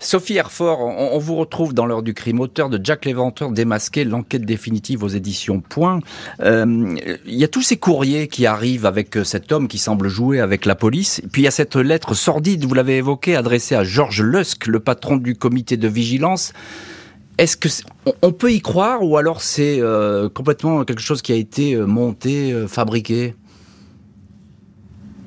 Sophie 0.00 0.36
Herford, 0.36 0.80
on, 0.80 1.18
vous 1.18 1.36
retrouve 1.36 1.74
dans 1.74 1.86
l'heure 1.86 2.02
du 2.02 2.14
crime, 2.14 2.40
auteur 2.40 2.68
de 2.70 2.80
Jack 2.82 3.04
l'Éventreur 3.04 3.50
démasqué, 3.50 4.04
l'enquête 4.04 4.44
définitive 4.44 5.04
aux 5.04 5.08
éditions 5.08 5.60
Point. 5.60 6.00
Euh, 6.40 6.96
il 7.26 7.34
y 7.34 7.44
a 7.44 7.48
tous 7.48 7.62
ces 7.62 7.76
courriers 7.76 8.28
qui 8.28 8.46
arrivent 8.46 8.86
avec 8.86 9.16
euh, 9.16 9.24
cet 9.24 9.52
homme 9.52 9.68
qui 9.68 9.78
semble 9.78 10.08
jouer 10.08 10.40
avec 10.40 10.64
la 10.64 10.74
police. 10.74 11.20
Puis 11.32 11.42
il 11.42 11.44
y 11.44 11.48
a 11.48 11.52
cette 11.52 11.76
lettre 11.76 12.14
sordide, 12.14 12.64
vous 12.64 12.74
l'avez 12.74 12.96
évoquée, 12.96 13.36
adressée 13.36 13.74
à 13.74 13.84
George 13.84 14.22
Lusk, 14.22 14.66
le 14.66 14.80
patron 14.80 15.16
du 15.16 15.36
comité 15.36 15.76
de 15.76 15.88
vigilance. 15.88 16.52
Est-ce 17.38 17.56
que 17.56 17.68
on 18.22 18.32
peut 18.32 18.52
y 18.52 18.60
croire 18.60 19.02
ou 19.04 19.16
alors 19.16 19.42
c'est 19.42 19.80
euh, 19.80 20.28
complètement 20.28 20.84
quelque 20.84 21.00
chose 21.00 21.22
qui 21.22 21.32
a 21.32 21.36
été 21.36 21.74
euh, 21.74 21.86
monté, 21.86 22.52
euh, 22.52 22.66
fabriqué? 22.66 23.36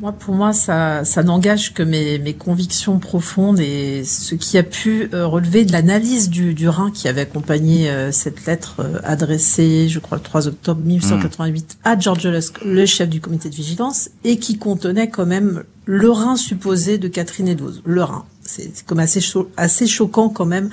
Moi, 0.02 0.12
pour 0.12 0.34
moi, 0.34 0.52
ça, 0.52 1.06
ça 1.06 1.24
n'engage 1.24 1.74
que 1.74 1.84
mes, 1.84 2.18
mes, 2.18 2.34
convictions 2.34 2.98
profondes 2.98 3.60
et 3.60 4.04
ce 4.04 4.34
qui 4.34 4.58
a 4.58 4.64
pu 4.64 5.08
relever 5.14 5.64
de 5.64 5.72
l'analyse 5.72 6.32
du, 6.32 6.56
du 6.56 6.68
Rhin 6.68 6.90
qui 6.90 7.08
avait 7.08 7.22
accompagné 7.22 7.88
cette 8.12 8.48
lettre 8.48 8.84
adressée, 9.04 9.90
je 9.90 10.00
crois, 10.00 10.18
le 10.18 10.24
3 10.24 10.48
octobre 10.48 10.82
1988 10.84 11.78
à 11.84 12.00
George 12.00 12.26
Lusk, 12.26 12.58
le 12.66 12.88
chef 12.88 13.10
du 13.10 13.22
comité 13.22 13.52
de 13.52 13.54
vigilance, 13.54 14.10
et 14.24 14.38
qui 14.38 14.58
contenait 14.58 15.12
quand 15.12 15.28
même 15.28 15.66
le 15.86 16.10
Rhin 16.10 16.36
supposé 16.36 16.98
de 16.98 17.08
Catherine 17.08 17.50
Eddowes. 17.50 17.82
Le 17.86 18.04
Rhin 18.04 18.26
c'est 18.44 18.86
comme 18.86 19.00
assez, 19.00 19.22
assez 19.58 19.88
choquant 19.88 20.30
quand 20.30 20.46
même 20.46 20.70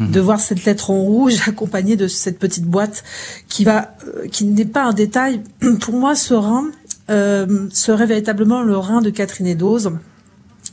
mhm. 0.00 0.10
de 0.10 0.20
voir 0.20 0.40
cette 0.40 0.64
lettre 0.64 0.90
en 0.90 1.00
rouge 1.00 1.34
accompagnée 1.46 1.96
de 1.96 2.08
cette 2.08 2.38
petite 2.38 2.64
boîte 2.64 3.04
qui 3.48 3.64
va, 3.64 3.94
euh, 4.06 4.26
qui 4.28 4.44
n'est 4.44 4.64
pas 4.64 4.84
un 4.84 4.92
détail. 4.92 5.42
Pour 5.80 5.94
moi, 5.94 6.14
ce 6.14 6.34
rein 6.34 6.70
euh, 7.10 7.68
serait 7.72 8.06
véritablement 8.06 8.62
le 8.62 8.76
rein 8.76 9.00
de 9.00 9.10
Catherine 9.10 9.46
Eddowes. 9.46 9.98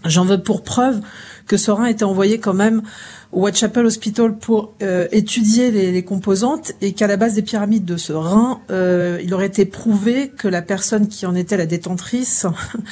J'en 0.04 0.26
veux 0.26 0.42
pour 0.42 0.64
preuve 0.64 1.02
que 1.48 1.58
ce 1.58 1.72
rein 1.72 1.86
était 1.86 2.04
envoyé 2.04 2.40
quand 2.40 2.54
même 2.54 2.84
au 3.32 3.42
Whitechapel 3.44 3.86
Hospital 3.86 4.38
pour 4.38 4.74
euh, 4.82 5.08
étudier 5.12 5.72
les, 5.72 5.92
les, 5.92 6.04
composantes 6.04 6.74
et 6.82 6.94
qu'à 6.94 7.08
la 7.08 7.18
base 7.18 7.34
des 7.34 7.42
pyramides 7.42 7.86
de 7.86 7.98
ce 7.98 8.14
rein, 8.14 8.62
euh, 8.72 9.20
il 9.24 9.34
aurait 9.34 9.48
été 9.48 9.66
prouvé 9.66 10.30
que 10.30 10.48
la 10.48 10.62
personne 10.62 11.08
qui 11.08 11.26
en 11.26 11.36
était 11.36 11.58
la 11.58 11.66
détentrice 11.66 12.46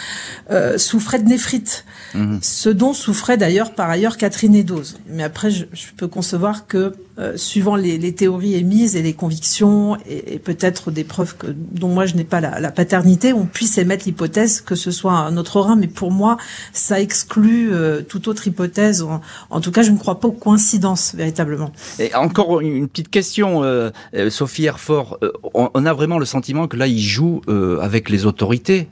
euh, 0.52 0.78
souffrait 0.78 1.20
de 1.20 1.28
néphrite, 1.28 1.86
mhm. 2.13 2.40
ce 2.42 2.70
dont 2.70 2.94
souffrait 2.94 3.38
d'ailleurs 3.38 3.74
par 3.74 3.90
ailleurs 3.90 4.18
Catherine 4.18 4.56
Eddowes. 4.56 4.98
Mais 5.08 5.24
après, 5.24 5.52
je, 5.52 5.66
je 5.74 5.88
peux 5.96 6.08
concevoir 6.08 6.68
que 6.68 6.94
euh, 7.20 7.38
suivant 7.38 7.75
les, 7.75 8.00
les, 8.00 8.16
théories 8.16 8.56
émises 8.56 8.96
et 8.96 9.04
les 9.04 9.13
convictions 9.13 9.98
et, 10.10 10.34
et 10.34 10.40
peut-être 10.40 10.90
des 10.90 11.04
preuves 11.04 11.38
que, 11.38 11.46
dont 11.46 11.90
moi 11.90 12.08
je 12.08 12.16
n'ai 12.16 12.24
pas 12.24 12.42
la, 12.42 12.60
la, 12.60 12.72
paternité, 12.72 13.34
on 13.34 13.46
puisse 13.46 13.78
émettre 13.78 14.06
l'hypothèse 14.08 14.62
que 14.62 14.74
ce 14.74 14.90
soit 14.90 15.13
un 15.13 15.38
autre 15.38 15.60
rein. 15.60 15.75
Mais 15.75 15.86
pour 15.86 16.10
moi, 16.10 16.38
ça 16.72 17.00
exclut 17.00 17.72
euh, 17.72 18.02
toute 18.02 18.28
autre 18.28 18.48
hypothèse. 18.48 19.04
En, 19.04 19.22
en, 19.52 19.62
tout 19.62 19.69
cas, 19.69 19.84
je 19.84 19.91
ne 19.91 20.00
crois 20.00 20.19
pas 20.19 20.23
aux 20.26 20.32
coïncidences 20.32 21.16
véritablement. 21.16 21.72
Et 22.00 22.14
encore 22.16 22.62
une 22.62 22.88
petite 22.88 23.10
question, 23.10 23.64
euh, 23.64 23.92
euh 24.16 24.30
Sophie 24.30 24.66
Herfort. 24.66 25.20
On, 25.54 25.70
on, 25.74 25.86
a 25.86 25.94
vraiment 25.94 26.20
le 26.20 26.26
sentiment 26.26 26.68
que 26.68 26.78
là, 26.78 26.88
il 26.88 27.02
joue 27.02 27.42
avec 27.82 28.10
les 28.10 28.26
autorités. 28.26 28.88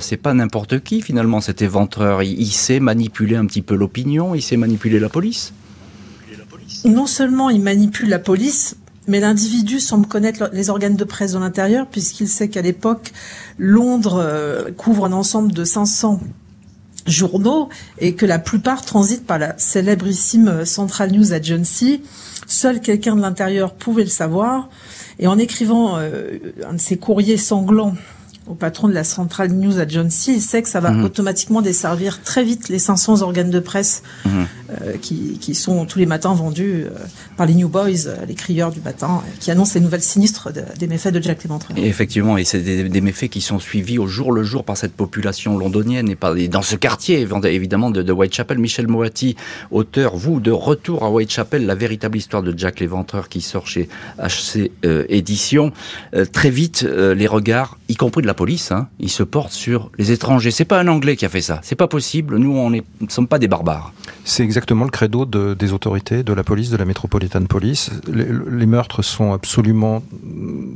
C'est 0.00 0.16
pas 0.16 0.34
n'importe 0.34 0.80
qui 0.80 1.02
finalement 1.02 1.40
cet 1.40 1.62
éventreur. 1.62 2.22
Il, 2.22 2.40
il 2.40 2.52
sait 2.52 2.80
manipuler 2.80 3.36
un 3.36 3.46
petit 3.46 3.62
peu 3.62 3.74
l'opinion. 3.74 4.34
Il 4.34 4.42
sait 4.42 4.56
manipuler 4.56 4.98
la 4.98 5.08
police 5.08 5.52
non 6.84 7.06
seulement 7.06 7.50
il 7.50 7.60
manipule 7.60 8.08
la 8.08 8.18
police, 8.18 8.76
mais 9.08 9.20
l'individu 9.20 9.80
semble 9.80 10.06
connaître 10.06 10.50
les 10.52 10.70
organes 10.70 10.96
de 10.96 11.04
presse 11.04 11.32
de 11.32 11.38
l'intérieur, 11.38 11.86
puisqu'il 11.86 12.28
sait 12.28 12.48
qu'à 12.48 12.62
l'époque, 12.62 13.12
Londres 13.58 14.20
euh, 14.20 14.70
couvre 14.72 15.06
un 15.06 15.12
ensemble 15.12 15.52
de 15.52 15.64
500 15.64 16.20
journaux 17.10 17.68
et 17.98 18.14
que 18.14 18.26
la 18.26 18.38
plupart 18.38 18.84
transitent 18.84 19.26
par 19.26 19.38
la 19.38 19.56
célébrissime 19.58 20.64
Central 20.64 21.12
News 21.12 21.32
Agency. 21.32 22.02
Seul 22.46 22.80
quelqu'un 22.80 23.16
de 23.16 23.22
l'intérieur 23.22 23.74
pouvait 23.74 24.04
le 24.04 24.10
savoir. 24.10 24.68
Et 25.18 25.26
en 25.26 25.38
écrivant 25.38 25.96
euh, 25.98 26.38
un 26.68 26.74
de 26.74 26.80
ces 26.80 26.96
courriers 26.96 27.38
sanglants 27.38 27.94
au 28.46 28.54
patron 28.54 28.88
de 28.88 28.92
la 28.92 29.04
Central 29.04 29.52
News 29.52 29.78
Agency, 29.78 30.34
il 30.34 30.40
sait 30.40 30.62
que 30.62 30.68
ça 30.68 30.80
va 30.80 30.90
mmh. 30.90 31.04
automatiquement 31.04 31.62
desservir 31.62 32.22
très 32.22 32.44
vite 32.44 32.68
les 32.68 32.78
500 32.78 33.22
organes 33.22 33.50
de 33.50 33.60
presse 33.60 34.02
mmh. 34.24 34.28
euh, 34.28 34.96
qui, 35.00 35.38
qui, 35.40 35.54
sont 35.54 35.84
tous 35.86 35.98
les 35.98 36.06
matins 36.06 36.34
vendus 36.34 36.84
euh, 36.84 36.90
par 37.36 37.46
les 37.46 37.54
New 37.54 37.68
Boys, 37.68 38.06
euh, 38.06 38.24
les 38.26 38.34
crieurs 38.34 38.70
du 38.70 38.80
matin, 38.80 39.22
euh, 39.24 39.30
qui 39.40 39.50
annoncent 39.50 39.72
les 39.74 39.80
nouvelles 39.80 40.02
sinistres 40.02 40.52
de, 40.52 40.62
des 40.78 40.86
méfaits 40.86 41.12
de 41.12 41.20
Jack 41.20 41.42
Léventreur. 41.42 41.76
Et 41.76 41.86
effectivement, 41.86 42.36
et 42.36 42.44
c'est 42.44 42.60
des, 42.60 42.88
des, 42.88 43.00
méfaits 43.00 43.28
qui 43.28 43.40
sont 43.40 43.58
suivis 43.58 43.98
au 43.98 44.06
jour 44.06 44.32
le 44.32 44.42
jour 44.42 44.64
par 44.64 44.76
cette 44.76 44.92
population 44.92 45.58
londonienne 45.58 46.08
et, 46.08 46.16
par, 46.16 46.36
et 46.36 46.48
dans 46.48 46.62
ce 46.62 46.76
quartier 46.76 47.26
évidemment 47.44 47.90
de, 47.90 48.02
de, 48.02 48.12
Whitechapel. 48.12 48.58
Michel 48.58 48.88
Moati, 48.88 49.36
auteur, 49.70 50.16
vous, 50.16 50.40
de 50.40 50.50
Retour 50.50 51.04
à 51.04 51.10
Whitechapel, 51.10 51.66
la 51.66 51.74
véritable 51.74 52.16
histoire 52.16 52.42
de 52.42 52.56
Jack 52.56 52.80
Léventreur 52.80 53.28
qui 53.28 53.40
sort 53.40 53.66
chez 53.66 53.88
HC 54.18 54.70
Éditions. 55.08 55.72
très 56.32 56.50
vite, 56.50 56.82
les 56.82 57.26
regards, 57.26 57.78
y 57.88 57.96
compris 57.96 58.22
de 58.22 58.26
la 58.26 58.34
police, 58.36 58.70
hein, 58.70 58.88
il 59.00 59.10
se 59.10 59.24
porte 59.24 59.50
sur 59.50 59.90
les 59.98 60.12
étrangers. 60.12 60.52
C'est 60.52 60.64
pas 60.64 60.78
un 60.78 60.86
Anglais 60.86 61.16
qui 61.16 61.24
a 61.24 61.28
fait 61.28 61.40
ça. 61.40 61.60
C'est 61.62 61.74
pas 61.74 61.88
possible. 61.88 62.36
Nous, 62.36 62.56
on 62.56 62.70
ne 62.70 62.80
sommes 63.08 63.26
pas 63.26 63.40
des 63.40 63.48
barbares. 63.48 63.92
C'est 64.24 64.44
exactement 64.44 64.84
le 64.84 64.90
credo 64.90 65.24
de, 65.24 65.54
des 65.54 65.72
autorités, 65.72 66.22
de 66.22 66.32
la 66.32 66.44
police, 66.44 66.70
de 66.70 66.76
la 66.76 66.84
Metropolitan 66.84 67.44
Police. 67.46 67.90
Les, 68.12 68.26
les, 68.50 68.66
meurtres 68.66 69.02
sont 69.02 69.32
absolument 69.32 70.02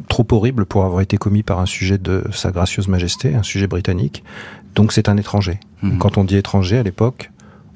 trop 0.09 0.27
horribles 0.31 0.67
pour 0.67 0.85
avoir 0.85 1.01
été 1.01 1.17
commis 1.17 1.43
par 1.43 1.61
un 1.61 1.67
sujet 1.67 1.99
de 1.99 2.25
Sa 2.33 2.51
Gracieuse 2.51 2.89
Majesté, 2.89 3.35
un 3.35 3.43
sujet 3.43 3.67
britannique. 3.67 4.25
Donc 4.75 4.93
c'est 4.93 5.09
un 5.09 5.17
étranger. 5.17 5.61
Mmh. 5.83 5.99
Quand 5.99 6.19
on 6.19 6.25
dit 6.25 6.37
étranger 6.37 6.79
à 6.79 6.83
l'époque, 6.83 7.31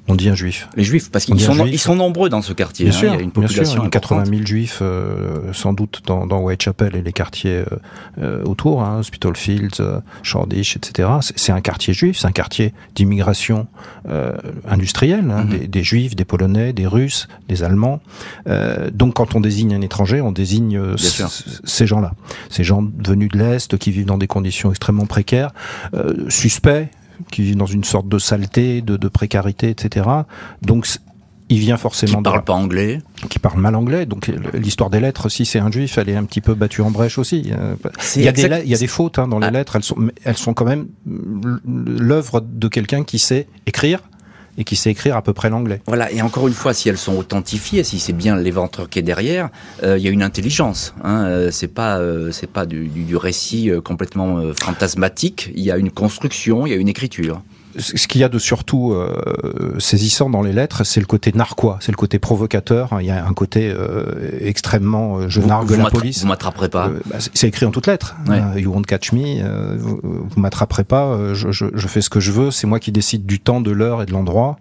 on 0.06 0.16
dit 0.16 0.28
un 0.28 0.34
juif. 0.34 0.68
Les 0.76 0.84
juifs, 0.84 1.10
parce 1.10 1.24
qu'ils 1.24 1.40
sont, 1.40 1.64
ils 1.64 1.78
sont 1.78 1.96
nombreux 1.96 2.28
dans 2.28 2.42
ce 2.42 2.52
quartier. 2.52 2.86
Bien 2.86 2.94
hein, 2.94 2.98
sûr, 2.98 3.12
il 3.14 3.16
y 3.16 3.18
a 3.18 3.22
une 3.22 3.30
population 3.30 3.62
bien 3.62 3.82
sûr, 3.84 3.90
80 3.90 4.24
000 4.26 4.44
juifs, 4.44 4.78
euh, 4.82 5.52
sans 5.54 5.72
doute 5.72 6.02
dans, 6.06 6.26
dans, 6.26 6.40
Whitechapel 6.40 6.94
et 6.94 7.02
les 7.02 7.12
quartiers 7.12 7.56
euh, 7.56 7.64
euh 8.18 8.44
autour, 8.44 8.82
hein, 8.82 8.98
Hospital 8.98 9.34
Fields, 9.34 9.80
euh, 9.80 10.00
Shoreditch, 10.22 10.76
etc. 10.76 11.08
C'est 11.36 11.52
un 11.52 11.62
quartier 11.62 11.94
juif, 11.94 12.18
c'est 12.18 12.26
un 12.26 12.32
quartier 12.32 12.74
d'immigration 12.94 13.66
euh, 14.08 14.32
industrielle, 14.68 15.30
hein, 15.30 15.44
mm 15.44 15.48
-hmm. 15.48 15.58
des, 15.58 15.68
des, 15.68 15.82
juifs, 15.82 16.14
des 16.14 16.26
polonais, 16.26 16.74
des 16.74 16.86
russes, 16.86 17.26
des 17.48 17.62
allemands. 17.62 18.00
Euh, 18.46 18.90
donc 18.92 19.14
quand 19.14 19.34
on 19.34 19.40
désigne 19.40 19.74
un 19.74 19.80
étranger, 19.80 20.20
on 20.20 20.32
désigne 20.32 20.96
ces 21.64 21.86
gens-là. 21.86 22.12
Ces 22.50 22.64
gens 22.64 22.84
venus 23.08 23.30
de 23.30 23.38
l'Est, 23.38 23.78
qui 23.78 23.90
vivent 23.90 24.10
dans 24.14 24.18
des 24.18 24.26
conditions 24.26 24.70
extrêmement 24.70 25.06
précaires, 25.06 25.52
suspects, 26.28 26.88
qui 27.31 27.42
vit 27.42 27.57
dans 27.57 27.66
une 27.66 27.85
sorte 27.85 28.09
de 28.09 28.18
saleté, 28.18 28.83
de, 28.83 28.96
de 28.96 29.09
précarité, 29.09 29.70
etc. 29.70 30.09
Donc 30.62 30.87
il 31.48 31.59
vient 31.59 31.77
forcément. 31.77 32.18
Qui 32.18 32.22
parle 32.22 32.44
pas 32.44 32.55
anglais. 32.55 33.00
Qui 33.29 33.38
parle 33.38 33.61
mal 33.61 33.74
anglais. 33.74 34.07
Donc 34.07 34.31
l'histoire 34.55 34.90
des 34.90 35.00
lettres, 35.00 35.29
si 35.29 35.44
c'est 35.44 35.59
un 35.59 35.70
juif, 35.70 35.98
elle 35.98 36.09
est 36.09 36.16
un 36.16 36.24
petit 36.24 36.40
peu 36.40 36.55
battue 36.55 36.81
en 36.81 36.90
brèche 36.90 37.18
aussi. 37.18 37.38
Il 38.16 38.22
y, 38.22 38.29
a 38.29 38.33
des, 38.33 38.42
il 38.64 38.70
y 38.70 38.74
a 38.74 38.79
des 38.79 38.87
fautes 38.87 39.18
hein, 39.18 39.29
dans 39.29 39.38
les 39.38 39.48
ah. 39.48 39.50
lettres. 39.50 39.77
Elles 39.77 39.83
sont, 39.83 39.96
elles 40.24 40.37
sont 40.37 40.55
quand 40.55 40.64
même 40.64 40.88
l'œuvre 41.07 42.40
de 42.40 42.68
quelqu'un 42.68 43.05
qui 43.05 43.18
sait 43.18 43.46
écrire, 43.66 44.00
et 44.58 44.64
qui 44.64 44.76
sait 44.76 44.90
écrire 44.90 45.16
à 45.16 45.22
peu 45.22 45.32
près 45.32 45.50
l'anglais. 45.50 45.80
Voilà, 45.86 46.10
et 46.12 46.22
encore 46.22 46.48
une 46.48 46.54
fois, 46.54 46.74
si 46.74 46.88
elles 46.88 46.98
sont 46.98 47.16
authentifiées, 47.16 47.84
si 47.84 47.98
c'est 47.98 48.12
bien 48.12 48.36
l'éventreur 48.36 48.88
qui 48.88 48.98
est 48.98 49.02
derrière, 49.02 49.48
il 49.82 49.98
y 49.98 50.08
a 50.08 50.10
une 50.10 50.22
intelligence. 50.22 50.94
Hein, 51.02 51.48
c'est 51.50 51.68
pas, 51.68 52.00
c'est 52.30 52.50
pas 52.50 52.66
du, 52.66 52.88
du 52.88 53.16
récit 53.16 53.70
complètement 53.84 54.40
fantasmatique. 54.60 55.50
Il 55.54 55.62
y 55.62 55.70
a 55.70 55.76
une 55.76 55.90
construction, 55.90 56.66
il 56.66 56.70
y 56.70 56.72
a 56.72 56.76
une 56.76 56.88
écriture 56.88 57.42
ce 57.78 58.06
qu'il 58.06 58.20
y 58.20 58.24
a 58.24 58.28
de 58.28 58.38
surtout 58.38 58.92
euh, 58.92 59.76
saisissant 59.78 60.30
dans 60.30 60.42
les 60.42 60.52
lettres, 60.52 60.84
c'est 60.84 61.00
le 61.00 61.06
côté 61.06 61.32
narquois, 61.34 61.78
c'est 61.80 61.92
le 61.92 61.96
côté 61.96 62.18
provocateur. 62.18 62.90
Il 63.00 63.06
y 63.06 63.10
a 63.10 63.24
un 63.24 63.32
côté 63.32 63.70
euh, 63.70 64.04
extrêmement 64.40 65.18
euh, 65.18 65.28
je 65.28 65.40
nargue 65.40 65.70
la 65.70 65.90
police. 65.90 66.22
Vous 66.22 66.28
m'attraperez 66.28 66.68
pas. 66.68 66.90
Bah, 67.06 67.16
c'est 67.18 67.48
écrit 67.48 67.66
en 67.66 67.70
toutes 67.70 67.87
lettres. 67.87 68.16
you 68.56 68.72
won't 68.72 68.82
catch 68.82 69.12
me. 69.12 69.76
vous, 69.76 70.00
vous 70.02 70.40
m'attraperez 70.40 70.84
pas. 70.84 71.34
Je, 71.34 71.50
je, 71.50 71.66
je, 71.72 71.88
fais 71.88 72.00
ce 72.00 72.10
que 72.10 72.20
je 72.20 72.32
veux. 72.32 72.50
C'est 72.50 72.66
moi 72.66 72.80
qui 72.80 72.92
décide 72.92 73.26
du 73.26 73.40
temps, 73.40 73.60
de 73.60 73.70
l'heure 73.70 74.02
et 74.02 74.06
de 74.06 74.12
l'endroit. 74.12 74.58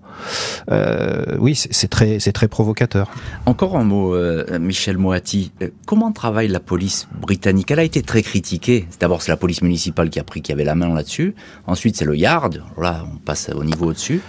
oui, 1.40 1.56
c'est 1.56 1.90
très, 1.90 2.20
c'est 2.20 2.34
très 2.34 2.48
provocateur. 2.48 3.10
Encore 3.46 3.78
un 3.78 3.84
mot, 3.84 4.16
Michel 4.60 4.98
Moati. 4.98 5.52
Comment 5.86 6.12
travaille 6.12 6.48
la 6.48 6.60
police 6.60 7.08
britannique? 7.20 7.72
Elle 7.72 7.80
a 7.80 7.84
été 7.84 8.02
très 8.02 8.22
critiquée. 8.22 8.88
D'abord, 9.00 9.22
c'est 9.22 9.32
la 9.32 9.38
police 9.38 9.62
municipale 9.62 10.10
qui 10.10 10.20
a 10.20 10.24
pris, 10.24 10.42
qui 10.42 10.52
avait 10.52 10.64
la 10.64 10.76
main 10.76 10.94
là-dessus. 10.94 11.36
Ensuite, 11.68 11.98
c'est 11.98 12.06
le 12.06 12.16
Yard. 12.16 12.64
Là, 12.78 13.03
on 13.04 13.18
passe 13.18 13.50
au 13.54 13.64
niveau 13.64 13.88
au-dessus. 13.88 14.22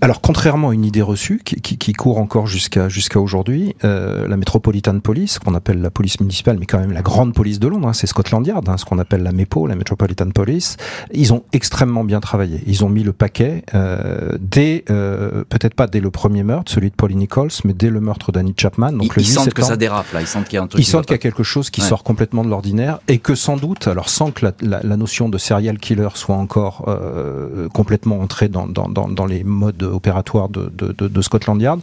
Alors, 0.00 0.20
contrairement 0.20 0.70
à 0.70 0.74
une 0.74 0.84
idée 0.84 1.02
reçue 1.02 1.40
qui, 1.44 1.60
qui, 1.60 1.78
qui 1.78 1.92
court 1.92 2.18
encore 2.18 2.46
jusqu'à 2.46 2.88
jusqu'à 2.88 3.20
aujourd'hui, 3.20 3.74
euh, 3.84 4.28
la 4.28 4.36
Metropolitan 4.36 4.98
Police, 5.00 5.38
qu'on 5.38 5.54
appelle 5.54 5.80
la 5.80 5.90
police 5.90 6.20
municipale, 6.20 6.58
mais 6.58 6.66
quand 6.66 6.78
même 6.78 6.92
la 6.92 7.02
grande 7.02 7.34
police 7.34 7.58
de 7.58 7.68
Londres, 7.68 7.88
hein, 7.88 7.92
c'est 7.92 8.06
Scotland 8.06 8.46
Yard, 8.46 8.68
hein, 8.68 8.76
ce 8.76 8.84
qu'on 8.84 8.98
appelle 8.98 9.22
la 9.22 9.32
MEPO, 9.32 9.66
la 9.66 9.74
Metropolitan 9.74 10.30
Police, 10.30 10.76
ils 11.12 11.32
ont 11.32 11.44
extrêmement 11.52 12.04
bien 12.04 12.20
travaillé. 12.20 12.62
Ils 12.66 12.84
ont 12.84 12.88
mis 12.88 13.02
le 13.02 13.12
paquet 13.12 13.64
euh, 13.74 14.32
dès, 14.38 14.84
euh, 14.90 15.44
peut-être 15.48 15.74
pas 15.74 15.86
dès 15.86 16.00
le 16.00 16.10
premier 16.10 16.42
meurtre, 16.42 16.70
celui 16.70 16.90
de 16.90 16.94
Polly 16.94 17.16
Nichols, 17.16 17.50
mais 17.64 17.72
dès 17.72 17.90
le 17.90 18.00
meurtre 18.00 18.32
d'Annie 18.32 18.54
Chapman. 18.56 18.92
Donc 18.92 19.04
ils, 19.04 19.12
le 19.16 19.22
ils 19.22 19.26
sentent 19.26 19.54
que 19.54 19.62
ça 19.62 19.76
dérape 19.76 20.12
là, 20.12 20.20
ils 20.20 20.26
sentent 20.26 20.46
qu'il 20.46 20.56
y 20.56 20.58
a 20.58 20.62
un 20.62 20.66
truc. 20.66 20.80
Ils 20.80 20.84
sentent 20.84 21.06
qu'il 21.06 21.14
y 21.14 21.16
a 21.16 21.18
quelque 21.18 21.42
chose 21.42 21.70
qui 21.70 21.80
sort 21.80 22.02
complètement 22.04 22.44
de 22.44 22.50
l'ordinaire 22.50 23.00
et 23.08 23.18
que 23.18 23.34
sans 23.34 23.56
doute, 23.56 23.88
alors 23.88 24.08
sans 24.08 24.30
que 24.30 24.44
la, 24.44 24.52
la, 24.60 24.80
la 24.82 24.96
notion 24.96 25.28
de 25.28 25.38
serial 25.38 25.78
killer 25.78 26.08
soit 26.14 26.36
encore 26.36 26.84
euh, 26.88 27.68
complètement 27.70 28.20
entrée 28.20 28.48
dans, 28.48 28.66
dans, 28.66 28.88
dans, 28.88 29.08
dans 29.08 29.26
les 29.26 29.42
modes 29.42 29.85
opératoire 29.86 30.48
de, 30.48 31.22
Scotland 31.22 31.60
Yard, 31.60 31.80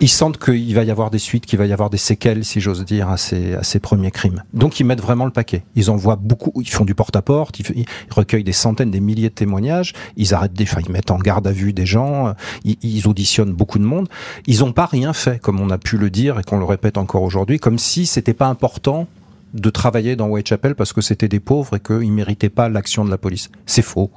ils 0.00 0.08
sentent 0.08 0.38
qu'il 0.38 0.74
va 0.74 0.84
y 0.84 0.90
avoir 0.90 1.10
des 1.10 1.18
suites, 1.18 1.46
qu'il 1.46 1.58
va 1.58 1.66
y 1.66 1.72
avoir 1.72 1.90
des 1.90 1.98
séquelles, 1.98 2.44
si 2.44 2.60
j'ose 2.60 2.84
dire, 2.84 3.08
à 3.08 3.16
ces, 3.16 3.78
premiers 3.80 4.10
crimes. 4.10 4.42
Donc 4.54 4.80
ils 4.80 4.84
mettent 4.84 5.00
vraiment 5.00 5.24
le 5.24 5.30
paquet. 5.30 5.64
Ils 5.74 5.90
envoient 5.90 6.16
beaucoup, 6.16 6.52
ils 6.60 6.68
font 6.68 6.84
du 6.84 6.94
porte-à-porte, 6.94 7.58
ils, 7.60 7.86
recueillent 8.10 8.44
des 8.44 8.52
centaines, 8.52 8.90
des 8.90 9.00
milliers 9.00 9.28
de 9.28 9.34
témoignages, 9.34 9.92
ils 10.16 10.34
arrêtent 10.34 10.52
des, 10.52 10.66
ils 10.84 10.92
mettent 10.92 11.10
en 11.10 11.18
garde 11.18 11.46
à 11.46 11.52
vue 11.52 11.72
des 11.72 11.86
gens, 11.86 12.34
ils, 12.64 13.08
auditionnent 13.08 13.52
beaucoup 13.52 13.78
de 13.78 13.84
monde. 13.84 14.08
Ils 14.46 14.60
n'ont 14.60 14.72
pas 14.72 14.86
rien 14.86 15.12
fait, 15.12 15.40
comme 15.40 15.60
on 15.60 15.70
a 15.70 15.78
pu 15.78 15.96
le 15.96 16.10
dire 16.10 16.38
et 16.38 16.42
qu'on 16.42 16.58
le 16.58 16.64
répète 16.64 16.98
encore 16.98 17.22
aujourd'hui, 17.22 17.58
comme 17.58 17.78
si 17.78 18.06
c'était 18.06 18.34
pas 18.34 18.46
important 18.46 19.06
de 19.54 19.70
travailler 19.70 20.16
dans 20.16 20.28
Whitechapel 20.28 20.74
parce 20.74 20.92
que 20.92 21.00
c'était 21.00 21.28
des 21.28 21.40
pauvres 21.40 21.76
et 21.76 21.80
qu'ils 21.80 22.12
méritaient 22.12 22.48
pas 22.48 22.68
l'action 22.68 23.04
de 23.04 23.10
la 23.10 23.18
police. 23.18 23.50
C'est 23.66 23.82
faux. 23.82 24.10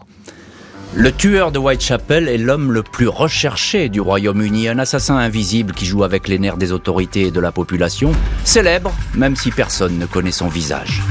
Le 0.98 1.12
tueur 1.12 1.52
de 1.52 1.60
Whitechapel 1.60 2.30
est 2.30 2.38
l'homme 2.38 2.72
le 2.72 2.82
plus 2.82 3.10
recherché 3.10 3.90
du 3.90 4.00
Royaume-Uni, 4.00 4.70
un 4.70 4.80
assassin 4.80 5.18
invisible 5.18 5.74
qui 5.74 5.86
joue 5.86 6.06
avec 6.06 6.30
les 6.30 6.40
nerfs 6.40 6.56
des 6.56 6.72
autorités 6.72 7.24
et 7.24 7.32
de 7.32 7.42
la 7.42 7.52
population, 7.52 8.14
célèbre 8.46 8.94
même 9.14 9.36
si 9.36 9.52
personne 9.52 10.00
ne 10.00 10.06
connaît 10.06 10.32
son 10.32 10.48
visage. 10.48 11.02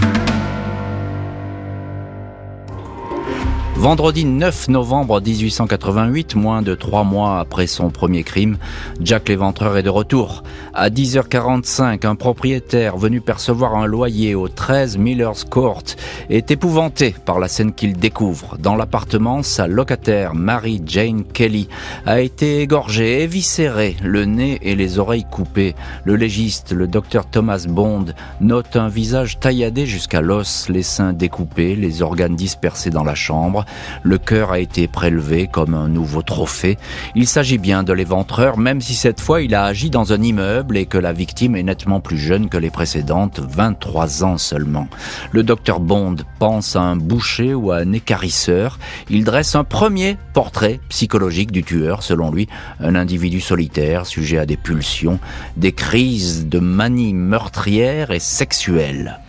Vendredi 3.76 4.24
9 4.24 4.68
novembre 4.68 5.20
1888, 5.20 6.36
moins 6.36 6.62
de 6.62 6.74
trois 6.76 7.02
mois 7.02 7.40
après 7.40 7.66
son 7.66 7.90
premier 7.90 8.22
crime, 8.22 8.56
Jack 9.00 9.28
l'Éventreur 9.28 9.76
est 9.76 9.82
de 9.82 9.90
retour. 9.90 10.44
À 10.72 10.90
10h45, 10.90 12.06
un 12.06 12.14
propriétaire 12.14 12.96
venu 12.96 13.20
percevoir 13.20 13.74
un 13.74 13.86
loyer 13.86 14.34
au 14.36 14.48
13 14.48 14.96
Miller's 14.96 15.44
Court 15.44 15.82
est 16.30 16.50
épouvanté 16.52 17.14
par 17.26 17.40
la 17.40 17.48
scène 17.48 17.74
qu'il 17.74 17.96
découvre. 17.96 18.56
Dans 18.58 18.76
l'appartement, 18.76 19.42
sa 19.42 19.66
locataire, 19.66 20.34
Mary 20.34 20.80
Jane 20.86 21.24
Kelly, 21.24 21.68
a 22.06 22.20
été 22.20 22.60
égorgée, 22.60 23.22
éviscérée, 23.22 23.96
le 24.02 24.24
nez 24.24 24.60
et 24.62 24.76
les 24.76 24.98
oreilles 24.98 25.26
coupées. 25.30 25.74
Le 26.04 26.14
légiste, 26.14 26.72
le 26.72 26.86
docteur 26.86 27.26
Thomas 27.26 27.66
Bond, 27.68 28.06
note 28.40 28.76
un 28.76 28.88
visage 28.88 29.40
tailladé 29.40 29.84
jusqu'à 29.84 30.20
l'os, 30.20 30.68
les 30.68 30.84
seins 30.84 31.12
découpés, 31.12 31.74
les 31.74 32.02
organes 32.02 32.36
dispersés 32.36 32.90
dans 32.90 33.04
la 33.04 33.16
chambre. 33.16 33.63
Le 34.02 34.18
cœur 34.18 34.52
a 34.52 34.58
été 34.58 34.88
prélevé 34.88 35.46
comme 35.46 35.74
un 35.74 35.88
nouveau 35.88 36.22
trophée. 36.22 36.78
Il 37.14 37.26
s'agit 37.26 37.58
bien 37.58 37.82
de 37.82 37.92
l'éventreur, 37.92 38.58
même 38.58 38.80
si 38.80 38.94
cette 38.94 39.20
fois 39.20 39.42
il 39.42 39.54
a 39.54 39.64
agi 39.64 39.90
dans 39.90 40.12
un 40.12 40.22
immeuble 40.22 40.76
et 40.76 40.86
que 40.86 40.98
la 40.98 41.12
victime 41.12 41.56
est 41.56 41.62
nettement 41.62 42.00
plus 42.00 42.18
jeune 42.18 42.48
que 42.48 42.58
les 42.58 42.70
précédentes, 42.70 43.40
23 43.40 44.24
ans 44.24 44.38
seulement. 44.38 44.88
Le 45.32 45.42
docteur 45.42 45.80
Bond 45.80 46.16
pense 46.38 46.76
à 46.76 46.80
un 46.80 46.96
boucher 46.96 47.54
ou 47.54 47.70
à 47.70 47.78
un 47.78 47.92
écarisseur. 47.92 48.78
Il 49.08 49.24
dresse 49.24 49.54
un 49.54 49.64
premier 49.64 50.16
portrait 50.32 50.80
psychologique 50.88 51.52
du 51.52 51.62
tueur, 51.62 52.02
selon 52.02 52.30
lui, 52.30 52.48
un 52.80 52.94
individu 52.94 53.40
solitaire, 53.40 54.06
sujet 54.06 54.38
à 54.38 54.46
des 54.46 54.56
pulsions, 54.56 55.18
des 55.56 55.72
crises 55.72 56.48
de 56.48 56.58
manie 56.58 57.14
meurtrière 57.14 58.10
et 58.10 58.20
sexuelle. 58.20 59.20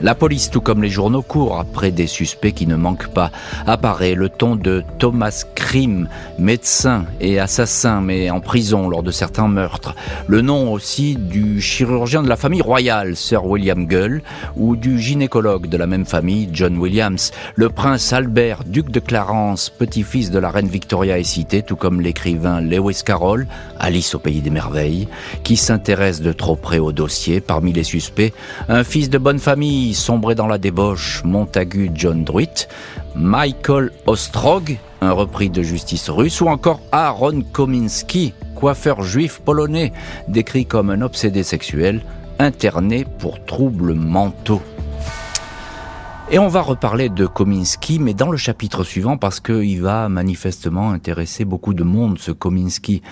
La 0.00 0.14
police, 0.14 0.50
tout 0.50 0.60
comme 0.60 0.82
les 0.82 0.90
journaux, 0.90 1.22
court 1.22 1.58
après 1.58 1.90
des 1.90 2.06
suspects 2.06 2.52
qui 2.52 2.68
ne 2.68 2.76
manquent 2.76 3.08
pas. 3.08 3.32
Apparaît 3.66 4.14
le 4.14 4.28
ton 4.28 4.54
de 4.54 4.84
Thomas 4.98 5.44
Krim, 5.56 6.08
médecin 6.38 7.04
et 7.20 7.40
assassin, 7.40 8.00
mais 8.00 8.30
en 8.30 8.40
prison 8.40 8.88
lors 8.88 9.02
de 9.02 9.10
certains 9.10 9.48
meurtres. 9.48 9.96
Le 10.28 10.40
nom 10.40 10.72
aussi 10.72 11.16
du 11.16 11.60
chirurgien 11.60 12.22
de 12.22 12.28
la 12.28 12.36
famille 12.36 12.62
royale, 12.62 13.16
Sir 13.16 13.44
William 13.44 13.86
Gull, 13.86 14.22
ou 14.56 14.76
du 14.76 15.00
gynécologue 15.00 15.66
de 15.66 15.76
la 15.76 15.88
même 15.88 16.06
famille, 16.06 16.48
John 16.52 16.78
Williams. 16.78 17.32
Le 17.56 17.68
prince 17.68 18.12
Albert, 18.12 18.62
duc 18.64 18.90
de 18.90 19.00
Clarence, 19.00 19.68
petit-fils 19.68 20.30
de 20.30 20.38
la 20.38 20.50
reine 20.50 20.68
Victoria 20.68 21.18
est 21.18 21.24
cité, 21.24 21.62
tout 21.62 21.76
comme 21.76 22.00
l'écrivain 22.00 22.60
Lewis 22.60 23.02
Carroll, 23.04 23.48
Alice 23.80 24.14
au 24.14 24.20
pays 24.20 24.42
des 24.42 24.50
merveilles, 24.50 25.08
qui 25.42 25.56
s'intéresse 25.56 26.20
de 26.20 26.32
trop 26.32 26.54
près 26.54 26.78
au 26.78 26.92
dossier. 26.92 27.40
Parmi 27.40 27.72
les 27.72 27.84
suspects, 27.84 28.32
un 28.68 28.84
fils 28.84 29.10
de 29.10 29.18
bonne 29.18 29.40
famille 29.40 29.87
sombré 29.94 30.34
dans 30.34 30.46
la 30.46 30.58
débauche, 30.58 31.22
Montagu 31.24 31.90
John 31.94 32.24
Druitt, 32.24 32.68
Michael 33.14 33.90
Ostrog, 34.06 34.78
un 35.00 35.12
repris 35.12 35.50
de 35.50 35.62
justice 35.62 36.10
russe, 36.10 36.40
ou 36.40 36.48
encore 36.48 36.80
Aaron 36.92 37.42
Kominski, 37.52 38.32
coiffeur 38.54 39.02
juif 39.02 39.40
polonais, 39.44 39.92
décrit 40.28 40.66
comme 40.66 40.90
un 40.90 41.02
obsédé 41.02 41.42
sexuel, 41.42 42.02
interné 42.38 43.06
pour 43.18 43.44
troubles 43.44 43.94
mentaux. 43.94 44.62
Et 46.30 46.38
on 46.38 46.48
va 46.48 46.60
reparler 46.60 47.08
de 47.08 47.26
Kominski, 47.26 47.98
mais 47.98 48.12
dans 48.12 48.30
le 48.30 48.36
chapitre 48.36 48.84
suivant, 48.84 49.16
parce 49.16 49.40
qu'il 49.40 49.80
va 49.80 50.10
manifestement 50.10 50.90
intéresser 50.90 51.46
beaucoup 51.46 51.72
de 51.72 51.84
monde, 51.84 52.18
ce 52.18 52.32
Kominski. 52.32 53.02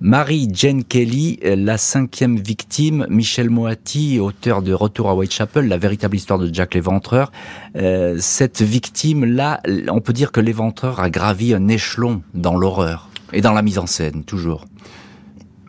Marie 0.00 0.48
Jane 0.52 0.84
Kelly, 0.84 1.38
la 1.42 1.78
cinquième 1.78 2.36
victime, 2.36 3.06
Michel 3.08 3.48
Moati, 3.48 4.20
auteur 4.20 4.60
de 4.60 4.74
Retour 4.74 5.08
à 5.08 5.14
Whitechapel, 5.14 5.68
la 5.68 5.78
véritable 5.78 6.16
histoire 6.16 6.38
de 6.38 6.52
Jack 6.52 6.74
l'Éventreur. 6.74 7.32
Euh, 7.76 8.16
cette 8.18 8.60
victime-là, 8.60 9.62
on 9.88 10.00
peut 10.00 10.12
dire 10.12 10.32
que 10.32 10.40
l'Éventreur 10.40 11.00
a 11.00 11.08
gravi 11.08 11.54
un 11.54 11.68
échelon 11.68 12.22
dans 12.34 12.56
l'horreur 12.56 13.08
et 13.32 13.40
dans 13.40 13.52
la 13.52 13.62
mise 13.62 13.78
en 13.78 13.86
scène, 13.86 14.22
toujours. 14.24 14.66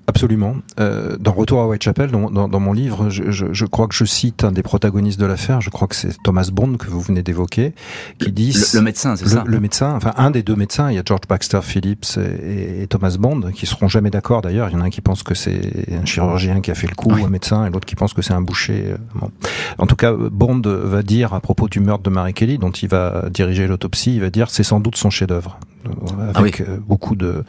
Absolument. 0.07 0.55
Euh, 0.79 1.17
dans 1.19 1.33
Retour 1.33 1.61
à 1.61 1.67
Whitechapel, 1.67 2.11
dans, 2.11 2.31
dans, 2.31 2.47
dans 2.47 2.59
mon 2.61 2.71
livre, 2.71 3.09
je, 3.09 3.29
je, 3.29 3.47
je, 3.51 3.65
crois 3.65 3.87
que 3.87 3.93
je 3.93 4.05
cite 4.05 4.45
un 4.45 4.53
des 4.53 4.63
protagonistes 4.63 5.19
de 5.19 5.25
l'affaire. 5.25 5.59
Je 5.59 5.69
crois 5.69 5.89
que 5.89 5.95
c'est 5.95 6.15
Thomas 6.23 6.49
Bond 6.51 6.77
que 6.77 6.87
vous 6.87 7.01
venez 7.01 7.21
d'évoquer, 7.21 7.73
qui 8.17 8.31
dit 8.31 8.55
le, 8.73 8.81
médecin, 8.81 9.17
c'est 9.17 9.27
ça. 9.27 9.43
Le 9.45 9.59
médecin, 9.59 9.93
enfin 9.95 10.13
un 10.15 10.31
des 10.31 10.43
deux 10.43 10.55
médecins. 10.55 10.89
Il 10.89 10.95
y 10.95 10.97
a 10.97 11.03
George 11.05 11.27
Baxter 11.27 11.59
Phillips 11.61 12.17
et, 12.17 12.83
et 12.83 12.87
Thomas 12.87 13.17
Bond 13.19 13.51
qui 13.53 13.65
seront 13.65 13.89
jamais 13.89 14.09
d'accord. 14.09 14.41
D'ailleurs, 14.41 14.69
il 14.69 14.73
y 14.73 14.75
en 14.77 14.81
a 14.81 14.85
un 14.85 14.89
qui 14.89 15.01
pense 15.01 15.23
que 15.23 15.35
c'est 15.35 15.61
un 15.91 16.05
chirurgien 16.05 16.61
qui 16.61 16.71
a 16.71 16.75
fait 16.75 16.87
le 16.87 16.95
coup, 16.95 17.11
un 17.11 17.29
médecin, 17.29 17.65
et 17.65 17.69
l'autre 17.69 17.85
qui 17.85 17.95
pense 17.95 18.13
que 18.13 18.21
c'est 18.21 18.33
un 18.33 18.41
boucher. 18.41 18.85
Euh, 18.93 18.97
bon. 19.13 19.29
En 19.77 19.87
tout 19.87 19.97
cas, 19.97 20.13
Bond 20.13 20.61
va 20.63 21.03
dire 21.03 21.33
à 21.33 21.41
propos 21.41 21.67
du 21.67 21.81
meurtre 21.81 22.03
de 22.03 22.09
Mary 22.09 22.33
Kelly, 22.33 22.57
dont 22.57 22.71
il 22.71 22.87
va 22.87 23.25
diriger 23.29 23.67
l'autopsie, 23.67 24.15
il 24.15 24.21
va 24.21 24.29
dire 24.29 24.49
c'est 24.49 24.63
sans 24.63 24.79
doute 24.79 24.95
son 24.95 25.09
chef-d'œuvre 25.09 25.59
avec 26.35 26.61
ah 26.61 26.69
euh, 26.69 26.77
beaucoup 26.79 27.15
de 27.15 27.43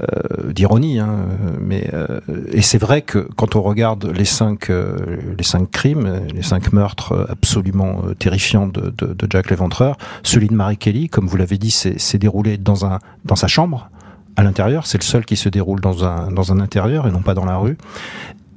euh, 0.00 0.52
d'ironie. 0.52 0.98
Hein, 0.98 1.26
mais 1.60 1.88
euh, 1.92 2.20
et 2.52 2.62
c'est 2.62 2.78
vrai 2.78 3.02
que 3.02 3.28
quand 3.36 3.56
on 3.56 3.62
regarde 3.62 4.06
les 4.06 4.24
cinq 4.24 4.70
les 4.70 5.44
cinq 5.44 5.70
crimes, 5.70 6.22
les 6.34 6.42
cinq 6.42 6.72
meurtres 6.72 7.26
absolument 7.28 8.02
terrifiants 8.18 8.66
de, 8.66 8.92
de, 8.96 9.12
de 9.14 9.26
Jack 9.30 9.50
l'Éventreur, 9.50 9.96
celui 10.22 10.48
de 10.48 10.54
Mary 10.54 10.76
Kelly, 10.76 11.08
comme 11.08 11.26
vous 11.26 11.36
l'avez 11.36 11.58
dit, 11.58 11.70
s'est 11.70 12.18
déroulé 12.18 12.56
dans 12.56 12.84
un 12.86 12.98
dans 13.24 13.36
sa 13.36 13.48
chambre 13.48 13.90
à 14.36 14.42
l'intérieur. 14.42 14.86
C'est 14.86 14.98
le 14.98 15.04
seul 15.04 15.24
qui 15.24 15.36
se 15.36 15.48
déroule 15.48 15.80
dans 15.80 16.04
un 16.04 16.30
dans 16.30 16.52
un 16.52 16.60
intérieur 16.60 17.06
et 17.06 17.10
non 17.10 17.22
pas 17.22 17.34
dans 17.34 17.44
la 17.44 17.56
rue, 17.56 17.76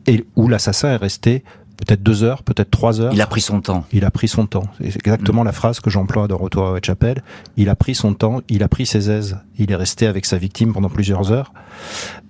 et 0.08 0.26
où 0.36 0.48
l'assassin 0.48 0.90
est 0.90 0.98
resté 0.98 1.44
peut-être 1.86 2.04
deux 2.04 2.24
heures, 2.24 2.44
peut-être 2.44 2.70
trois 2.70 3.02
heures. 3.02 3.14
Il 3.14 3.22
a 3.22 3.28
pris 3.28 3.42
son 3.42 3.62
temps. 3.62 3.86
Il 3.92 4.06
a 4.06 4.12
pris 4.12 4.28
son 4.28 4.46
temps. 4.46 4.66
C'est 4.80 4.96
exactement 4.96 5.44
mm. 5.44 5.48
la 5.48 5.52
phrase 5.52 5.80
que 5.80 5.90
j'emploie 5.90 6.28
de 6.28 6.34
Retour 6.34 6.68
à 6.68 6.74
Whitechapel. 6.74 7.24
Il 7.58 7.70
a 7.70 7.76
pris 7.76 7.96
son 7.96 8.14
temps, 8.14 8.42
il 8.50 8.64
a 8.64 8.68
pris 8.68 8.86
ses 8.86 9.10
aises. 9.10 9.38
Il 9.58 9.72
est 9.72 9.76
resté 9.76 10.08
avec 10.08 10.26
sa 10.26 10.38
victime 10.38 10.74
pendant 10.74 10.90
plusieurs 10.90 11.32
heures. 11.32 11.54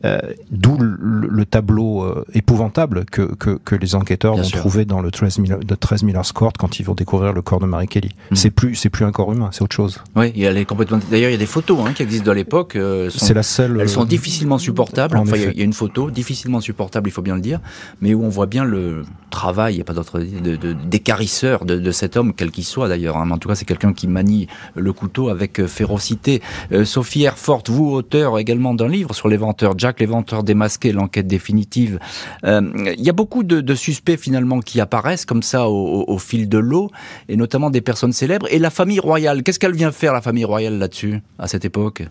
Euh, 0.06 0.20
D'où 0.52 0.78
le, 0.80 1.46
tableau 1.46 2.04
euh, 2.04 2.26
épouvantable 2.34 3.06
que, 3.06 3.22
que, 3.22 3.52
que, 3.52 3.76
les 3.76 3.96
enquêteurs 3.96 4.36
vont 4.36 4.50
trouver 4.50 4.86
dans 4.86 5.02
le 5.02 5.12
13, 5.12 5.40
de 5.40 5.76
13 5.76 6.04
Miller's 6.04 6.32
Court 6.32 6.54
quand 6.58 6.80
ils 6.80 6.86
vont 6.86 6.94
découvrir 6.94 7.34
le 7.34 7.42
corps 7.42 7.60
de 7.60 7.66
Mary 7.66 7.88
Kelly. 7.88 8.16
Mm. 8.32 8.36
C'est 8.36 8.52
plus 8.52 8.76
c'est 8.76 8.90
plus 8.90 9.06
un 9.06 9.12
corps 9.12 9.32
humain, 9.34 9.50
c'est 9.52 9.62
autre 9.62 9.76
chose. 9.76 10.02
Oui, 10.16 10.32
est 10.36 10.66
complètement. 10.66 11.00
D'ailleurs, 11.10 11.30
il 11.30 11.34
y 11.34 11.36
a 11.36 11.40
des 11.40 11.46
photos 11.46 11.80
hein, 11.86 11.94
qui 11.94 12.04
existent 12.04 12.28
de 12.28 12.32
l'époque. 12.32 12.76
Euh, 12.76 13.10
c'est 13.10 13.34
la 13.34 13.44
seule. 13.44 13.80
Elles 13.82 13.90
sont 13.90 14.06
difficilement 14.06 14.58
supportables. 14.58 15.18
Enfin, 15.18 15.36
il 15.36 15.58
y, 15.58 15.62
a 15.62 15.66
une 15.66 15.74
photo 15.74 16.12
difficilement 16.12 16.62
supportable, 16.62 17.10
il 17.10 17.12
faut 17.12 17.22
bien 17.22 17.36
le 17.36 17.42
dire, 17.42 17.60
mais 18.02 18.14
où 18.14 18.24
on 18.24 18.30
voit 18.30 18.46
bien 18.46 18.64
le 18.64 19.04
travail, 19.40 19.76
il 19.76 19.78
n'y 19.78 19.82
a 19.82 19.86
pas 19.86 19.94
d'autre 19.94 20.20
d'écarisseur 20.20 21.64
de, 21.64 21.92
cet 21.92 22.18
homme, 22.18 22.34
quel 22.34 22.52
qu'il 22.52 22.66
soit 22.66 22.90
d'ailleurs. 22.90 23.16
Hein. 23.16 23.32
En 23.32 23.38
tout 23.38 23.48
cas, 23.48 23.56
c'est 23.56 23.64
quelqu'un 23.64 23.94
qui 23.94 24.08
manie 24.08 24.48
le 24.76 24.92
couteau 24.92 25.30
avec 25.30 25.62
euh, 25.62 25.68
férocité. 25.68 26.42
Euh, 26.74 26.84
Sophie 26.84 27.24
Erfort, 27.24 27.64
vous, 27.70 27.90
auteur 27.90 28.38
également 28.38 28.74
d'un 28.74 28.90
livre 28.90 29.16
sur 29.16 29.30
l'éventeur, 29.30 29.76
Jack 29.78 30.02
l'éventeur 30.02 30.44
démasqué, 30.44 30.92
l'enquête 30.92 31.26
définitive. 31.26 32.00
Euh, 32.44 32.62
il 32.98 33.02
y 33.02 33.10
a 33.10 33.14
beaucoup 33.14 33.44
de, 33.44 33.62
de, 33.62 33.76
suspects 33.76 34.18
finalement 34.18 34.60
qui 34.60 34.82
apparaissent 34.82 35.26
comme 35.26 35.44
ça 35.44 35.70
au, 35.70 36.04
au, 36.06 36.18
fil 36.18 36.50
de 36.50 36.58
l'eau, 36.58 36.92
et 37.30 37.38
notamment 37.38 37.70
des 37.70 37.82
personnes 37.82 38.12
célèbres. 38.12 38.48
Et 38.52 38.60
la 38.60 38.70
famille 38.70 39.00
royale, 39.00 39.44
qu'est-ce 39.44 39.60
qu'elle 39.60 39.76
vient 39.84 39.94
faire 39.94 40.12
la 40.12 40.22
famille 40.22 40.46
royale 40.46 40.78
là-dessus, 40.80 41.22
à 41.38 41.48
cette 41.48 41.64
époque? 41.64 42.04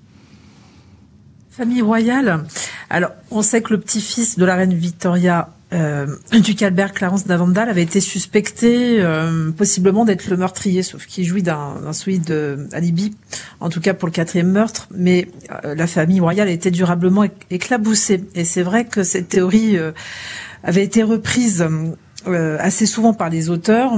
Famille 1.50 1.82
royale? 1.82 2.44
Alors, 2.88 3.10
on 3.30 3.42
sait 3.42 3.60
que 3.60 3.74
le 3.74 3.80
petit-fils 3.80 4.38
de 4.38 4.46
la 4.46 4.54
reine 4.54 4.72
Victoria 4.72 5.50
euh, 5.72 6.06
duc 6.32 6.62
Albert 6.62 6.92
Clarence 6.92 7.26
d'Avandal 7.26 7.68
avait 7.68 7.82
été 7.82 8.00
suspecté 8.00 9.00
euh, 9.00 9.50
possiblement 9.50 10.04
d'être 10.04 10.28
le 10.28 10.36
meurtrier, 10.36 10.82
sauf 10.82 11.06
qu'il 11.06 11.26
jouit 11.26 11.42
d'un 11.42 11.92
solide 11.92 12.68
alibi, 12.72 13.14
en 13.60 13.68
tout 13.68 13.80
cas 13.80 13.94
pour 13.94 14.08
le 14.08 14.12
quatrième 14.12 14.50
meurtre. 14.50 14.88
Mais 14.94 15.28
euh, 15.64 15.74
la 15.74 15.86
famille 15.86 16.20
royale 16.20 16.48
était 16.48 16.70
durablement 16.70 17.24
éclaboussée. 17.50 18.24
Et 18.34 18.44
c'est 18.44 18.62
vrai 18.62 18.84
que 18.84 19.02
cette 19.02 19.28
théorie 19.28 19.76
euh, 19.76 19.92
avait 20.62 20.84
été 20.84 21.02
reprise 21.02 21.62
euh, 21.62 21.94
assez 22.34 22.86
souvent 22.86 23.14
par 23.14 23.30
les 23.30 23.50
auteurs, 23.50 23.92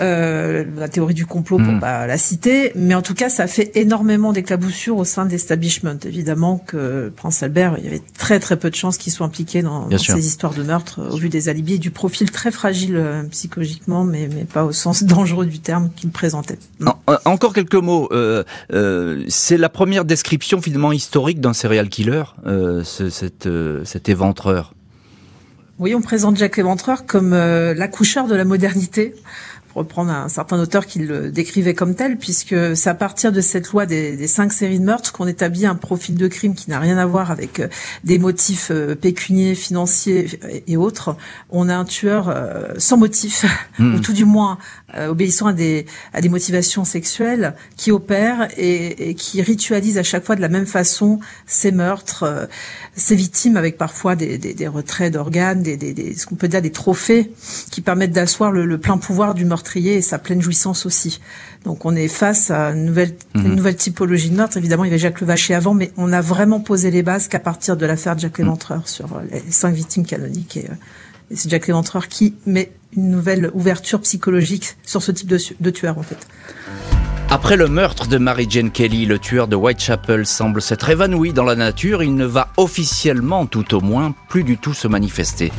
euh, 0.00 0.64
la 0.76 0.88
théorie 0.88 1.14
du 1.14 1.26
complot 1.26 1.58
pour 1.58 1.74
hmm. 1.74 1.80
pas 1.80 2.06
la 2.06 2.18
citer, 2.18 2.72
mais 2.74 2.94
en 2.94 3.02
tout 3.02 3.14
cas 3.14 3.28
ça 3.28 3.46
fait 3.46 3.72
énormément 3.74 4.32
d'éclaboussures 4.32 4.96
au 4.96 5.04
sein 5.04 5.26
de 5.26 5.30
l'establishment. 5.30 5.98
Évidemment 6.04 6.58
que 6.58 7.12
Prince 7.14 7.42
Albert, 7.42 7.76
il 7.78 7.84
y 7.84 7.88
avait 7.88 8.02
très 8.16 8.40
très 8.40 8.56
peu 8.56 8.70
de 8.70 8.74
chances 8.74 8.98
qu'il 8.98 9.12
soit 9.12 9.26
impliqué 9.26 9.62
dans, 9.62 9.88
ces 9.98 10.26
histoires 10.26 10.54
de 10.54 10.62
meurtre 10.62 11.00
au 11.10 11.16
vu 11.16 11.28
des 11.28 11.48
alibis 11.48 11.74
et 11.74 11.78
du 11.78 11.90
profil 11.90 12.30
très 12.30 12.50
fragile 12.50 12.96
euh, 12.96 13.22
psychologiquement, 13.24 14.04
mais, 14.04 14.28
mais 14.32 14.44
pas 14.44 14.64
au 14.64 14.72
sens 14.72 15.02
dangereux 15.04 15.46
du 15.46 15.60
terme 15.60 15.90
qu'il 15.94 16.10
présentait. 16.10 16.58
encore 17.24 17.52
quelques 17.52 17.74
mots. 17.74 18.08
C'est 19.28 19.56
la 19.56 19.68
première 19.68 20.04
description 20.04 20.60
finalement 20.60 20.92
historique 20.92 21.40
d'un 21.40 21.52
serial 21.52 21.88
killer, 21.88 22.24
ce, 22.44 23.10
cet, 23.10 23.48
cet 23.84 24.08
éventreur. 24.08 24.74
Oui, 25.78 25.94
on 25.94 26.00
présente 26.00 26.36
Jacques 26.36 26.56
Léventreur 26.56 27.06
comme 27.06 27.32
euh, 27.32 27.72
l'accoucheur 27.72 28.26
de 28.26 28.34
la 28.34 28.44
modernité, 28.44 29.14
pour 29.68 29.82
reprendre 29.82 30.10
un 30.10 30.28
certain 30.28 30.58
auteur 30.58 30.86
qui 30.86 30.98
le 30.98 31.30
décrivait 31.30 31.74
comme 31.74 31.94
tel, 31.94 32.16
puisque 32.16 32.74
c'est 32.74 32.90
à 32.90 32.94
partir 32.94 33.30
de 33.30 33.40
cette 33.40 33.70
loi 33.70 33.86
des, 33.86 34.26
cinq 34.26 34.52
séries 34.52 34.80
de 34.80 34.84
meurtres 34.84 35.12
qu'on 35.12 35.28
établit 35.28 35.66
un 35.66 35.76
profil 35.76 36.16
de 36.16 36.26
crime 36.26 36.56
qui 36.56 36.68
n'a 36.68 36.80
rien 36.80 36.98
à 36.98 37.06
voir 37.06 37.30
avec 37.30 37.60
euh, 37.60 37.68
des 38.02 38.18
motifs 38.18 38.72
euh, 38.72 38.96
pécuniers, 38.96 39.54
financiers 39.54 40.40
et 40.66 40.76
autres. 40.76 41.16
On 41.48 41.68
a 41.68 41.76
un 41.76 41.84
tueur 41.84 42.36
sans 42.78 42.96
motif, 42.96 43.44
hmm. 43.78 43.94
ou 43.94 44.00
tout 44.00 44.12
du 44.12 44.24
moins 44.24 44.58
obéissant 44.96 45.48
à 45.48 45.52
des, 45.52 45.86
à 46.12 46.20
des 46.20 46.28
motivations 46.28 46.84
sexuelles, 46.84 47.54
qui 47.76 47.90
opère 47.92 48.48
et, 48.56 49.10
et, 49.10 49.14
qui 49.14 49.42
ritualise 49.42 49.98
à 49.98 50.02
chaque 50.02 50.24
fois 50.24 50.34
de 50.34 50.40
la 50.40 50.48
même 50.48 50.66
façon 50.66 51.20
ses 51.46 51.72
meurtres 51.72 52.48
ces 52.98 53.14
victimes 53.14 53.56
avec 53.56 53.78
parfois 53.78 54.16
des, 54.16 54.38
des, 54.38 54.54
des 54.54 54.68
retraits 54.68 55.12
d'organes, 55.12 55.62
des, 55.62 55.76
des, 55.76 56.14
ce 56.14 56.26
qu'on 56.26 56.34
peut 56.34 56.48
dire 56.48 56.62
des 56.62 56.72
trophées 56.72 57.32
qui 57.70 57.80
permettent 57.80 58.12
d'asseoir 58.12 58.50
le, 58.50 58.78
plein 58.78 58.98
pouvoir 58.98 59.34
du 59.34 59.44
meurtrier 59.44 59.94
et 59.94 60.02
sa 60.02 60.18
pleine 60.18 60.42
jouissance 60.42 60.84
aussi. 60.84 61.20
Donc 61.64 61.84
on 61.84 61.94
est 61.94 62.08
face 62.08 62.50
à 62.50 62.70
une 62.70 62.84
nouvelle, 62.84 63.14
une 63.34 63.42
mhm. 63.42 63.54
nouvelle 63.54 63.76
typologie 63.76 64.30
de 64.30 64.36
meurtre. 64.36 64.56
Évidemment, 64.56 64.84
il 64.84 64.88
y 64.88 64.90
avait 64.90 64.98
Jacques 64.98 65.20
Levaché 65.20 65.54
avant, 65.54 65.74
mais 65.74 65.92
on 65.96 66.12
a 66.12 66.20
vraiment 66.20 66.60
posé 66.60 66.90
les 66.90 67.02
bases 67.02 67.28
qu'à 67.28 67.40
partir 67.40 67.76
de 67.76 67.86
l'affaire 67.86 68.16
de 68.16 68.20
Jacques 68.20 68.38
Léventreur 68.38 68.88
sur 68.88 69.16
euh, 69.16 69.20
les 69.32 69.50
cinq 69.50 69.74
victimes 69.74 70.04
canoniques. 70.04 70.56
Et, 70.56 70.66
euh, 70.66 70.74
c'est 71.34 71.50
Jacques 71.50 71.66
Léventreur 71.66 72.08
qui 72.08 72.34
met 72.46 72.72
une 72.96 73.10
nouvelle 73.10 73.50
ouverture 73.54 74.00
psychologique 74.00 74.76
sur 74.84 75.02
ce 75.02 75.12
type 75.12 75.28
de, 75.28 75.38
de 75.60 75.70
tueur 75.70 75.98
en 75.98 76.02
fait. 76.02 76.26
Après 77.30 77.56
le 77.56 77.68
meurtre 77.68 78.08
de 78.08 78.16
Mary 78.16 78.46
Jane 78.48 78.70
Kelly, 78.70 79.04
le 79.04 79.18
tueur 79.18 79.48
de 79.48 79.56
Whitechapel 79.56 80.24
semble 80.24 80.62
s'être 80.62 80.88
évanoui 80.88 81.34
dans 81.34 81.44
la 81.44 81.56
nature. 81.56 82.02
Il 82.02 82.14
ne 82.14 82.24
va 82.24 82.48
officiellement, 82.56 83.44
tout 83.44 83.74
au 83.74 83.82
moins, 83.82 84.14
plus 84.30 84.44
du 84.44 84.56
tout 84.56 84.72
se 84.72 84.88
manifester. 84.88 85.52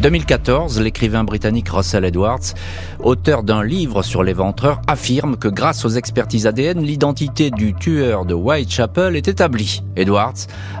2014, 0.00 0.80
l'écrivain 0.80 1.22
britannique 1.22 1.68
Russell 1.68 2.04
Edwards, 2.04 2.54
auteur 3.00 3.42
d'un 3.42 3.62
livre 3.62 4.02
sur 4.02 4.22
les 4.22 4.32
ventreurs, 4.32 4.80
affirme 4.86 5.36
que 5.36 5.48
grâce 5.48 5.84
aux 5.84 5.90
expertises 5.90 6.46
ADN, 6.46 6.82
l'identité 6.82 7.50
du 7.50 7.74
tueur 7.74 8.24
de 8.24 8.34
Whitechapel 8.34 9.16
est 9.16 9.28
établie. 9.28 9.82
Edwards 9.96 10.34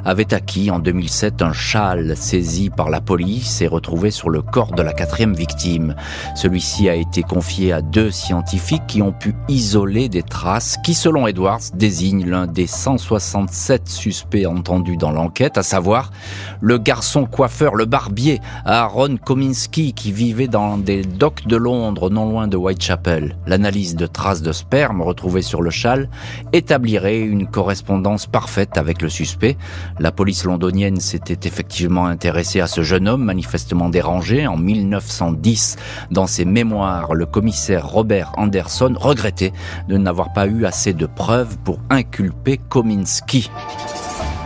avait 0.04 0.34
acquis 0.34 0.70
en 0.70 0.78
2007 0.78 1.42
un 1.42 1.52
châle 1.52 2.16
saisi 2.16 2.70
par 2.70 2.90
la 2.90 3.00
police 3.00 3.60
et 3.60 3.66
retrouvé 3.66 4.10
sur 4.10 4.30
le 4.30 4.42
corps 4.42 4.72
de 4.72 4.82
la 4.82 4.92
quatrième 4.92 5.34
victime. 5.34 5.94
Celui-ci 6.34 6.88
a 6.88 6.94
été 6.94 7.22
confié 7.22 7.72
à 7.72 7.82
deux 7.82 8.10
scientifiques 8.10 8.86
qui 8.88 9.02
ont 9.02 9.12
pu 9.12 9.34
isoler 9.48 10.08
des 10.08 10.22
traces 10.22 10.78
qui, 10.84 10.94
selon 10.94 11.26
Edwards, 11.26 11.60
désignent 11.74 12.28
l'un 12.28 12.46
des 12.46 12.66
167 12.66 13.88
suspects 13.88 14.46
entendus 14.46 14.96
dans 14.96 15.12
l'enquête, 15.12 15.58
à 15.58 15.62
savoir 15.62 16.10
le 16.60 16.78
garçon 16.78 17.26
coiffeur, 17.26 17.74
le 17.74 17.84
barbier, 17.84 18.40
Kominski 19.08 19.94
qui 19.94 20.12
vivait 20.12 20.46
dans 20.46 20.78
des 20.78 21.02
docks 21.02 21.46
de 21.46 21.56
Londres 21.56 22.08
non 22.08 22.30
loin 22.30 22.46
de 22.46 22.56
Whitechapel. 22.56 23.36
L'analyse 23.48 23.96
de 23.96 24.06
traces 24.06 24.42
de 24.42 24.52
sperme 24.52 25.02
retrouvées 25.02 25.42
sur 25.42 25.60
le 25.60 25.70
châle 25.70 26.08
établirait 26.52 27.18
une 27.18 27.48
correspondance 27.48 28.26
parfaite 28.26 28.78
avec 28.78 29.02
le 29.02 29.08
suspect. 29.08 29.56
La 29.98 30.12
police 30.12 30.44
londonienne 30.44 31.00
s'était 31.00 31.48
effectivement 31.48 32.06
intéressée 32.06 32.60
à 32.60 32.68
ce 32.68 32.82
jeune 32.82 33.08
homme 33.08 33.24
manifestement 33.24 33.88
dérangé. 33.88 34.46
En 34.46 34.56
1910, 34.56 35.78
dans 36.12 36.28
ses 36.28 36.44
mémoires, 36.44 37.14
le 37.14 37.26
commissaire 37.26 37.88
Robert 37.88 38.32
Anderson 38.36 38.94
regrettait 38.96 39.52
de 39.88 39.96
n'avoir 39.96 40.32
pas 40.32 40.46
eu 40.46 40.64
assez 40.64 40.92
de 40.92 41.06
preuves 41.06 41.58
pour 41.64 41.80
inculper 41.90 42.60
Kominski. 42.68 43.50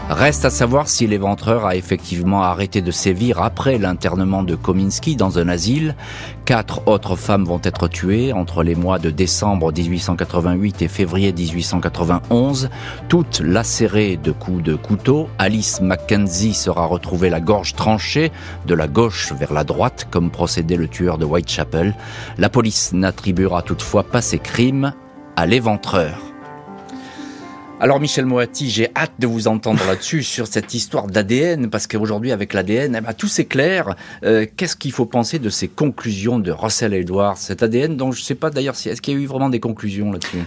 Reste 0.08 0.44
à 0.44 0.50
savoir 0.50 0.86
si 0.86 1.08
l'éventreur 1.08 1.66
a 1.66 1.74
effectivement 1.74 2.44
arrêté 2.44 2.80
de 2.80 2.92
sévir 2.92 3.42
après 3.42 3.76
l'internement 3.76 4.44
de 4.44 4.54
Kominski 4.54 5.16
dans 5.16 5.40
un 5.40 5.48
asile. 5.48 5.96
Quatre 6.44 6.86
autres 6.86 7.16
femmes 7.16 7.44
vont 7.44 7.60
être 7.64 7.88
tuées 7.88 8.32
entre 8.32 8.62
les 8.62 8.76
mois 8.76 9.00
de 9.00 9.10
décembre 9.10 9.72
1888 9.72 10.82
et 10.82 10.88
février 10.88 11.32
1891, 11.32 12.70
toutes 13.08 13.40
lacérées 13.40 14.16
de 14.16 14.30
coups 14.30 14.62
de 14.62 14.76
couteau. 14.76 15.28
Alice 15.38 15.80
Mackenzie 15.80 16.54
sera 16.54 16.86
retrouvée 16.86 17.28
la 17.28 17.40
gorge 17.40 17.74
tranchée 17.74 18.30
de 18.64 18.74
la 18.74 18.86
gauche 18.86 19.32
vers 19.32 19.52
la 19.52 19.64
droite 19.64 20.06
comme 20.12 20.30
procédait 20.30 20.76
le 20.76 20.86
tueur 20.86 21.18
de 21.18 21.24
Whitechapel. 21.24 21.96
La 22.38 22.48
police 22.48 22.92
n'attribuera 22.92 23.62
toutefois 23.62 24.04
pas 24.04 24.22
ces 24.22 24.38
crimes 24.38 24.92
à 25.34 25.46
l'éventreur. 25.46 26.35
Alors 27.78 28.00
Michel 28.00 28.24
Moati, 28.24 28.70
j'ai 28.70 28.88
hâte 28.96 29.12
de 29.18 29.26
vous 29.26 29.48
entendre 29.48 29.84
là-dessus 29.86 30.22
sur 30.22 30.46
cette 30.46 30.72
histoire 30.72 31.08
d'ADN 31.08 31.68
parce 31.68 31.86
qu'aujourd'hui 31.86 32.32
avec 32.32 32.54
l'ADN, 32.54 32.96
eh 32.96 33.00
ben, 33.02 33.12
tout 33.12 33.28
s'éclaire. 33.28 33.96
Euh, 34.24 34.46
Qu'est-ce 34.56 34.76
qu'il 34.76 34.92
faut 34.92 35.04
penser 35.04 35.38
de 35.38 35.50
ces 35.50 35.68
conclusions 35.68 36.38
de 36.38 36.50
Russell 36.50 36.94
Edwards, 36.94 37.36
cet 37.36 37.62
ADN 37.62 37.98
dont 37.98 38.12
je 38.12 38.20
ne 38.20 38.24
sais 38.24 38.34
pas 38.34 38.48
d'ailleurs 38.48 38.76
si 38.76 38.88
est-ce 38.88 39.02
qu'il 39.02 39.14
y 39.14 39.16
a 39.18 39.20
eu 39.20 39.26
vraiment 39.26 39.50
des 39.50 39.60
conclusions 39.60 40.10
là-dessus? 40.10 40.38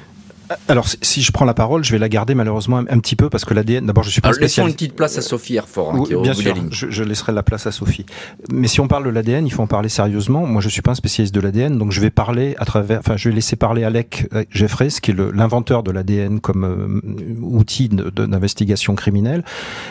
Alors, 0.67 0.87
si 1.01 1.21
je 1.21 1.31
prends 1.31 1.45
la 1.45 1.53
parole, 1.53 1.83
je 1.83 1.91
vais 1.91 1.99
la 1.99 2.09
garder 2.09 2.35
malheureusement 2.35 2.77
un, 2.77 2.99
petit 2.99 3.15
peu 3.15 3.29
parce 3.29 3.45
que 3.45 3.53
l'ADN. 3.53 3.85
D'abord, 3.85 4.03
je 4.03 4.09
suis 4.09 4.21
pas 4.21 4.29
Alors, 4.29 4.39
Laissons 4.39 4.67
une 4.67 4.73
petite 4.73 4.95
place 4.95 5.17
à 5.17 5.21
Sophie 5.21 5.55
Herfort. 5.55 5.93
Hein, 5.93 6.21
bien 6.21 6.33
sûr, 6.33 6.55
je, 6.71 6.89
je, 6.89 7.03
laisserai 7.03 7.31
la 7.31 7.43
place 7.43 7.67
à 7.67 7.71
Sophie. 7.71 8.05
Mais 8.51 8.67
si 8.67 8.79
on 8.79 8.87
parle 8.87 9.05
de 9.05 9.09
l'ADN, 9.09 9.45
il 9.45 9.51
faut 9.51 9.63
en 9.63 9.67
parler 9.67 9.89
sérieusement. 9.89 10.45
Moi, 10.45 10.61
je 10.61 10.69
suis 10.69 10.81
pas 10.81 10.91
un 10.91 10.95
spécialiste 10.95 11.33
de 11.33 11.41
l'ADN, 11.41 11.77
donc 11.77 11.91
je 11.91 12.01
vais 12.01 12.09
parler 12.09 12.55
à 12.57 12.65
travers. 12.65 12.99
Enfin, 12.99 13.17
je 13.17 13.29
vais 13.29 13.35
laisser 13.35 13.55
parler 13.55 13.83
Alec 13.83 14.27
euh, 14.33 14.43
Jeffreys, 14.49 14.89
qui 15.01 15.11
est 15.11 15.15
l'inventeur 15.33 15.83
de 15.83 15.91
l'ADN 15.91 16.39
comme 16.39 16.63
euh, 16.63 17.39
outil 17.41 17.89
d'investigation 17.89 18.95
criminelle, 18.95 19.43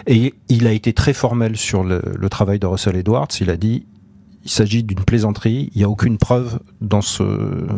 et 0.07 0.35
il 0.49 0.66
a 0.66 0.73
été 0.73 0.92
très 0.92 1.12
formel 1.12 1.57
sur 1.57 1.85
le, 1.85 2.03
le 2.14 2.29
travail 2.29 2.59
de 2.59 2.66
Russell 2.66 2.97
Edwards. 2.97 3.29
Il 3.40 3.51
a 3.51 3.57
dit 3.57 3.87
il 4.44 4.51
s'agit 4.51 4.83
d'une 4.83 5.05
plaisanterie. 5.05 5.71
Il 5.75 5.79
n'y 5.79 5.85
a 5.85 5.88
aucune 5.88 6.16
preuve 6.16 6.59
dans 6.81 7.03
ce 7.03 7.23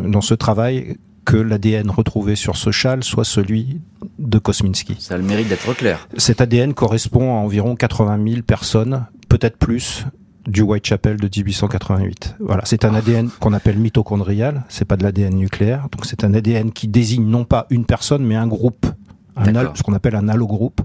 dans 0.07 0.21
ce 0.21 0.33
travail 0.33 0.95
que 1.25 1.37
l'ADN 1.37 1.89
retrouvé 1.89 2.35
sur 2.35 2.57
ce 2.57 2.71
châle 2.71 3.03
soit 3.03 3.23
celui 3.23 3.81
de 4.19 4.39
Kosminski. 4.39 4.97
Ça 4.99 5.15
a 5.15 5.17
le 5.17 5.23
mérite 5.23 5.47
d'être 5.47 5.73
clair. 5.73 6.07
Cet 6.17 6.41
ADN 6.41 6.73
correspond 6.73 7.35
à 7.35 7.39
environ 7.39 7.75
80 7.75 8.19
000 8.27 8.41
personnes, 8.41 9.05
peut-être 9.29 9.57
plus, 9.57 10.05
du 10.47 10.61
Whitechapel 10.61 11.17
de 11.17 11.27
1888. 11.27 12.35
Voilà, 12.39 12.63
c'est 12.65 12.85
un 12.85 12.95
ADN 12.95 13.29
qu'on 13.39 13.53
appelle 13.53 13.77
mitochondrial, 13.77 14.63
c'est 14.69 14.85
pas 14.85 14.97
de 14.97 15.03
l'ADN 15.03 15.35
nucléaire, 15.35 15.87
donc 15.91 16.05
c'est 16.05 16.23
un 16.23 16.33
ADN 16.33 16.71
qui 16.71 16.87
désigne 16.87 17.25
non 17.25 17.45
pas 17.45 17.67
une 17.69 17.85
personne 17.85 18.25
mais 18.25 18.35
un 18.35 18.47
groupe 18.47 18.87
un 19.35 19.75
ce 19.75 19.83
qu'on 19.83 19.93
appelle 19.93 20.15
un 20.15 20.27
allogroupe. 20.27 20.81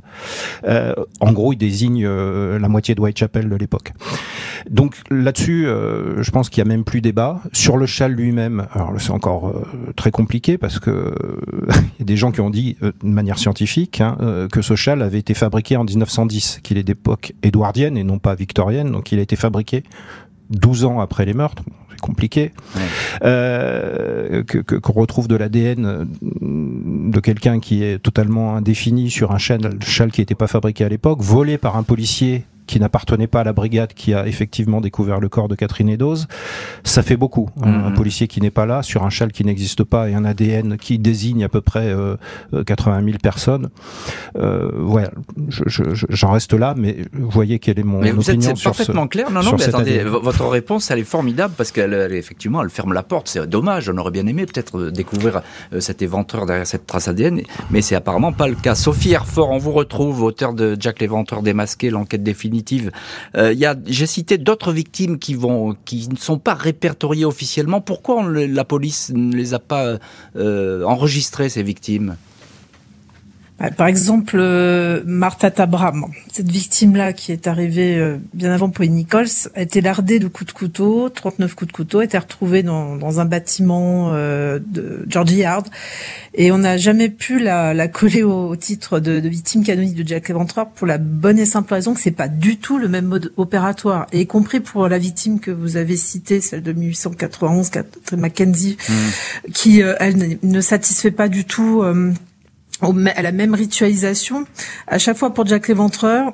Euh, 0.66 0.94
en 1.20 1.32
gros, 1.32 1.52
il 1.52 1.56
désigne 1.56 2.04
euh, 2.04 2.58
la 2.58 2.68
moitié 2.68 2.94
de 2.94 3.00
Whitechapel 3.00 3.48
de 3.48 3.56
l'époque. 3.56 3.92
Donc 4.70 4.96
là-dessus, 5.10 5.66
euh, 5.66 6.22
je 6.22 6.30
pense 6.30 6.48
qu'il 6.48 6.58
y 6.58 6.66
a 6.66 6.68
même 6.68 6.84
plus 6.84 7.00
débat. 7.00 7.40
Sur 7.52 7.76
le 7.76 7.86
châle 7.86 8.12
lui-même, 8.12 8.66
alors 8.72 8.92
c'est 8.98 9.10
encore 9.10 9.48
euh, 9.48 9.92
très 9.96 10.10
compliqué 10.10 10.58
parce 10.58 10.78
que 10.78 11.14
il 11.68 12.00
y 12.00 12.02
a 12.02 12.04
des 12.04 12.16
gens 12.16 12.32
qui 12.32 12.40
ont 12.40 12.50
dit 12.50 12.76
de 12.80 12.92
manière 13.02 13.38
scientifique 13.38 14.00
hein, 14.00 14.16
que 14.52 14.62
ce 14.62 14.74
châle 14.74 15.02
avait 15.02 15.18
été 15.18 15.34
fabriqué 15.34 15.76
en 15.76 15.84
1910, 15.84 16.60
qu'il 16.62 16.78
est 16.78 16.82
d'époque 16.82 17.32
édouardienne 17.42 17.96
et 17.96 18.04
non 18.04 18.18
pas 18.18 18.34
victorienne, 18.34 18.90
donc 18.90 19.12
il 19.12 19.18
a 19.18 19.22
été 19.22 19.36
fabriqué 19.36 19.82
12 20.50 20.84
ans 20.84 21.00
après 21.00 21.24
les 21.24 21.34
meurtres 21.34 21.62
compliqué, 22.00 22.52
euh, 23.24 24.42
que 24.44 24.58
qu'on 24.58 24.92
retrouve 24.92 25.28
de 25.28 25.36
l'ADN 25.36 26.06
de 26.20 27.20
quelqu'un 27.20 27.60
qui 27.60 27.82
est 27.82 27.98
totalement 27.98 28.56
indéfini 28.56 29.10
sur 29.10 29.32
un 29.32 29.38
châle, 29.38 29.78
châle 29.82 30.10
qui 30.10 30.20
n'était 30.20 30.34
pas 30.34 30.46
fabriqué 30.46 30.84
à 30.84 30.88
l'époque, 30.88 31.20
volé 31.20 31.58
par 31.58 31.76
un 31.76 31.82
policier 31.82 32.44
qui 32.66 32.80
n'appartenait 32.80 33.26
pas 33.26 33.40
à 33.40 33.44
la 33.44 33.52
brigade 33.52 33.92
qui 33.94 34.14
a 34.14 34.26
effectivement 34.26 34.80
découvert 34.80 35.20
le 35.20 35.28
corps 35.28 35.48
de 35.48 35.54
Catherine 35.54 35.88
Eddowes, 35.88 36.26
ça 36.84 37.02
fait 37.02 37.16
beaucoup. 37.16 37.50
Un, 37.62 37.90
mhm. 37.90 37.94
policier 37.94 38.28
qui 38.28 38.40
n'est 38.40 38.50
pas 38.50 38.66
là, 38.66 38.82
sur 38.82 39.04
un 39.04 39.10
châle 39.10 39.32
qui 39.32 39.44
n'existe 39.44 39.84
pas 39.84 40.08
et 40.08 40.14
un 40.14 40.24
ADN 40.24 40.76
qui 40.76 40.98
désigne 40.98 41.44
à 41.44 41.48
peu 41.48 41.60
près 41.60 41.88
euh, 41.88 42.16
80 42.64 43.04
000 43.04 43.18
personnes. 43.22 43.70
Euh, 44.36 44.70
ouais, 44.82 45.08
j'en 45.48 46.32
reste 46.32 46.52
là, 46.52 46.74
mais 46.76 46.96
vous 47.12 47.30
voyez 47.30 47.58
quelle 47.58 47.78
est 47.78 47.84
mon 47.84 48.00
mais 48.00 48.12
vous 48.12 48.30
êtes 48.30 48.62
parfaitement 48.62 49.06
clair. 49.06 49.30
Non, 49.30 49.42
non, 49.42 49.56
mais 49.56 49.64
attendez, 49.64 50.04
votre 50.04 50.46
réponse, 50.46 50.90
elle 50.90 50.98
est 50.98 51.04
formidable 51.04 51.54
parce 51.56 51.72
qu'elle, 51.72 51.94
effectivement, 52.12 52.62
elle 52.62 52.70
ferme 52.70 52.92
la 52.92 53.02
porte. 53.02 53.28
C'est 53.28 53.46
dommage. 53.46 53.88
On 53.88 53.98
aurait 53.98 54.10
bien 54.10 54.26
aimé 54.26 54.46
peut-être 54.46 54.78
euh, 54.78 54.90
découvrir 54.90 55.42
euh, 55.72 55.80
cet 55.80 56.02
éventreur 56.02 56.46
derrière 56.46 56.66
cette 56.66 56.86
trace 56.86 57.08
ADN, 57.08 57.42
mais 57.70 57.82
c'est 57.82 57.94
apparemment 57.94 58.32
pas 58.32 58.48
le 58.48 58.54
cas. 58.54 58.74
Sophie 58.74 59.12
Herfort, 59.12 59.50
on 59.50 59.58
vous 59.58 59.72
retrouve, 59.72 60.22
auteur 60.22 60.52
de 60.54 60.76
Jack 60.78 61.00
l'éventreur 61.00 61.42
démasqué, 61.42 61.90
l'enquête 61.90 62.22
définie 62.22 62.55
euh, 63.36 63.54
j'ai 63.86 64.06
cité 64.06 64.38
d'autres 64.38 64.72
victimes 64.72 65.18
qui 65.18 65.34
vont, 65.34 65.76
qui 65.84 66.08
ne 66.08 66.16
sont 66.16 66.38
pas 66.38 66.54
répertoriées 66.54 67.24
officiellement. 67.24 67.80
Pourquoi 67.80 68.22
la 68.30 68.64
police 68.64 69.12
ne 69.14 69.34
les 69.34 69.54
a 69.54 69.58
pas 69.58 69.98
euh, 70.36 70.82
enregistrées 70.84 71.48
ces 71.48 71.62
victimes? 71.62 72.16
Par 73.76 73.86
exemple, 73.86 74.36
euh, 74.38 75.02
Martha 75.06 75.50
Tabram, 75.50 76.06
cette 76.30 76.50
victime-là 76.50 77.14
qui 77.14 77.32
est 77.32 77.46
arrivée 77.46 77.96
euh, 77.96 78.18
bien 78.34 78.52
avant 78.52 78.68
Pauline 78.68 78.94
Nichols, 78.94 79.48
a 79.54 79.62
été 79.62 79.80
lardée 79.80 80.18
de 80.18 80.28
coups 80.28 80.52
de 80.52 80.58
couteau, 80.58 81.08
39 81.08 81.54
coups 81.54 81.68
de 81.68 81.72
couteau, 81.72 82.00
a 82.00 82.04
été 82.04 82.18
retrouvée 82.18 82.62
dans, 82.62 82.96
dans 82.96 83.18
un 83.18 83.24
bâtiment 83.24 84.10
euh, 84.12 84.58
de 84.58 85.06
Georgie 85.08 85.38
Yard. 85.38 85.68
Et 86.34 86.52
on 86.52 86.58
n'a 86.58 86.76
jamais 86.76 87.08
pu 87.08 87.38
la, 87.38 87.72
la 87.72 87.88
coller 87.88 88.22
au, 88.22 88.54
titre 88.56 89.00
de, 89.00 89.20
de, 89.20 89.28
victime 89.28 89.64
canonique 89.64 89.94
de 89.94 90.06
Jack 90.06 90.28
Léventreur 90.28 90.68
pour 90.68 90.86
la 90.86 90.98
bonne 90.98 91.38
et 91.38 91.46
simple 91.46 91.72
raison 91.72 91.94
que 91.94 92.00
c'est 92.00 92.10
pas 92.10 92.28
du 92.28 92.58
tout 92.58 92.76
le 92.76 92.88
même 92.88 93.06
mode 93.06 93.32
opératoire. 93.38 94.06
Et 94.12 94.20
y 94.20 94.26
compris 94.26 94.60
pour 94.60 94.86
la 94.86 94.98
victime 94.98 95.40
que 95.40 95.50
vous 95.50 95.78
avez 95.78 95.96
citée, 95.96 96.42
celle 96.42 96.62
de 96.62 96.74
1891, 96.74 97.70
Catherine 97.70 98.20
Mackenzie, 98.20 98.76
mmh. 98.86 99.50
qui, 99.54 99.80
elle, 99.80 100.38
ne 100.42 100.60
satisfait 100.60 101.10
pas 101.10 101.28
du 101.28 101.46
tout 101.46 101.82
à 102.82 103.22
la 103.22 103.32
même 103.32 103.54
ritualisation. 103.54 104.46
À 104.86 104.98
chaque 104.98 105.16
fois 105.16 105.32
pour 105.32 105.46
Jack 105.46 105.68
l'Éventreur, 105.68 106.32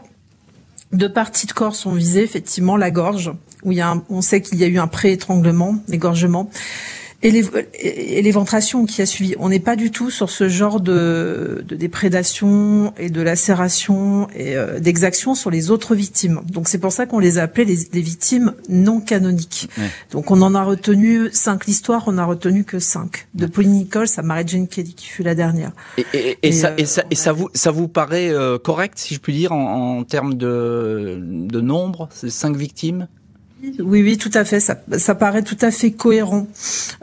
deux 0.92 1.12
parties 1.12 1.46
de 1.46 1.52
corps 1.52 1.74
sont 1.74 1.92
visées, 1.92 2.22
effectivement, 2.22 2.76
la 2.76 2.90
gorge, 2.90 3.32
où 3.62 3.72
il 3.72 3.78
y 3.78 3.80
a 3.80 3.94
on 4.10 4.20
sait 4.20 4.42
qu'il 4.42 4.58
y 4.58 4.64
a 4.64 4.66
eu 4.66 4.78
un 4.78 4.88
pré-étranglement, 4.88 5.76
égorgement, 5.90 6.50
et 7.22 8.22
l'éventration 8.22 8.84
qui 8.84 9.00
a 9.00 9.06
suivi. 9.06 9.34
On 9.38 9.48
n'est 9.48 9.60
pas 9.60 9.76
du 9.76 9.90
tout 9.90 10.10
sur 10.10 10.28
ce 10.28 10.48
genre 10.48 10.80
de, 10.80 11.64
de 11.66 11.76
déprédation 11.76 12.92
et 12.98 13.10
de 13.10 13.22
lacération 13.22 14.28
et 14.34 14.56
euh, 14.56 14.80
d'exaction 14.80 15.34
sur 15.34 15.50
les 15.50 15.70
autres 15.70 15.94
victimes. 15.94 16.40
Donc 16.50 16.68
c'est 16.68 16.78
pour 16.78 16.92
ça 16.92 17.06
qu'on 17.06 17.20
les 17.20 17.38
a 17.38 17.44
appelées 17.44 17.64
les, 17.64 17.78
les 17.92 18.00
victimes 18.00 18.54
non 18.68 19.00
canoniques. 19.00 19.68
Donc 20.10 20.30
on 20.30 20.42
en 20.42 20.54
a 20.54 20.64
retenu 20.64 21.28
cinq. 21.32 21.66
L'histoire, 21.66 22.04
on 22.06 22.18
a 22.18 22.24
retenu 22.24 22.64
que 22.64 22.78
cinq. 22.78 23.28
De 23.34 23.46
Pauline 23.46 23.72
Nichols 23.72 24.08
à 24.16 24.22
Mary 24.22 24.44
Jane 24.46 24.66
Kelly, 24.66 24.94
qui 24.94 25.06
fut 25.06 25.22
la 25.22 25.34
dernière. 25.34 25.72
Et, 25.98 26.06
et, 26.14 26.38
et, 26.42 26.52
ça, 26.52 26.72
et, 26.76 26.86
ça, 26.86 27.04
et 27.10 27.14
ça, 27.14 27.32
vous, 27.32 27.48
ça 27.54 27.70
vous 27.70 27.88
paraît 27.88 28.30
euh, 28.30 28.58
correct, 28.58 28.98
si 28.98 29.14
je 29.14 29.20
puis 29.20 29.32
dire, 29.32 29.52
en, 29.52 29.98
en 29.98 30.04
termes 30.04 30.34
de, 30.34 31.20
de 31.22 31.60
nombre, 31.60 32.08
ces 32.12 32.30
cinq 32.30 32.56
victimes? 32.56 33.06
Oui, 33.62 34.02
oui, 34.02 34.18
tout 34.18 34.30
à 34.34 34.44
fait. 34.44 34.60
Ça, 34.60 34.76
ça 34.98 35.14
paraît 35.14 35.42
tout 35.42 35.56
à 35.60 35.70
fait 35.70 35.92
cohérent 35.92 36.46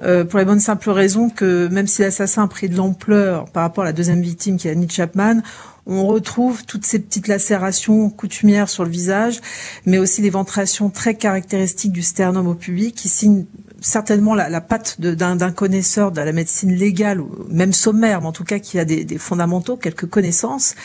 euh, 0.04 0.26
pour 0.26 0.40
la 0.40 0.46
bonne 0.46 0.60
simple 0.60 0.90
raison 0.90 1.30
que 1.30 1.68
même 1.70 1.88
si 1.88 2.02
l'assassin 2.02 2.44
a 2.44 2.48
pris 2.48 2.70
de 2.70 2.76
l'ampleur 2.76 3.46
par 3.46 3.64
rapport 3.64 3.84
à 3.84 3.88
la 3.88 3.94
deuxième 3.94 4.22
victime 4.22 4.58
qui 4.58 4.68
est 4.68 4.72
Annie 4.72 4.90
Chapman, 4.90 5.42
on 5.86 6.06
retrouve 6.06 6.66
toutes 6.66 6.86
ces 6.86 7.00
petites 7.00 7.28
lacérations 7.28 8.10
coutumières 8.10 8.70
sur 8.70 8.84
le 8.84 8.92
visage, 8.92 9.42
mais 9.86 9.98
aussi 9.98 10.22
des 10.22 10.30
ventrations 10.30 10.90
très 10.90 11.16
caractéristiques 11.16 11.94
du 11.94 12.04
sternum 12.04 12.48
au 12.48 12.54
public 12.54 12.96
qui 12.96 13.10
signent 13.10 13.46
certainement 13.82 14.36
la, 14.36 14.50
la 14.50 14.62
patte 14.62 15.00
d'un 15.00 15.52
connaisseur 15.52 16.12
de 16.12 16.22
la 16.22 16.32
médecine 16.32 16.74
légale 16.74 17.22
ou 17.22 17.30
même 17.50 17.74
sommaire, 17.74 18.22
mais 18.22 18.28
en 18.28 18.32
tout 18.32 18.44
cas 18.44 18.60
qui 18.60 18.80
a 18.80 18.86
des, 18.86 19.04
des 19.04 19.18
fondamentaux, 19.18 19.78
quelques 19.78 20.08
connaissances. 20.08 20.76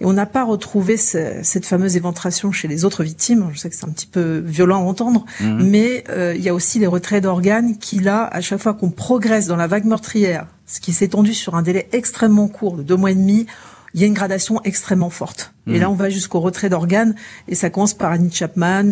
Et 0.00 0.06
on 0.06 0.12
n'a 0.12 0.26
pas 0.26 0.44
retrouvé 0.44 0.96
cette 0.96 1.66
fameuse 1.66 1.96
éventration 1.96 2.52
chez 2.52 2.68
les 2.68 2.84
autres 2.84 3.02
victimes. 3.02 3.50
Je 3.52 3.58
sais 3.58 3.68
que 3.68 3.76
c'est 3.76 3.86
un 3.86 3.92
petit 3.92 4.06
peu 4.06 4.38
violent 4.38 4.80
à 4.80 4.84
entendre, 4.84 5.24
mhm. 5.40 5.68
mais 5.68 6.04
euh, 6.08 6.34
il 6.36 6.42
y 6.42 6.48
a 6.48 6.54
aussi 6.54 6.78
les 6.78 6.86
retraits 6.86 7.22
d'organes 7.22 7.76
qui, 7.78 7.98
là, 7.98 8.28
à 8.32 8.40
chaque 8.40 8.60
fois 8.60 8.74
qu'on 8.74 8.90
progresse 8.90 9.46
dans 9.46 9.56
la 9.56 9.66
vague 9.66 9.84
meurtrière, 9.84 10.46
ce 10.66 10.80
qui 10.80 10.92
s'est 10.92 11.06
étendu 11.06 11.34
sur 11.34 11.54
un 11.54 11.62
délai 11.62 11.88
extrêmement 11.92 12.48
court 12.48 12.76
de 12.76 12.82
deux 12.82 12.96
mois 12.96 13.10
et 13.10 13.14
demi, 13.14 13.46
il 13.94 14.00
y 14.00 14.04
a 14.04 14.06
une 14.06 14.14
gradation 14.14 14.60
extrêmement 14.64 15.10
forte. 15.10 15.52
Et 15.66 15.78
là, 15.78 15.86
mhm. 15.86 15.92
on 15.92 15.96
va 15.96 16.10
jusqu'au 16.10 16.40
retrait 16.40 16.68
d'organes, 16.68 17.14
et 17.46 17.54
ça 17.54 17.70
commence 17.70 17.94
par 17.94 18.10
Annie 18.10 18.32
Chapman, 18.32 18.90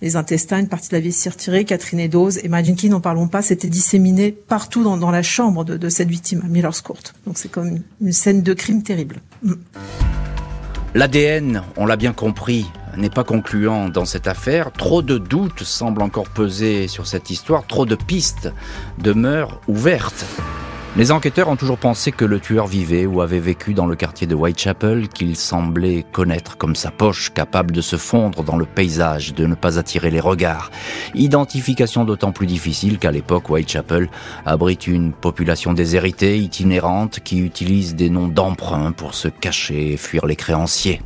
les 0.00 0.16
intestins, 0.16 0.60
une 0.60 0.68
partie 0.68 0.88
de 0.90 0.94
la 0.94 1.00
vessie 1.00 1.28
retirée, 1.28 1.64
Catherine 1.64 2.00
Eddowes, 2.00 2.38
et 2.38 2.50
Jenkins, 2.64 2.88
n'en 2.88 3.00
parlons 3.00 3.28
pas, 3.28 3.42
c'était 3.42 3.68
disséminé 3.68 4.32
partout 4.32 4.84
dans, 4.84 4.96
dans 4.96 5.10
la 5.10 5.22
chambre 5.22 5.64
de, 5.64 5.76
de, 5.76 5.88
cette 5.88 6.08
victime, 6.08 6.42
à 6.44 6.48
Miller's 6.48 6.82
Court. 6.82 7.02
Donc 7.26 7.38
c'est 7.38 7.50
comme 7.50 7.80
une 8.00 8.12
scène 8.12 8.42
de 8.42 8.54
crime 8.54 8.82
terrible. 8.82 9.20
Mm. 9.42 9.54
L'ADN, 10.94 11.62
on 11.76 11.86
l'a 11.86 11.96
bien 11.96 12.12
compris, 12.12 12.66
n'est 12.96 13.10
pas 13.10 13.24
concluant 13.24 13.88
dans 13.88 14.04
cette 14.04 14.26
affaire. 14.26 14.72
Trop 14.72 15.02
de 15.02 15.18
doutes 15.18 15.62
semblent 15.62 16.02
encore 16.02 16.28
peser 16.28 16.88
sur 16.88 17.06
cette 17.06 17.30
histoire, 17.30 17.66
trop 17.66 17.86
de 17.86 17.94
pistes 17.94 18.52
demeurent 18.98 19.60
ouvertes. 19.68 20.24
Les 20.96 21.12
enquêteurs 21.12 21.48
ont 21.48 21.54
toujours 21.54 21.78
pensé 21.78 22.10
que 22.10 22.24
le 22.24 22.40
tueur 22.40 22.66
vivait 22.66 23.06
ou 23.06 23.20
avait 23.20 23.38
vécu 23.38 23.74
dans 23.74 23.86
le 23.86 23.94
quartier 23.94 24.26
de 24.26 24.34
Whitechapel, 24.34 25.08
qu'il 25.08 25.36
semblait 25.36 26.04
connaître 26.10 26.56
comme 26.56 26.74
sa 26.74 26.90
poche, 26.90 27.32
capable 27.32 27.70
de 27.70 27.80
se 27.80 27.96
fondre 27.96 28.42
dans 28.42 28.56
le 28.56 28.66
paysage, 28.66 29.32
de 29.32 29.46
ne 29.46 29.54
pas 29.54 29.78
attirer 29.78 30.10
les 30.10 30.18
regards. 30.18 30.72
Identification 31.14 32.04
d'autant 32.04 32.32
plus 32.32 32.48
difficile 32.48 32.98
qu'à 32.98 33.12
l'époque, 33.12 33.50
Whitechapel 33.50 34.10
abrite 34.44 34.88
une 34.88 35.12
population 35.12 35.74
déshéritée, 35.74 36.38
itinérante, 36.38 37.20
qui 37.20 37.38
utilise 37.38 37.94
des 37.94 38.10
noms 38.10 38.28
d'emprunt 38.28 38.90
pour 38.90 39.14
se 39.14 39.28
cacher 39.28 39.92
et 39.92 39.96
fuir 39.96 40.26
les 40.26 40.36
créanciers. 40.36 41.00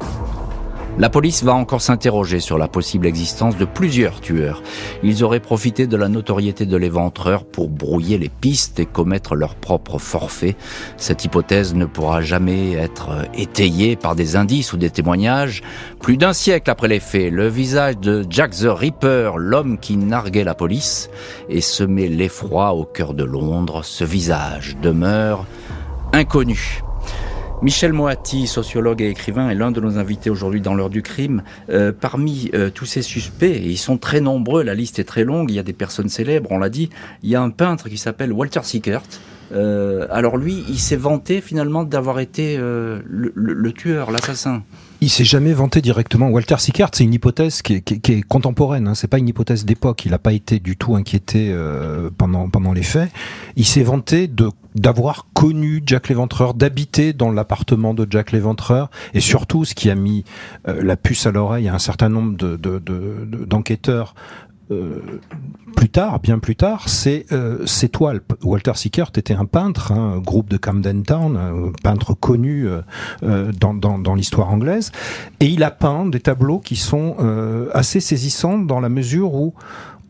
La 0.96 1.11
police 1.11 1.42
va 1.42 1.54
encore 1.54 1.80
s'interroger 1.80 2.38
sur 2.38 2.57
la 2.57 2.68
possible 2.68 3.09
existence 3.09 3.57
de 3.57 3.64
plusieurs 3.64 4.20
tueurs. 4.20 4.62
Ils 5.02 5.24
auraient 5.24 5.40
profité 5.40 5.88
de 5.88 5.96
la 5.96 6.09
notoriété 6.09 6.66
de 6.66 6.76
l'éventreur 6.76 7.44
pour 7.44 7.68
brouiller 7.68 8.16
les 8.16 8.28
pistes 8.28 8.78
et 8.78 8.87
commettre 8.87 9.35
leur 9.35 9.57
propre 9.57 9.98
forfait. 9.98 10.54
Cette 10.96 11.24
hypothèse 11.24 11.74
ne 11.74 11.85
pourra 11.85 12.20
jamais 12.20 12.74
être 12.74 13.26
étayée 13.35 13.96
par 13.96 14.14
des 14.14 14.37
indices 14.37 14.72
ou 14.72 14.76
des 14.76 14.90
témoignages. 14.90 15.62
Plus 16.00 16.16
d'un 16.16 16.33
siècle 16.33 16.70
après 16.70 16.87
les 16.87 17.00
faits, 17.00 17.33
le 17.33 17.48
visage 17.48 17.98
de 17.98 18.24
Jack 18.30 18.52
the 18.52 18.68
Ripper, 18.68 19.33
l'homme 19.37 19.78
qui 19.78 19.96
narguait 19.96 20.44
la 20.44 20.54
police, 20.54 21.11
et 21.48 21.61
semait 21.61 22.07
l'effroi 22.07 22.72
au 22.72 22.85
cœur 22.85 23.14
de 23.14 23.24
Londres, 23.24 23.85
ce 23.85 24.04
visage 24.04 24.76
demeure 24.80 25.44
inconnu. 26.12 26.83
Michel 27.64 27.94
Moati, 27.94 28.46
sociologue 28.46 29.00
et 29.00 29.09
écrivain, 29.09 29.48
est 29.48 29.55
l'un 29.55 29.70
de 29.70 29.81
nos 29.81 29.96
invités 29.96 30.29
aujourd'hui 30.29 30.61
dans 30.61 30.74
l'heure 30.74 30.90
du 30.90 31.00
crime. 31.00 31.42
Euh, 31.70 31.92
parmi 31.98 32.50
euh, 32.53 32.68
tous 32.68 32.85
ces 32.85 33.00
suspects, 33.00 33.59
ils 33.59 33.79
sont 33.79 33.96
très 33.96 34.20
nombreux, 34.20 34.62
la 34.62 34.74
liste 34.74 34.98
est 34.98 35.05
très 35.05 35.24
longue, 35.24 35.50
il 35.50 35.55
y 35.55 35.59
a 35.59 35.62
des 35.62 35.72
personnes 35.72 36.11
célèbres, 36.11 36.53
on 36.53 36.59
l'a 36.59 36.68
dit, 36.68 36.90
il 37.22 37.31
y 37.31 37.35
a 37.35 37.40
un 37.40 37.48
peintre 37.48 37.88
qui 37.88 37.96
s'appelle 37.96 38.35
Walter 38.35 38.61
Sickert. 38.64 39.00
Euh, 39.53 40.07
alors 40.11 40.37
lui, 40.37 40.62
il 40.68 40.79
s'est 40.79 40.94
vanté 40.94 41.40
finalement 41.40 41.85
d'avoir 41.85 42.20
été 42.20 42.59
le, 42.59 43.72
tueur, 43.72 44.11
l'assassin. 44.11 44.62
Il 45.05 45.11
s'est 45.11 45.25
jamais 45.25 45.53
vanté 45.53 45.83
directement. 45.83 46.29
Walter 46.29 46.57
Sickert, 46.59 46.88
c'est 46.93 47.05
une 47.05 47.14
hypothèse 47.14 47.62
qui 47.62 47.75
est, 47.75 48.23
contemporaine. 48.23 48.88
Hein. 48.88 48.95
C'est 48.95 49.09
pas 49.09 49.19
une 49.19 49.29
hypothèse 49.29 49.64
d'époque. 49.64 50.05
Il 50.07 50.12
n'a 50.12 50.19
pas 50.19 50.33
été 50.33 50.59
du 50.59 50.77
tout 50.77 50.97
inquiété 50.97 51.51
euh, 51.53 52.11
pendant 52.17 52.73
les 52.73 52.83
faits. 52.83 53.11
Il 53.57 53.67
s'est 53.67 53.83
vanté 53.83 54.31
d'avoir 54.75 55.27
connu 55.35 55.83
Jack 55.87 56.09
l'Éventreur, 56.09 56.55
d'habiter 56.55 57.12
dans 57.12 57.31
l'appartement 57.31 57.93
de 57.93 58.07
Jack 58.09 58.33
l'Éventreur, 58.33 58.90
et 59.12 59.21
surtout, 59.21 59.64
ce 59.64 59.75
qui 59.75 59.90
a 59.90 59.95
mis 59.95 60.25
euh, 60.69 60.83
la 60.83 60.97
puce 60.97 61.27
à 61.27 61.33
l'oreille 61.33 61.69
à 61.69 61.75
un 61.75 61.79
certain 61.79 62.09
nombre 62.09 62.37
de, 62.37 62.57
d'enquêteurs 63.45 64.14
euh, 64.70 65.00
plus 65.77 65.89
tard, 65.89 66.20
bien 66.20 66.39
plus 66.39 66.57
tard, 66.57 66.89
c'est 66.89 67.26
euh, 67.32 67.66
ces 67.66 67.89
toiles. 67.89 68.20
Walter 68.43 68.72
Sickert 68.74 69.11
était 69.16 69.34
un 69.34 69.45
peintre, 69.45 69.93
un 69.93 70.14
hein, 70.14 70.18
groupe 70.18 70.49
de 70.49 70.57
Camden 70.57 71.03
Town, 71.03 71.36
un 71.36 71.72
peintre 71.82 72.14
connu 72.14 72.66
euh, 72.66 72.80
euh, 73.22 73.53
dans, 73.53 73.74
dans, 73.74 73.99
dans 73.99 74.14
l'histoire 74.14 74.51
anglaise, 74.51 74.93
et 75.41 75.47
il 75.47 75.62
a 75.62 75.70
peint 75.70 76.07
des 76.07 76.20
tableaux 76.20 76.59
qui 76.59 76.76
sont 76.76 77.16
assez 77.72 78.01
saisissants 78.01 78.59
dans 78.59 78.80
la 78.80 78.89
mesure 78.89 79.34
où 79.34 79.55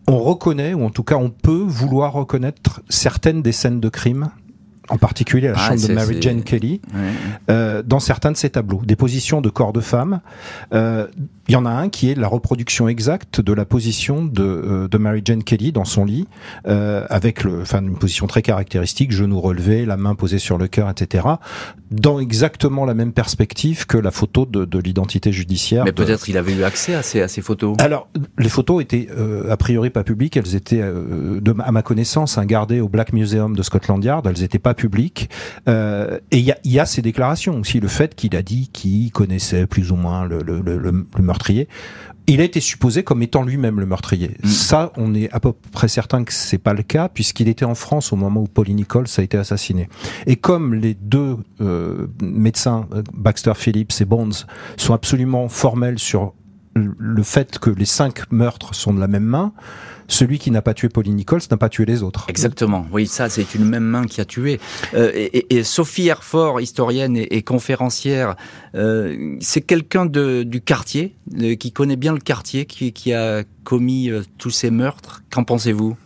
on 0.07 0.19
reconnaît, 0.19 0.75
ou 0.75 0.85
en 0.85 0.91
tout 0.91 1.03
cas 1.03 1.17
on 1.17 1.31
peut 1.31 1.65
vouloir 1.67 2.13
reconnaître 2.13 2.83
certaines 2.89 3.43
des 3.43 3.53
scènes 3.53 3.81
de 3.81 3.89
crime 3.89 4.31
en 4.89 4.99
particulier 4.99 5.49
la 5.49 5.57
chambre 5.57 5.87
de 5.87 5.93
Mary 5.95 6.17
Jane 6.21 6.43
Kelly, 6.43 6.81
euh, 7.51 7.83
dans 7.83 8.01
certains 8.01 8.33
de 8.33 8.37
ses 8.37 8.51
tableaux, 8.51 8.83
des 8.85 8.97
positions 8.97 9.41
de 9.41 9.49
corps 9.49 9.73
de 9.73 9.81
femmes. 9.81 10.21
Euh, 10.73 11.07
il 11.49 11.53
y 11.53 11.57
en 11.57 11.67
a 11.67 11.71
un 11.71 11.89
qui 11.89 12.11
est 12.11 12.15
la 12.15 12.29
reproduction 12.29 12.89
exacte 12.89 13.41
de 13.41 13.53
la 13.53 13.65
position 13.65 14.25
de, 14.25 14.43
euh, 14.43 14.89
de 14.89 14.99
Mary 14.99 15.21
Jane 15.25 15.45
Kelly 15.45 15.73
dans 15.73 15.85
son 15.85 16.05
lit, 16.05 16.27
euh, 16.67 17.07
avec 17.11 17.45
le, 17.45 17.61
enfin 17.61 17.83
une 17.83 17.97
position 17.97 18.27
très 18.27 18.41
caractéristique, 18.41 19.13
genou 19.13 19.41
relevé, 19.41 19.85
la 19.85 19.97
main 19.97 20.15
posée 20.15 20.39
sur 20.39 20.57
le 20.57 20.69
cœur, 20.69 20.89
etc. 20.89 21.27
Dans 21.91 22.19
exactement 22.19 22.85
la 22.85 22.95
même 22.95 23.13
perspective 23.13 23.87
que 23.87 23.99
la 23.99 24.11
photo 24.11 24.47
de, 24.47 24.65
de 24.65 24.79
l'identité 24.79 25.33
judiciaire. 25.33 25.85
Mais 25.85 25.93
peut-être 25.93 26.29
il 26.29 26.39
avait 26.39 26.55
eu 26.55 26.65
accès 26.65 26.95
à 26.95 27.03
ces, 27.03 27.21
à 27.21 27.29
ces 27.29 27.43
photos. 27.43 27.77
Alors 27.79 28.09
les 28.39 28.49
photos 28.49 28.83
étaient 28.83 29.09
euh, 29.17 29.51
a 29.51 29.57
priori 29.57 29.91
pas 29.91 30.03
publiques, 30.03 30.37
elles 30.37 30.55
étaient, 30.55 30.83
de, 30.83 31.55
à 31.63 31.73
ma 31.73 31.83
connaissance, 31.83 32.39
hein, 32.39 32.47
gardées 32.47 32.81
au 32.81 32.89
Black 32.89 33.13
Museum 33.13 33.55
de 33.55 33.63
Scotland 33.63 34.03
Yard. 34.03 34.27
Elles 34.27 34.41
n'étaient 34.41 34.59
pas 34.59 34.75
publiques. 34.75 35.29
et 35.67 36.19
il 36.33 36.41
y 36.41 36.53
a, 36.53 36.59
y 36.65 36.79
a 36.79 36.87
ces 36.87 37.03
déclarations 37.03 37.59
aussi, 37.61 37.81
le 37.81 37.89
fait 37.89 38.15
qu'il 38.15 38.35
a 38.35 38.43
dit 38.43 38.71
qu'il 38.73 39.13
connaissait 39.13 39.67
plus 39.67 39.93
ou 39.93 39.97
moins 39.97 40.25
le, 40.25 40.43
le, 40.43 40.63
le, 40.63 40.79
le 40.79 41.07
meurtrier. 41.35 41.69
Il 42.27 42.41
a 42.41 42.45
été 42.45 42.61
supposé 42.61 43.03
comme 43.03 43.23
étant 43.23 43.43
lui-même 43.43 43.81
le 43.81 43.87
meurtrier. 43.87 44.31
Mm. 44.43 44.49
Ça, 44.49 44.93
on 44.97 45.15
est 45.15 45.31
à 45.33 45.41
peu 45.41 45.53
près 45.73 45.89
certain 45.89 46.25
que 46.25 46.33
c'est 46.33 46.59
pas 46.59 46.73
le 46.73 46.83
cas, 46.83 47.09
puisqu'il 47.09 47.49
était 47.49 47.67
en 47.67 47.75
France 47.75 48.13
au 48.13 48.17
moment 48.17 48.41
où 48.41 48.47
Pauline 48.47 48.77
Nichols 48.77 49.07
a 49.19 49.23
été 49.23 49.37
assassiné. 49.37 49.89
Et 50.27 50.37
comme 50.37 50.75
les 50.75 50.95
deux 50.95 51.37
euh, 51.61 52.07
médecins, 52.23 52.87
euh, 52.95 53.03
Baxter 53.13 53.53
Phillips 53.55 53.93
et 54.01 54.07
Bones, 54.07 54.33
sont 54.79 54.95
absolument 54.95 55.49
formels 55.49 55.99
sur 55.99 56.33
le 56.75 57.23
fait 57.23 57.59
que 57.59 57.71
les 57.71 57.85
cinq 57.85 58.31
meurtres 58.33 58.75
sont 58.75 58.93
de 58.93 59.01
la 59.01 59.09
même 59.09 59.25
main, 59.25 59.53
celui 60.09 60.39
qui 60.39 60.51
n'a 60.51 60.63
pas 60.63 60.75
tué 60.75 60.89
Pauline 60.89 61.17
Nichols 61.17 61.41
n'a 61.51 61.57
pas 61.57 61.69
tué 61.69 61.85
les 61.85 62.03
autres. 62.03 62.27
Exactement. 62.29 62.87
Oui, 62.93 63.07
ça, 63.07 63.29
c'est 63.29 63.55
une 63.55 63.65
même 63.65 63.85
main 63.85 64.05
qui 64.05 64.21
a 64.21 64.25
tué. 64.25 64.61
Euh, 64.95 65.11
et, 65.15 65.65
Sophie 65.65 66.09
Herford, 66.09 66.61
historienne 66.61 67.17
et, 67.17 67.43
conférencière, 67.43 68.37
euh, 68.75 69.37
c'est 69.41 69.63
quelqu'un 69.63 70.07
du 70.07 70.61
quartier, 70.61 71.17
euh, 71.41 71.57
qui 71.57 71.73
connaît 71.73 71.97
bien 71.97 72.13
le 72.13 72.21
quartier, 72.21 72.67
qui, 72.67 73.13
a 73.13 73.45
commis 73.65 74.11
tous 74.39 74.51
ces 74.51 74.71
meurtres. 74.71 75.23
Qu'en 75.31 75.45
pensez-vous? 75.45 75.97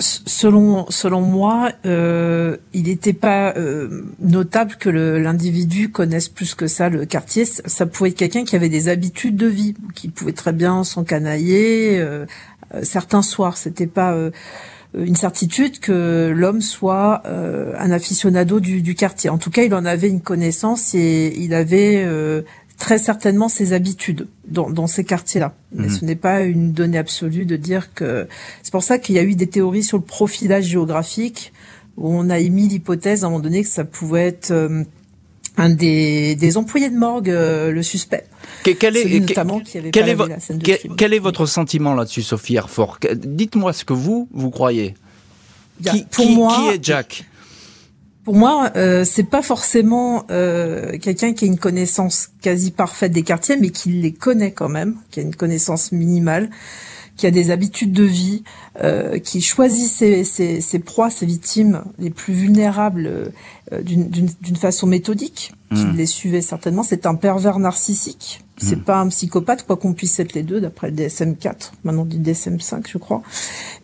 Selon, 0.00 0.86
selon 0.90 1.20
moi, 1.20 1.70
il 1.84 2.82
n'était 2.82 3.12
pas 3.12 3.54
notable 4.20 4.74
que 4.78 4.88
l'individu 4.88 5.90
connaisse 5.90 6.28
plus 6.28 6.54
que 6.54 6.66
ça 6.66 6.88
le 6.88 7.06
quartier. 7.06 7.44
Ça 7.44 7.86
pouvait 7.86 8.10
être 8.10 8.16
quelqu'un 8.16 8.44
qui 8.44 8.56
avait 8.56 8.68
des 8.68 8.88
habitudes 8.88 9.36
de 9.36 9.46
vie, 9.46 9.74
qui 9.94 10.08
pouvait 10.08 10.32
très 10.32 10.52
bien 10.52 10.82
s'encanailler, 10.84 12.00
euh, 12.74 12.80
certains 12.82 13.22
soirs. 13.22 13.56
C'était 13.56 13.86
pas 13.86 14.12
euh, 14.14 14.30
une 14.94 15.16
certitude 15.16 15.80
que 15.80 16.32
l'homme 16.34 16.60
soit 16.60 17.22
euh, 17.26 17.72
un 17.78 17.90
aficionado 17.90 18.60
du, 18.60 18.94
quartier. 18.94 19.30
En 19.30 19.38
tout 19.38 19.50
cas, 19.50 19.62
il 19.62 19.74
en 19.74 19.84
avait 19.84 20.08
une 20.08 20.20
connaissance 20.20 20.94
et 20.94 21.34
il 21.36 21.54
avait 21.54 22.06
très 22.78 22.98
certainement 22.98 23.48
ses 23.48 23.72
habitudes 23.72 24.26
dans, 24.46 24.86
ces 24.86 25.04
quartiers-là. 25.04 25.54
Mais 25.72 25.86
mhm. 25.86 25.90
ce 25.90 26.04
n'est 26.04 26.16
pas 26.16 26.42
une 26.42 26.72
donnée 26.72 26.98
absolue 26.98 27.46
de 27.46 27.56
dire 27.56 27.94
que... 27.94 28.26
C'est 28.62 28.72
pour 28.72 28.82
ça 28.82 28.98
qu'il 28.98 29.14
y 29.14 29.18
a 29.18 29.22
eu 29.22 29.34
des 29.34 29.46
théories 29.46 29.84
sur 29.84 29.98
le 29.98 30.04
profilage 30.04 30.64
géographique, 30.64 31.52
où 31.96 32.12
on 32.12 32.30
a 32.30 32.38
émis 32.38 32.68
l'hypothèse 32.68 33.24
à 33.24 33.26
un 33.26 33.30
moment 33.30 33.42
donné 33.42 33.62
que 33.62 33.68
ça 33.68 33.84
pouvait 33.84 34.26
être 34.26 34.52
un 35.56 35.70
des, 35.70 36.34
des 36.34 36.56
employés 36.56 36.90
de 36.90 36.96
morgue, 36.96 37.28
le 37.28 37.82
suspect. 37.82 38.24
Quel 38.64 38.96
est, 38.96 39.20
notamment 39.20 39.60
qui 39.60 39.78
avait 39.78 39.90
quel, 39.90 40.08
est 40.08 40.88
quel 40.96 41.14
est 41.14 41.18
votre 41.18 41.46
sentiment 41.46 41.94
là-dessus, 41.94 42.22
Sophie 42.22 42.56
Herford? 42.56 42.98
Dites-moi 43.14 43.72
ce 43.72 43.84
que 43.84 43.92
vous, 43.92 44.28
vous 44.32 44.50
croyez. 44.50 44.94
Qui, 45.84 46.04
pour 46.10 46.30
moi, 46.30 46.56
qui 46.56 46.74
est 46.74 46.84
Jack? 46.84 47.24
Pour 48.24 48.34
moi, 48.34 48.70
euh, 48.76 49.04
c'est 49.04 49.24
pas 49.24 49.42
forcément 49.42 50.24
euh, 50.30 50.98
quelqu'un 50.98 51.34
qui 51.34 51.44
a 51.44 51.48
une 51.48 51.58
connaissance 51.58 52.30
quasi 52.40 52.70
parfaite 52.70 53.12
des 53.12 53.22
quartiers, 53.22 53.56
mais 53.58 53.68
qui 53.68 53.90
les 53.90 54.12
connaît 54.12 54.52
quand 54.52 54.70
même, 54.70 54.96
qui 55.10 55.20
a 55.20 55.22
une 55.22 55.36
connaissance 55.36 55.92
minimale, 55.92 56.48
qui 57.16 57.26
a 57.26 57.30
des 57.30 57.50
habitudes 57.50 57.92
de 57.92 58.02
vie, 58.02 58.42
euh, 58.82 59.18
qui 59.18 59.40
choisit 59.40 59.88
ses, 59.88 60.24
ses, 60.24 60.60
ses, 60.60 60.78
proies, 60.78 61.10
ses 61.10 61.26
victimes 61.26 61.84
les 61.98 62.10
plus 62.10 62.34
vulnérables 62.34 63.32
euh, 63.72 63.82
d'une 63.82 64.56
façon 64.56 64.86
méthodique, 64.86 65.52
qui 65.74 65.84
hmm. 65.84 65.96
les 65.96 66.06
suivait 66.06 66.40
certainement. 66.40 66.82
C'est 66.82 67.06
un 67.06 67.14
pervers 67.14 67.58
narcissique. 67.58 68.42
C'est 68.64 68.76
hmm. 68.76 68.84
pas 68.84 69.00
un 69.00 69.08
psychopathe, 69.08 69.66
quoi 69.66 69.76
qu'on 69.76 69.92
puisse 69.92 70.18
être 70.18 70.32
les 70.32 70.42
deux, 70.42 70.60
d'après 70.60 70.90
le 70.90 70.96
DSM-4, 70.96 71.72
maintenant 71.84 72.04
dit 72.04 72.18
DSM-5, 72.18 72.88
je 72.88 72.98
crois. 72.98 73.22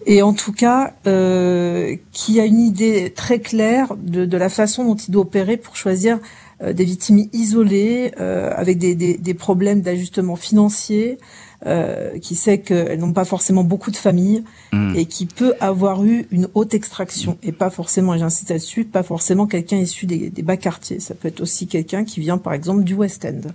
Et 0.06 0.22
en 0.22 0.32
tout 0.32 0.52
cas, 0.52 0.94
euh, 1.06 1.96
qui 2.12 2.40
a 2.40 2.46
une 2.46 2.60
idée 2.60 3.12
très 3.14 3.40
claire 3.40 3.94
de, 3.96 4.24
de, 4.24 4.36
la 4.36 4.48
façon 4.48 4.84
dont 4.84 4.96
il 4.96 5.10
doit 5.10 5.22
opérer 5.22 5.56
pour 5.56 5.76
choisir 5.76 6.18
euh, 6.62 6.72
des 6.72 6.84
victimes 6.84 7.26
isolées, 7.32 8.12
euh, 8.20 8.52
avec 8.54 8.78
des, 8.78 8.94
des, 8.94 9.16
des 9.16 9.34
problèmes 9.34 9.80
d'ajustement 9.80 10.36
financier, 10.36 11.18
euh, 11.66 12.18
qui 12.18 12.34
sait 12.34 12.58
qu'elles 12.58 12.98
n'ont 12.98 13.12
pas 13.12 13.26
forcément 13.26 13.64
beaucoup 13.64 13.90
de 13.90 13.96
familles 13.96 14.44
hmm. 14.72 14.94
et 14.96 15.04
qui 15.04 15.26
peut 15.26 15.54
avoir 15.60 16.04
eu 16.04 16.26
une 16.30 16.48
haute 16.54 16.72
extraction 16.72 17.36
et 17.42 17.52
pas 17.52 17.68
forcément, 17.68 18.14
et 18.14 18.18
j'insiste 18.18 18.48
là-dessus, 18.48 18.84
pas 18.84 19.02
forcément 19.02 19.46
quelqu'un 19.46 19.76
issu 19.76 20.06
des, 20.06 20.30
des 20.30 20.42
bas 20.42 20.56
quartiers. 20.56 21.00
Ça 21.00 21.14
peut 21.14 21.28
être 21.28 21.40
aussi 21.40 21.66
quelqu'un 21.66 22.04
qui 22.04 22.20
vient 22.20 22.38
par 22.38 22.54
exemple 22.54 22.84
du 22.84 22.94
West 22.94 23.26
End 23.26 23.50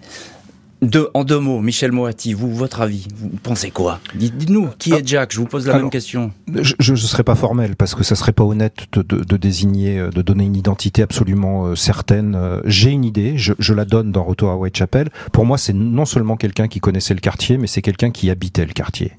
en 1.13 1.23
deux 1.23 1.39
mots, 1.39 1.61
Michel 1.61 1.91
Moati, 1.91 2.33
vous, 2.33 2.53
votre 2.53 2.81
avis, 2.81 3.07
vous 3.15 3.29
pensez 3.41 3.71
quoi? 3.71 3.99
Dites-nous, 4.13 4.69
qui 4.77 4.93
est 4.93 5.07
Jack? 5.07 5.33
Je 5.33 5.39
vous 5.39 5.45
pose 5.45 5.67
la 5.67 5.77
même 5.77 5.89
question. 5.89 6.31
Je 6.47 6.91
ne 6.91 6.97
serais 6.97 7.23
pas 7.23 7.35
formel 7.35 7.75
parce 7.75 7.95
que 7.95 8.03
ça 8.03 8.15
serait 8.15 8.33
pas 8.33 8.43
honnête 8.43 8.85
de, 8.93 9.37
désigner, 9.37 10.09
de 10.13 10.21
donner 10.21 10.45
une 10.45 10.55
identité 10.55 11.01
absolument 11.01 11.65
euh, 11.65 11.75
certaine. 11.75 12.35
Euh, 12.35 12.61
j'ai 12.65 12.91
une 12.91 13.05
idée, 13.05 13.37
je, 13.37 13.73
la 13.73 13.85
donne 13.85 14.11
dans 14.11 14.23
Retour 14.23 14.49
à 14.49 14.57
Whitechapel. 14.57 15.09
Pour 15.31 15.45
moi, 15.45 15.57
c'est 15.57 15.73
non 15.73 16.05
seulement 16.05 16.37
quelqu'un 16.37 16.67
qui 16.67 16.79
connaissait 16.79 17.13
le 17.13 17.19
quartier, 17.19 17.57
mais 17.57 17.67
c'est 17.67 17.81
quelqu'un 17.81 18.11
qui 18.11 18.29
habitait 18.29 18.65
le 18.65 18.73
quartier. 18.73 19.13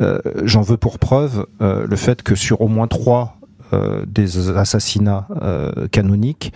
Euh, 0.00 0.18
j'en 0.42 0.62
veux 0.62 0.76
pour 0.76 0.98
preuve 0.98 1.46
le 1.60 1.96
fait 1.96 2.22
que 2.22 2.34
sur 2.34 2.60
au 2.60 2.68
moins 2.68 2.88
trois 2.88 3.38
des 4.06 4.50
assassinats 4.50 5.26
canoniques, 5.90 6.52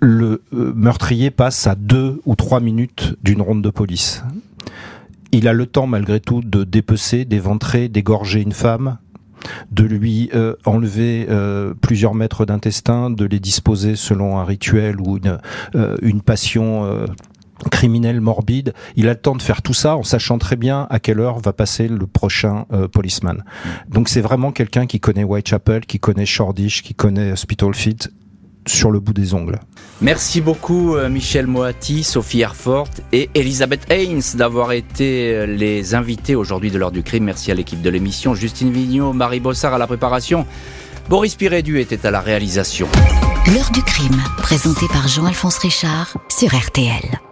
le 0.00 0.42
euh, 0.52 0.72
meurtrier 0.74 1.30
passe 1.30 1.66
à 1.66 1.74
deux 1.74 2.20
ou 2.24 2.36
trois 2.36 2.60
minutes 2.60 3.16
d'une 3.22 3.42
ronde 3.42 3.62
de 3.62 3.70
police. 3.70 4.22
Il 5.32 5.48
a 5.48 5.52
le 5.52 5.66
temps 5.66 5.86
malgré 5.86 6.20
tout 6.20 6.40
de 6.40 6.64
dépecer, 6.64 7.24
d'éventrer, 7.24 7.88
d'égorger 7.88 8.40
une 8.40 8.52
femme, 8.52 8.98
de 9.70 9.84
lui 9.84 10.30
euh, 10.34 10.54
enlever 10.64 11.26
euh, 11.28 11.74
plusieurs 11.80 12.14
mètres 12.14 12.44
d'intestin, 12.44 13.10
de 13.10 13.24
les 13.24 13.40
disposer 13.40 13.94
selon 13.94 14.38
un 14.38 14.44
rituel 14.44 15.00
ou 15.00 15.18
une, 15.18 15.38
une 16.02 16.22
passion 16.22 17.06
criminelle 17.70 18.20
morbide. 18.20 18.72
Il 18.96 19.08
a 19.08 19.12
le 19.12 19.20
temps 19.20 19.36
de 19.36 19.42
faire 19.42 19.62
tout 19.62 19.74
ça 19.74 19.96
en 19.96 20.02
sachant 20.02 20.38
très 20.38 20.56
bien 20.56 20.86
à 20.90 20.98
quelle 20.98 21.20
heure 21.20 21.40
va 21.40 21.52
passer 21.52 21.88
le 21.88 22.06
prochain 22.06 22.64
policeman. 22.92 23.44
Donc 23.88 24.08
c'est 24.08 24.20
vraiment 24.20 24.50
quelqu'un 24.52 24.86
qui 24.86 24.98
connaît 24.98 25.24
Whitechapel, 25.24 25.84
qui 25.84 25.98
connaît 25.98 26.26
Shoreditch, 26.26 26.82
qui 26.82 26.94
connaît 26.94 27.36
Spitalfields 27.36 28.08
sur 28.68 28.90
le 28.90 29.00
bout 29.00 29.12
des 29.12 29.34
ongles. 29.34 29.58
Merci 30.00 30.40
beaucoup 30.40 30.94
euh, 30.94 31.08
Michel 31.08 31.46
Moati, 31.46 32.04
Sophie 32.04 32.40
Herfort 32.40 32.88
et 33.12 33.30
Elisabeth 33.34 33.90
Haynes 33.90 34.22
d'avoir 34.34 34.72
été 34.72 35.34
euh, 35.34 35.46
les 35.46 35.94
invités 35.94 36.36
aujourd'hui 36.36 36.70
de 36.70 36.78
l'heure 36.78 36.92
du 36.92 37.02
crime. 37.02 37.24
Merci 37.24 37.50
à 37.50 37.54
l'équipe 37.54 37.82
de 37.82 37.90
l'émission, 37.90 38.34
Justine 38.34 38.70
Vignot, 38.70 39.12
Marie 39.12 39.40
Bossard 39.40 39.74
à 39.74 39.78
la 39.78 39.86
préparation. 39.86 40.46
Boris 41.08 41.34
Pirédu 41.34 41.80
était 41.80 42.06
à 42.06 42.10
la 42.10 42.20
réalisation. 42.20 42.86
L'heure 43.54 43.70
du 43.72 43.82
crime, 43.82 44.22
présenté 44.36 44.86
par 44.88 45.08
Jean-Alphonse 45.08 45.58
Richard 45.58 46.16
sur 46.28 46.54
RTL. 46.54 47.27